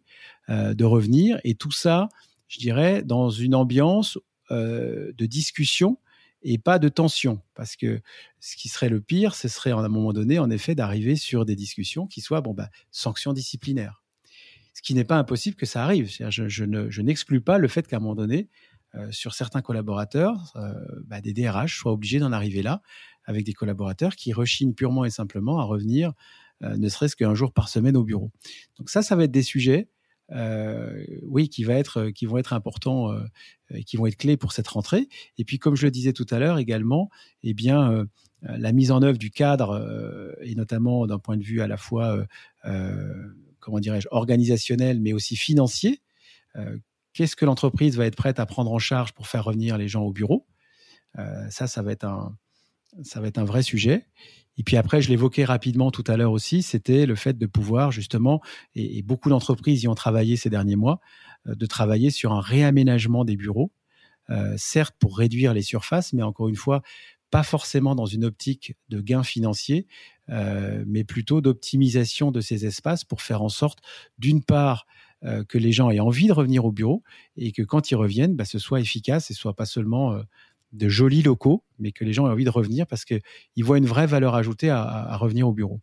euh, 0.50 0.74
de 0.74 0.86
revenir. 0.86 1.40
Et 1.44 1.56
tout 1.56 1.72
ça, 1.72 2.08
je 2.48 2.60
dirais, 2.60 3.02
dans 3.04 3.30
une 3.30 3.56
ambiance 3.56 4.18
euh, 4.52 5.12
de 5.18 5.26
discussion 5.26 5.98
et 6.44 6.58
pas 6.58 6.80
de 6.80 6.90
tension. 6.90 7.42
Parce 7.56 7.76
que 7.76 8.02
ce 8.40 8.56
qui 8.56 8.70
serait 8.70 8.90
le 8.90 9.02
pire, 9.02 9.36
ce 9.36 9.48
serait 9.48 9.72
à 9.72 9.78
un 9.78 9.90
moment 9.90 10.14
donné, 10.14 10.40
en 10.40 10.50
effet, 10.50 10.76
d'arriver 10.76 11.16
sur 11.16 11.44
des 11.44 11.56
discussions 11.56 12.08
qui 12.08 12.22
soient 12.22 12.42
bon, 12.42 12.54
bah, 12.54 12.70
sanctions 12.92 13.34
disciplinaires. 13.34 14.04
Ce 14.74 14.82
qui 14.82 14.94
n'est 14.94 15.04
pas 15.04 15.18
impossible 15.18 15.56
que 15.56 15.66
ça 15.66 15.84
arrive. 15.84 16.10
Je, 16.30 16.48
je 16.48 17.02
n'exclus 17.02 17.42
pas 17.42 17.58
le 17.58 17.68
fait 17.68 17.88
qu'à 17.88 17.98
un 17.98 18.00
moment 18.00 18.16
donné, 18.16 18.48
euh, 18.96 19.12
sur 19.12 19.34
certains 19.34 19.62
collaborateurs, 19.62 20.54
bah, 21.06 21.22
des 21.22 21.34
DRH 21.34 21.78
soient 21.78 21.92
obligés 21.92 22.20
d'en 22.20 22.32
arriver 22.32 22.62
là, 22.62 22.82
avec 23.26 23.44
des 23.46 23.54
collaborateurs 23.54 24.16
qui 24.16 24.34
rechignent 24.34 24.74
purement 24.74 25.06
et 25.06 25.10
simplement 25.10 25.60
à 25.60 25.64
revenir 25.64 26.14
ne 26.62 26.90
serait-ce 26.90 27.16
qu'un 27.16 27.34
jour 27.34 27.54
par 27.54 27.70
semaine 27.70 27.98
au 27.98 28.04
bureau. 28.04 28.32
Donc 28.78 28.90
ça, 28.90 29.02
ça 29.02 29.16
va 29.16 29.24
être 29.24 29.32
des 29.32 29.44
sujets, 29.44 29.90
euh, 30.32 31.04
oui, 31.24 31.50
être, 31.68 32.10
qui 32.10 32.26
vont 32.26 32.38
être 32.38 32.54
importants, 32.54 33.12
euh, 33.12 33.24
et 33.74 33.84
qui 33.84 33.98
vont 33.98 34.06
être 34.06 34.18
clés 34.18 34.38
pour 34.38 34.54
cette 34.54 34.68
rentrée. 34.68 35.08
Et 35.38 35.44
puis, 35.44 35.60
comme 35.60 35.76
je 35.76 35.86
le 35.86 35.92
disais 35.92 36.14
tout 36.14 36.26
à 36.30 36.40
l'heure 36.40 36.58
également, 36.58 37.10
eh 37.44 37.54
bien, 37.54 38.06
la 38.42 38.72
mise 38.72 38.92
en 38.92 39.02
œuvre 39.02 39.18
du 39.18 39.32
cadre, 39.32 40.36
et 40.42 40.56
notamment 40.56 41.06
d'un 41.08 41.20
point 41.20 41.38
de 41.38 41.44
vue 41.44 41.62
à 41.62 41.68
la 41.68 41.78
fois, 41.78 42.26
comment 43.60 43.80
dirais-je, 43.80 44.08
organisationnel, 44.12 45.00
mais 45.00 45.14
aussi 45.14 45.36
financier. 45.36 46.02
Qu'est-ce 47.14 47.36
que 47.36 47.46
l'entreprise 47.46 47.98
va 47.98 48.06
être 48.06 48.16
prête 48.16 48.40
à 48.40 48.46
prendre 48.46 48.72
en 48.72 48.80
charge 48.80 49.14
pour 49.14 49.28
faire 49.28 49.46
revenir 49.46 49.78
les 49.78 49.88
gens 49.88 50.04
au 50.04 50.12
bureau? 50.12 50.46
Ça, 51.50 51.68
ça 51.68 51.82
va 51.82 51.92
être 51.92 52.06
un, 52.06 52.36
ça 53.04 53.22
va 53.22 53.28
être 53.28 53.38
un 53.38 53.46
vrai 53.46 53.64
sujet. 53.64 54.06
Et 54.58 54.64
puis 54.64 54.78
après, 54.78 55.02
je 55.02 55.10
l'évoquais 55.10 55.46
rapidement 55.46 55.92
tout 55.92 56.04
à 56.08 56.18
l'heure 56.18 56.32
aussi, 56.32 56.62
c'était 56.62 57.06
le 57.06 57.16
fait 57.16 57.38
de 57.38 57.46
pouvoir 57.46 57.92
justement, 57.92 58.42
et, 58.76 59.02
beaucoup 59.02 59.30
d'entreprises 59.30 59.84
y 59.84 59.88
ont 59.88 59.96
travaillé 59.96 60.36
ces 60.36 60.50
derniers 60.50 60.76
mois, 60.76 61.00
euh, 61.48 61.56
de 61.56 61.66
travailler 61.66 62.10
sur 62.10 62.34
un 62.34 62.42
réaménagement 62.42 63.26
des 63.26 63.38
bureaux, 63.38 63.72
euh, 64.30 64.54
certes 64.58 64.96
pour 65.00 65.18
réduire 65.18 65.54
les 65.54 65.62
surfaces, 65.62 66.14
mais 66.14 66.22
encore 66.22 66.50
une 66.50 66.56
fois, 66.56 66.82
pas 67.32 67.44
forcément 67.44 67.96
dans 67.96 68.06
une 68.06 68.26
optique 68.26 68.76
de 68.90 69.00
gain 69.00 69.24
financier, 69.24 69.88
euh, 70.30 70.84
mais 70.86 71.06
plutôt 71.06 71.40
d'optimisation 71.40 72.30
de 72.30 72.42
ces 72.42 72.66
espaces 72.66 73.06
pour 73.06 73.22
faire 73.22 73.42
en 73.42 73.50
sorte, 73.50 73.80
d'une 74.18 74.44
part, 74.44 74.86
que 75.48 75.60
les 75.60 75.72
gens 75.72 75.92
aient 75.92 76.00
envie 76.00 76.26
de 76.26 76.34
revenir 76.34 76.66
au 76.66 76.72
bureau 76.72 77.04
et 77.38 77.52
que 77.52 77.62
quand 77.62 77.92
ils 77.92 77.96
reviennent, 77.96 78.36
bah, 78.36 78.44
ce 78.44 78.58
soit 78.58 78.80
efficace 78.80 79.30
et 79.30 79.36
soit 79.36 79.56
pas 79.56 79.68
seulement 79.68 80.20
de 80.72 80.90
jolis 80.90 81.22
locaux, 81.22 81.64
mais 81.80 81.92
que 81.92 82.04
les 82.04 82.14
gens 82.14 82.28
aient 82.28 82.32
envie 82.32 82.46
de 82.46 82.50
revenir 82.50 82.88
parce 82.88 83.06
qu'ils 83.06 83.22
voient 83.64 83.78
une 83.78 83.86
vraie 83.86 84.08
valeur 84.08 84.36
ajoutée 84.36 84.70
à, 84.70 85.16
revenir 85.18 85.48
au 85.48 85.54
bureau. 85.54 85.82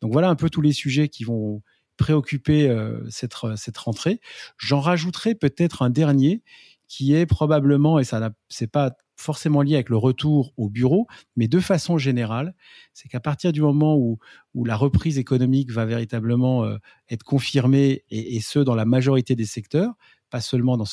Donc 0.00 0.12
voilà 0.12 0.28
un 0.28 0.36
peu 0.36 0.50
tous 0.50 0.60
les 0.60 0.72
sujets 0.72 1.08
qui 1.08 1.24
vont 1.24 1.62
préoccuper 1.96 2.68
euh, 2.68 3.00
cette, 3.10 3.34
cette 3.56 3.78
rentrée. 3.78 4.20
J'en 4.56 4.80
rajouterai 4.80 5.34
peut-être 5.34 5.82
un 5.82 5.90
dernier 5.90 6.42
qui 6.86 7.14
est 7.14 7.26
probablement, 7.26 7.98
et 7.98 8.04
ça 8.04 8.30
c'est 8.48 8.70
pas 8.70 8.92
forcément 9.16 9.62
lié 9.62 9.74
avec 9.74 9.88
le 9.88 9.96
retour 9.96 10.52
au 10.56 10.70
bureau, 10.70 11.08
mais 11.36 11.48
de 11.48 11.58
façon 11.58 11.98
générale, 11.98 12.54
c'est 12.94 13.08
qu'à 13.08 13.18
partir 13.18 13.52
du 13.52 13.60
moment 13.60 13.96
où, 13.96 14.18
où 14.54 14.64
la 14.64 14.76
reprise 14.76 15.18
économique 15.18 15.72
va 15.72 15.84
véritablement 15.84 16.64
euh, 16.64 16.78
être 17.10 17.24
confirmée, 17.24 18.04
et 18.10 18.40
ce, 18.40 18.60
dans 18.60 18.76
la 18.76 18.84
majorité 18.84 19.34
des 19.34 19.44
secteurs, 19.44 19.92
pas 20.30 20.40
seulement 20.40 20.76
dans 20.76 20.84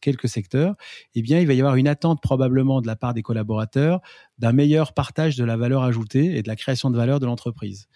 quelques 0.00 0.28
secteurs, 0.28 0.74
eh 1.14 1.20
il 1.20 1.46
va 1.46 1.54
y 1.54 1.60
avoir 1.60 1.76
une 1.76 1.88
attente 1.88 2.20
probablement 2.22 2.80
de 2.80 2.86
la 2.86 2.96
part 2.96 3.14
des 3.14 3.22
collaborateurs 3.22 4.00
d'un 4.38 4.52
meilleur 4.52 4.94
partage 4.94 5.36
de 5.36 5.44
la 5.44 5.56
valeur 5.56 5.82
ajoutée 5.82 6.36
et 6.36 6.42
de 6.42 6.48
la 6.48 6.56
création 6.56 6.90
de 6.90 6.96
valeur 6.96 7.20
de 7.20 7.26
l'entreprise. 7.26 7.88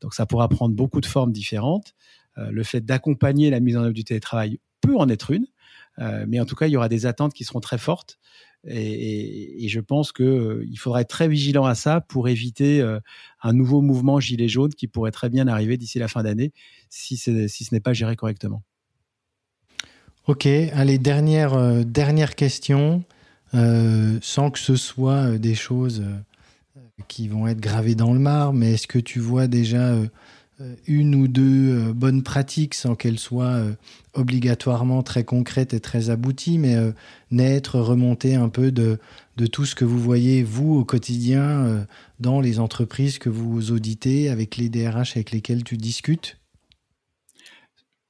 Donc, 0.00 0.14
ça 0.14 0.26
pourra 0.26 0.48
prendre 0.48 0.74
beaucoup 0.74 1.00
de 1.00 1.06
formes 1.06 1.32
différentes. 1.32 1.94
Euh, 2.38 2.50
le 2.50 2.62
fait 2.62 2.80
d'accompagner 2.80 3.50
la 3.50 3.60
mise 3.60 3.76
en 3.76 3.82
œuvre 3.82 3.92
du 3.92 4.04
télétravail 4.04 4.58
peut 4.80 4.96
en 4.96 5.08
être 5.08 5.30
une, 5.30 5.46
euh, 5.98 6.24
mais 6.28 6.40
en 6.40 6.46
tout 6.46 6.56
cas, 6.56 6.66
il 6.66 6.72
y 6.72 6.76
aura 6.76 6.88
des 6.88 7.06
attentes 7.06 7.34
qui 7.34 7.44
seront 7.44 7.60
très 7.60 7.78
fortes. 7.78 8.18
Et, 8.64 9.66
je 9.68 9.80
pense 9.80 10.12
qu'il 10.12 10.24
euh, 10.24 10.64
faudra 10.76 11.00
être 11.00 11.08
très 11.08 11.28
vigilant 11.28 11.64
à 11.64 11.74
ça 11.74 12.00
pour 12.00 12.28
éviter 12.28 12.82
un 13.42 13.52
nouveau 13.52 13.80
mouvement 13.80 14.20
gilet 14.20 14.48
jaune 14.48 14.72
qui 14.72 14.86
pourrait 14.86 15.10
très 15.10 15.28
bien 15.28 15.48
arriver 15.48 15.76
d'ici 15.76 15.98
la 15.98 16.08
fin 16.08 16.22
d'année 16.22 16.52
si 16.88 17.16
ce 17.16 17.74
n'est 17.74 17.80
pas 17.80 17.92
géré 17.92 18.16
correctement. 18.16 18.62
Ok, 20.28 20.46
allez, 20.46 20.98
dernière, 20.98 21.54
euh, 21.54 21.82
dernière 21.82 22.36
question, 22.36 23.02
euh, 23.54 24.18
sans 24.22 24.52
que 24.52 24.60
ce 24.60 24.76
soit 24.76 25.32
euh, 25.32 25.38
des 25.38 25.56
choses 25.56 26.04
qui 27.08 27.26
vont 27.26 27.48
être 27.48 27.58
gravées 27.58 27.96
dans 27.96 28.12
le 28.12 28.20
marbre, 28.20 28.52
mais 28.52 28.74
est-ce 28.74 28.86
que 28.86 29.00
tu 29.00 29.18
vois 29.18 29.48
déjà 29.48 29.96
une 30.86 31.16
ou 31.16 31.26
deux 31.26 31.92
bonnes 31.92 32.22
pratiques 32.22 32.74
sans 32.74 32.94
qu'elles 32.94 33.18
soient 33.18 33.60
obligatoirement 34.14 35.02
très 35.02 35.24
concrètes 35.24 35.74
et 35.74 35.80
très 35.80 36.10
abouties, 36.10 36.58
mais 36.58 36.76
naître, 37.32 37.80
remonter 37.80 38.36
un 38.36 38.48
peu 38.48 38.70
de, 38.70 39.00
de 39.36 39.46
tout 39.46 39.64
ce 39.64 39.74
que 39.74 39.84
vous 39.84 39.98
voyez, 39.98 40.44
vous, 40.44 40.74
au 40.74 40.84
quotidien, 40.84 41.84
dans 42.20 42.40
les 42.40 42.60
entreprises 42.60 43.18
que 43.18 43.30
vous 43.30 43.72
auditez, 43.72 44.28
avec 44.28 44.56
les 44.56 44.68
DRH 44.68 45.16
avec 45.16 45.32
lesquels 45.32 45.64
tu 45.64 45.76
discutes? 45.76 46.38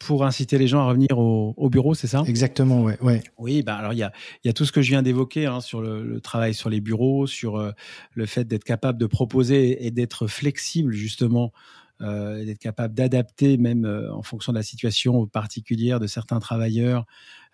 Pour 0.05 0.24
inciter 0.24 0.59
les 0.59 0.66
gens 0.66 0.80
à 0.80 0.86
revenir 0.86 1.18
au, 1.18 1.70
bureau, 1.70 1.94
c'est 1.94 2.07
ça? 2.07 2.24
Exactement, 2.26 2.82
ouais, 2.82 2.98
ouais. 3.00 3.22
Oui, 3.38 3.62
bah 3.62 3.76
alors 3.76 3.92
il 3.92 3.98
y 3.98 4.03
a, 4.03 4.12
y 4.44 4.48
a 4.48 4.53
tout 4.53 4.64
ce 4.64 4.72
que 4.72 4.82
je 4.82 4.90
viens 4.90 5.03
d'évoquer 5.03 5.46
hein, 5.46 5.61
sur 5.61 5.80
le, 5.80 6.20
travail 6.20 6.55
sur 6.55 6.70
les 6.70 6.80
bureaux, 6.80 7.26
sur 7.26 7.57
euh, 7.57 7.72
le 8.14 8.26
fait 8.26 8.44
d'être 8.44 8.64
capable 8.64 8.98
de 8.98 9.07
proposer 9.07 9.86
et 9.86 9.90
d'être 9.90 10.26
flexible 10.26 10.92
justement 10.92 11.53
euh, 12.00 12.44
d'être 12.44 12.59
capable 12.59 12.94
d'adapter 12.94 13.57
même 13.59 13.84
euh, 13.84 14.12
en 14.12 14.22
fonction 14.22 14.53
de 14.53 14.59
la 14.59 14.64
situation 14.64 15.26
particulière 15.26 16.00
de 16.00 16.07
certains 16.07 16.40
travailleurs, 16.40 17.07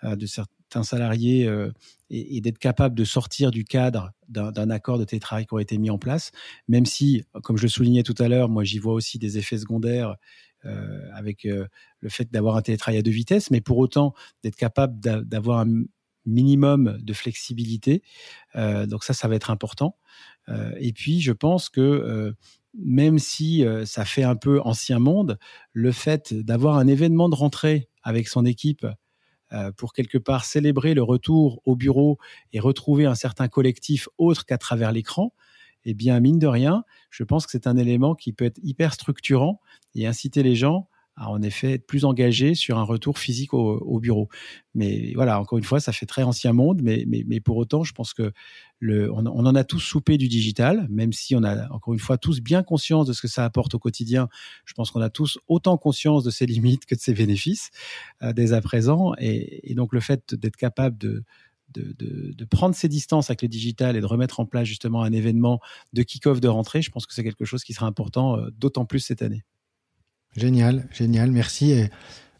de 0.04 0.26
certains 0.26 0.84
salariés, 0.84 1.50
et, 2.08 2.36
et 2.36 2.40
d'être 2.40 2.58
capable 2.58 2.94
de 2.94 3.02
sortir 3.02 3.50
du 3.50 3.64
cadre 3.64 4.12
d'un 4.28 4.70
accord 4.70 4.96
de 4.96 5.04
télétravail 5.04 5.44
qui 5.44 5.54
aurait 5.54 5.64
été 5.64 5.76
mis 5.76 5.90
en 5.90 5.98
place, 5.98 6.30
même 6.68 6.86
si, 6.86 7.24
comme 7.42 7.56
je 7.56 7.64
le 7.64 7.68
soulignais 7.68 8.04
tout 8.04 8.14
à 8.18 8.28
l'heure, 8.28 8.48
moi 8.48 8.62
j'y 8.62 8.78
vois 8.78 8.92
aussi 8.92 9.18
des 9.18 9.38
effets 9.38 9.58
secondaires 9.58 10.14
avec 11.14 11.44
le 11.44 12.08
fait 12.08 12.30
d'avoir 12.30 12.56
un 12.56 12.62
télétravail 12.62 12.98
à 12.98 13.02
deux 13.02 13.10
vitesses, 13.10 13.50
mais 13.50 13.60
pour 13.60 13.78
autant 13.78 14.14
d'être 14.42 14.56
capable 14.56 14.98
d'avoir 15.00 15.60
un 15.60 15.84
minimum 16.28 16.98
de 17.00 17.12
flexibilité. 17.12 18.02
Euh, 18.54 18.86
donc 18.86 19.02
ça, 19.02 19.14
ça 19.14 19.26
va 19.26 19.34
être 19.34 19.50
important. 19.50 19.96
Euh, 20.48 20.72
et 20.78 20.92
puis, 20.92 21.20
je 21.20 21.32
pense 21.32 21.68
que 21.68 21.80
euh, 21.80 22.32
même 22.74 23.18
si 23.18 23.64
ça 23.86 24.04
fait 24.04 24.22
un 24.22 24.36
peu 24.36 24.60
ancien 24.60 24.98
monde, 24.98 25.38
le 25.72 25.90
fait 25.90 26.34
d'avoir 26.34 26.76
un 26.76 26.86
événement 26.86 27.28
de 27.28 27.34
rentrée 27.34 27.88
avec 28.02 28.28
son 28.28 28.44
équipe 28.44 28.86
pour 29.78 29.94
quelque 29.94 30.18
part 30.18 30.44
célébrer 30.44 30.92
le 30.92 31.02
retour 31.02 31.62
au 31.64 31.74
bureau 31.74 32.18
et 32.52 32.60
retrouver 32.60 33.06
un 33.06 33.14
certain 33.14 33.48
collectif 33.48 34.06
autre 34.18 34.44
qu'à 34.44 34.58
travers 34.58 34.92
l'écran, 34.92 35.32
eh 35.90 35.94
bien, 35.94 36.20
mine 36.20 36.38
de 36.38 36.46
rien, 36.46 36.84
je 37.10 37.24
pense 37.24 37.46
que 37.46 37.52
c'est 37.52 37.66
un 37.66 37.76
élément 37.76 38.14
qui 38.14 38.32
peut 38.32 38.44
être 38.44 38.60
hyper 38.62 38.92
structurant 38.92 39.60
et 39.94 40.06
inciter 40.06 40.42
les 40.42 40.54
gens 40.54 40.88
à 41.18 41.30
en 41.30 41.42
effet 41.42 41.72
être 41.72 41.86
plus 41.86 42.04
engagés 42.04 42.54
sur 42.54 42.78
un 42.78 42.84
retour 42.84 43.18
physique 43.18 43.52
au, 43.52 43.98
bureau. 43.98 44.28
Mais 44.74 45.12
voilà, 45.14 45.40
encore 45.40 45.58
une 45.58 45.64
fois, 45.64 45.80
ça 45.80 45.92
fait 45.92 46.06
très 46.06 46.22
ancien 46.22 46.52
monde, 46.52 46.80
mais, 46.82 47.04
mais, 47.08 47.24
mais 47.26 47.40
pour 47.40 47.56
autant, 47.56 47.82
je 47.82 47.92
pense 47.92 48.14
que 48.14 48.32
le, 48.78 49.12
on, 49.12 49.26
en 49.26 49.54
a 49.56 49.64
tous 49.64 49.80
soupé 49.80 50.16
du 50.16 50.28
digital, 50.28 50.86
même 50.88 51.12
si 51.12 51.34
on 51.34 51.42
a 51.42 51.68
encore 51.72 51.94
une 51.94 52.00
fois 52.00 52.18
tous 52.18 52.40
bien 52.40 52.62
conscience 52.62 53.06
de 53.06 53.12
ce 53.12 53.22
que 53.22 53.28
ça 53.28 53.44
apporte 53.44 53.74
au 53.74 53.80
quotidien. 53.80 54.28
Je 54.64 54.74
pense 54.74 54.92
qu'on 54.92 55.00
a 55.00 55.10
tous 55.10 55.38
autant 55.48 55.76
conscience 55.76 56.22
de 56.22 56.30
ses 56.30 56.46
limites 56.46 56.86
que 56.86 56.94
de 56.94 57.00
ses 57.00 57.14
bénéfices 57.14 57.70
euh, 58.22 58.32
dès 58.32 58.52
à 58.52 58.60
présent. 58.60 59.14
Et, 59.18 59.72
et 59.72 59.74
donc 59.74 59.92
le 59.92 60.00
fait 60.00 60.34
d'être 60.34 60.56
capable 60.56 60.96
de, 60.98 61.24
de, 61.74 61.94
de, 61.98 62.32
de, 62.32 62.44
prendre 62.44 62.74
ses 62.74 62.88
distances 62.88 63.30
avec 63.30 63.42
le 63.42 63.48
digital 63.48 63.96
et 63.96 64.00
de 64.00 64.06
remettre 64.06 64.40
en 64.40 64.46
place 64.46 64.66
justement 64.66 65.02
un 65.02 65.12
événement 65.12 65.60
de 65.92 66.02
kick-off 66.02 66.40
de 66.40 66.48
rentrée, 66.48 66.82
je 66.82 66.90
pense 66.90 67.06
que 67.06 67.14
c'est 67.14 67.24
quelque 67.24 67.44
chose 67.44 67.64
qui 67.64 67.74
sera 67.74 67.86
important, 67.86 68.38
euh, 68.38 68.50
d'autant 68.58 68.84
plus 68.84 69.00
cette 69.00 69.22
année. 69.22 69.44
Génial, 70.36 70.88
génial, 70.92 71.30
merci. 71.30 71.74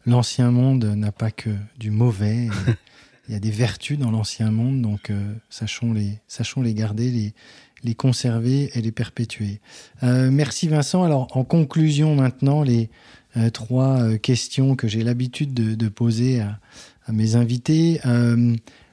L'ancien 0.05 0.51
monde 0.51 0.85
n'a 0.85 1.11
pas 1.11 1.31
que 1.31 1.49
du 1.77 1.91
mauvais. 1.91 2.47
Il 3.29 3.33
y 3.33 3.35
a 3.35 3.39
des 3.39 3.51
vertus 3.51 3.99
dans 3.99 4.09
l'ancien 4.09 4.49
monde, 4.49 4.81
donc 4.81 5.11
euh, 5.11 5.35
sachons, 5.51 5.93
les, 5.93 6.19
sachons 6.27 6.63
les 6.63 6.73
garder, 6.73 7.11
les, 7.11 7.35
les 7.83 7.93
conserver 7.93 8.71
et 8.73 8.81
les 8.81 8.91
perpétuer. 8.91 9.61
Euh, 10.01 10.31
merci 10.31 10.67
Vincent. 10.67 11.03
Alors 11.03 11.27
en 11.37 11.43
conclusion 11.43 12.15
maintenant, 12.15 12.63
les 12.63 12.89
euh, 13.37 13.51
trois 13.51 14.17
questions 14.17 14.75
que 14.75 14.87
j'ai 14.87 15.03
l'habitude 15.03 15.53
de, 15.53 15.75
de, 15.75 15.89
poser 15.89 16.39
à, 16.39 16.59
à 17.05 17.11
mes 17.11 17.35
invités. 17.35 18.01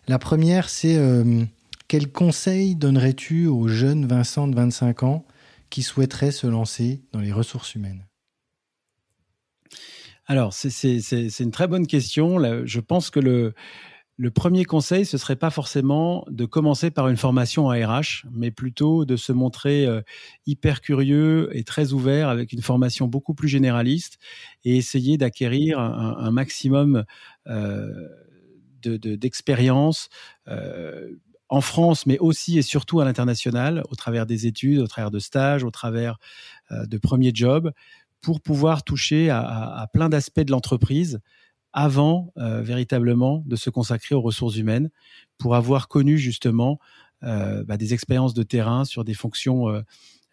Euh, 0.07 0.13
la 0.13 0.19
première, 0.19 0.69
c'est 0.69 0.99
quel 1.89 2.11
conseil 2.11 2.75
donnerais-tu 2.75 3.47
aux 3.47 3.69
jeunes 3.69 4.07
Vincent 4.07 4.49
de 4.49 4.57
25 4.57 5.03
ans 5.03 5.25
qui 5.71 5.83
souhaiteraient 5.83 6.33
se 6.33 6.47
lancer 6.47 7.03
dans 7.13 7.21
les 7.21 7.33
ressources 7.33 7.75
humaines? 7.75 8.05
Alors, 10.27 10.53
c'est 10.53 11.41
une 11.41 11.53
très 11.53 11.69
bonne 11.69 11.87
question. 11.87 12.39
Je 12.65 12.81
pense 12.81 13.11
que 13.11 13.21
le, 13.21 13.55
premier 14.33 14.65
conseil, 14.65 15.07
ce 15.07 15.19
serait 15.19 15.37
pas 15.37 15.51
forcément 15.51 16.25
de 16.29 16.45
commencer 16.47 16.91
par 16.91 17.09
une 17.09 17.17
formation 17.17 17.67
en 17.67 17.71
RH, 17.71 18.27
mais 18.33 18.51
plutôt 18.51 19.05
de 19.05 19.15
se 19.15 19.33
montrer 19.33 19.87
euh, 19.87 20.01
hyper 20.47 20.81
curieux 20.81 21.49
et 21.53 21.63
très 21.63 21.93
ouvert 21.93 22.29
avec 22.29 22.53
une 22.53 22.63
formation 22.63 23.07
beaucoup 23.07 23.35
plus 23.35 23.47
généraliste 23.47 24.19
et 24.65 24.77
essayer 24.77 25.17
d'acquérir 25.17 25.79
un, 25.79 26.17
un, 26.19 26.31
maximum 26.33 27.05
euh, 27.47 28.09
d'expérience 28.89 30.09
de, 30.47 30.53
euh, 30.53 31.11
en 31.49 31.61
France, 31.61 32.07
mais 32.07 32.19
aussi 32.19 32.59
et 32.59 32.63
surtout 32.63 32.99
à 32.99 33.05
l'international, 33.05 33.85
au 33.89 33.95
travers 33.95 34.27
des 34.27 34.47
études, 34.47 34.81
au 34.81 34.87
travers 34.89 35.13
de 35.13 35.21
stages, 35.21 35.63
au 35.63 35.71
travers 35.71 36.19
euh, 36.73 36.87
de 36.87 36.99
premiers 36.99 37.31
jobs, 37.33 37.73
pour 38.21 38.41
pouvoir 38.41 38.83
toucher 38.83 39.31
à, 39.31 39.89
plein 39.93 40.09
d'aspects 40.09 40.41
de 40.41 40.51
l'entreprise 40.51 41.21
avant 41.73 42.33
euh, 42.39 42.63
véritablement 42.63 43.45
de 43.47 43.55
se 43.55 43.71
consacrer 43.71 44.15
aux 44.17 44.21
ressources 44.21 44.57
humaines, 44.57 44.91
pour 45.39 45.55
avoir 45.55 45.87
connu 45.87 46.19
justement 46.19 46.81
bah, 47.23 47.77
des 47.77 47.93
expériences 47.93 48.35
de 48.35 48.45
terrain 48.45 48.85
sur 48.85 49.03
des 49.03 49.15
fonctions 49.15 49.83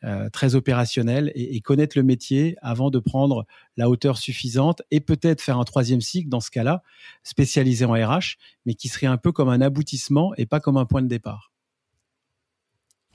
euh 0.04 0.30
très 0.30 0.56
opérationnelles 0.56 1.32
et, 1.36 1.56
et, 1.56 1.62
connaître 1.62 1.98
le 1.98 2.04
métier 2.04 2.56
avant 2.62 2.90
de 2.90 3.00
prendre 3.00 3.46
la 3.78 3.90
hauteur 3.90 4.18
suffisante 4.18 4.82
et 4.92 5.00
peut-être 5.00 5.42
faire 5.42 5.60
un 5.60 5.64
troisième 5.64 6.02
cycle 6.02 6.30
dans 6.30 6.40
ce 6.40 6.52
cas-là, 6.52 6.84
spécialisé 7.24 7.86
en 7.86 7.94
RH, 7.94 8.38
mais 8.66 8.74
qui 8.74 8.88
serait 8.88 9.08
un 9.08 9.18
peu 9.18 9.32
comme 9.32 9.50
un 9.50 9.62
aboutissement 9.62 10.34
et 10.36 10.46
pas 10.46 10.60
comme 10.60 10.78
un 10.78 10.86
point 10.86 11.02
de 11.02 11.08
départ. 11.08 11.52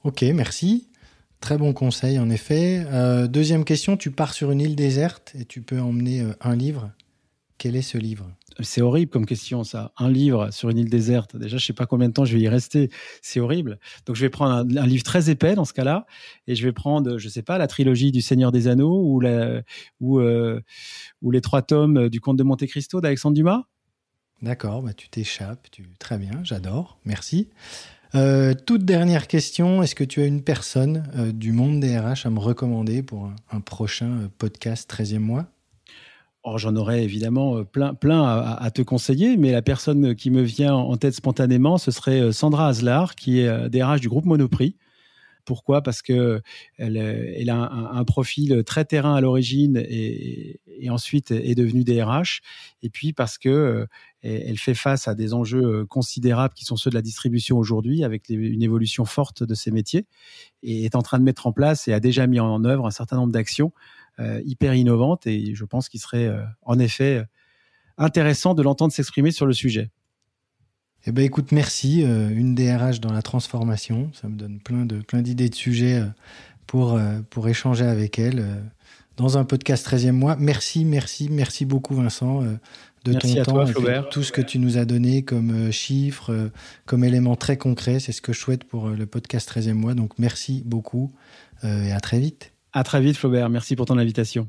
Ok, 0.05 0.23
merci. 0.23 0.89
Très 1.41 1.57
bon 1.57 1.73
conseil, 1.73 2.19
en 2.19 2.31
effet. 2.31 2.85
Euh, 2.87 3.29
deuxième 3.29 3.65
question, 3.65 3.97
tu 3.97 4.11
pars 4.11 4.35
sur 4.35 4.51
une 4.51 4.61
île 4.61 4.77
déserte 4.77 5.33
et 5.39 5.45
tu 5.45 5.63
peux 5.63 5.81
emmener 5.81 6.21
euh, 6.21 6.33
un 6.41 6.57
livre? 6.57 6.91
Quel 7.59 7.75
est 7.75 7.83
ce 7.83 7.99
livre? 7.99 8.31
C'est 8.61 8.83
horrible 8.83 9.11
comme 9.11 9.27
question, 9.27 9.65
ça. 9.65 9.93
Un 9.99 10.11
livre 10.11 10.53
sur 10.53 10.71
une 10.71 10.79
île 10.79 10.89
déserte. 10.89 11.37
Déjà, 11.37 11.59
je 11.59 11.67
sais 11.67 11.73
pas 11.73 11.87
combien 11.87 12.09
de 12.09 12.13
temps 12.13 12.25
je 12.25 12.35
vais 12.35 12.41
y 12.41 12.49
rester. 12.49 12.89
C'est 13.21 13.41
horrible. 13.41 13.81
Donc, 14.07 14.15
je 14.15 14.21
vais 14.21 14.31
prendre 14.31 14.53
un, 14.53 14.77
un, 14.77 14.87
livre 14.87 15.03
très 15.03 15.29
épais 15.29 15.57
dans 15.57 15.65
ce 15.65 15.73
cas-là, 15.73 16.07
et 16.47 16.55
je 16.55 16.65
vais 16.65 16.73
prendre, 16.73 17.19
je 17.19 17.29
sais 17.29 17.43
pas, 17.43 17.59
la 17.59 17.67
trilogie 17.67 18.13
du 18.13 18.23
Seigneur 18.23 18.53
des 18.53 18.69
Anneaux 18.69 19.03
ou, 19.03 19.19
la, 19.19 19.63
ou, 20.01 20.21
euh, 20.21 20.61
ou 21.21 21.33
les 21.33 21.41
trois 21.41 21.63
tomes 21.63 22.09
du 22.09 22.21
Comte 22.21 22.37
de 22.37 22.45
Monte 22.45 22.65
Cristo 22.67 23.01
d'Alexandre 23.01 23.35
Dumas? 23.35 23.65
D'accord, 24.41 24.83
bah, 24.83 24.93
tu 24.93 25.09
t'échappes. 25.09 25.69
Tu... 25.73 25.89
Très 25.99 26.17
bien, 26.17 26.41
j'adore. 26.45 27.01
Merci. 27.05 27.49
Euh, 28.15 28.55
toute 28.55 28.85
dernière 28.85 29.27
question, 29.27 29.83
est-ce 29.83 29.97
que 29.97 30.05
tu 30.05 30.23
as 30.23 30.27
une 30.27 30.43
personne 30.43 31.11
euh, 31.17 31.33
du 31.33 31.51
monde 31.51 31.81
des 31.81 31.99
RH 31.99 32.27
à 32.27 32.31
me 32.31 32.39
recommander 32.39 33.03
pour 33.03 33.27
un, 33.27 33.37
un 33.51 33.61
prochain 33.61 34.31
podcast 34.39 34.89
13e 34.91 35.19
mois? 35.19 35.47
Or, 36.49 36.57
j'en 36.57 36.77
aurais 36.77 37.05
évidemment 37.05 37.59
euh, 37.59 37.65
plein, 37.65 37.93
plein 37.93 38.25
à, 38.25 38.71
te 38.71 38.81
conseiller, 38.81 39.37
mais 39.37 39.53
la 39.53 39.61
personne 39.61 40.15
qui 40.15 40.31
me 40.31 40.41
vient 40.41 40.75
en 40.75 40.97
tête 40.97 41.13
spontanément, 41.13 41.77
ce 41.77 41.91
serait 41.91 42.21
euh, 42.21 42.33
Sandra 42.33 42.69
Aslar, 42.69 43.17
qui 43.17 43.41
est 43.41 43.69
DRH 43.69 44.01
du 44.01 44.09
groupe 44.09 44.25
Monoprix. 44.25 44.75
Pourquoi? 45.45 45.83
Parce 45.83 46.01
que 46.01 46.41
elle, 46.77 46.97
elle 46.97 47.49
a 47.51 47.57
un, 47.57 48.05
profil 48.05 48.65
très 48.65 48.85
terrain 48.85 49.15
à 49.15 49.21
l'origine 49.23 49.79
et, 49.79 50.61
ensuite 50.91 51.31
est 51.31 51.55
devenue 51.55 51.85
DRH. 51.85 52.43
Et 52.83 52.91
puis 52.91 53.15
parce 53.15 53.39
que 53.39 53.87
elle 54.23 54.59
fait 54.59 54.75
face 54.75 55.09
à 55.09 55.15
des 55.15 55.33
enjeux 55.33 55.87
considérables 55.87 56.53
qui 56.53 56.67
sont 56.67 56.77
ceux 56.77 56.91
de 56.91 56.95
la 56.95 57.01
distribution 57.01 57.57
aujourd'hui, 57.57 58.05
avec 58.05 58.29
une 58.29 58.63
évolution 58.63 59.07
forte 59.07 59.43
de 59.43 59.55
ces 59.55 59.71
métiers, 59.71 60.05
et 60.63 60.85
est 60.85 60.95
en 60.95 61.03
train 61.03 61.19
de 61.19 61.25
mettre 61.25 61.47
en 61.47 61.53
place 61.53 61.89
et 61.89 61.95
a 61.95 62.01
déjà 62.01 62.27
mis 62.27 62.41
en 62.41 62.63
œuvre 62.65 62.87
un 62.87 62.91
certain 62.91 63.17
nombre 63.17 63.33
d'actions 63.33 63.73
euh, 63.75 63.98
hyper 64.45 64.75
innovantes. 64.75 65.27
Et 65.27 65.55
je 65.55 65.65
pense 65.65 65.89
qu'il 65.89 66.01
serait 66.01 66.27
euh, 66.27 66.43
en 66.63 66.79
effet 66.79 67.25
intéressant 67.97 68.55
de 68.55 68.63
l'entendre 68.63 68.93
s'exprimer 68.93 69.31
sur 69.31 69.47
le 69.47 69.53
sujet. 69.53 69.91
Eh 71.07 71.13
ben 71.13 71.25
écoute, 71.25 71.53
merci. 71.53 72.03
Euh, 72.05 72.29
une 72.29 72.55
DRH 72.55 73.01
dans 73.01 73.13
la 73.13 73.23
transformation, 73.23 74.11
ça 74.15 74.29
me 74.29 74.37
donne 74.37 74.61
plein 74.61 74.85
de 74.85 75.01
plein 75.01 75.23
d'idées 75.23 75.49
de 75.49 75.55
sujets 75.55 76.03
pour 76.67 77.01
pour 77.31 77.49
échanger 77.49 77.85
avec 77.85 78.19
elle 78.19 78.45
dans 79.17 79.39
un 79.39 79.45
podcast 79.45 79.89
13e 79.89 80.13
mois. 80.13 80.37
Merci, 80.37 80.85
merci, 80.85 81.29
merci 81.31 81.65
beaucoup 81.65 81.95
Vincent 81.95 82.43
de 83.05 83.13
merci 83.13 83.37
ton 83.37 83.43
temps, 83.45 83.73
toi, 83.73 84.03
tout 84.11 84.23
ce 84.25 84.33
que 84.33 84.43
tu 84.43 84.59
nous 84.59 84.77
as 84.77 84.85
donné 84.85 85.23
comme 85.23 85.71
chiffres, 85.71 86.51
comme 86.85 87.05
éléments 87.05 87.37
très 87.37 87.57
concrets. 87.57 88.01
C'est 88.01 88.13
ce 88.13 88.21
que 88.21 88.33
je 88.33 88.41
souhaite 88.41 88.65
pour 88.65 88.89
le 88.89 89.07
podcast 89.07 89.51
13e 89.51 89.75
mois. 89.75 89.95
Donc 89.95 90.19
merci 90.19 90.63
beaucoup 90.67 91.13
et 91.63 91.93
à 91.93 92.01
très 92.01 92.19
vite. 92.19 92.53
À 92.73 92.85
très 92.85 93.01
vite 93.01 93.17
Flaubert. 93.17 93.49
Merci 93.49 93.77
pour 93.77 93.87
ton 93.87 93.99
invitation. 93.99 94.49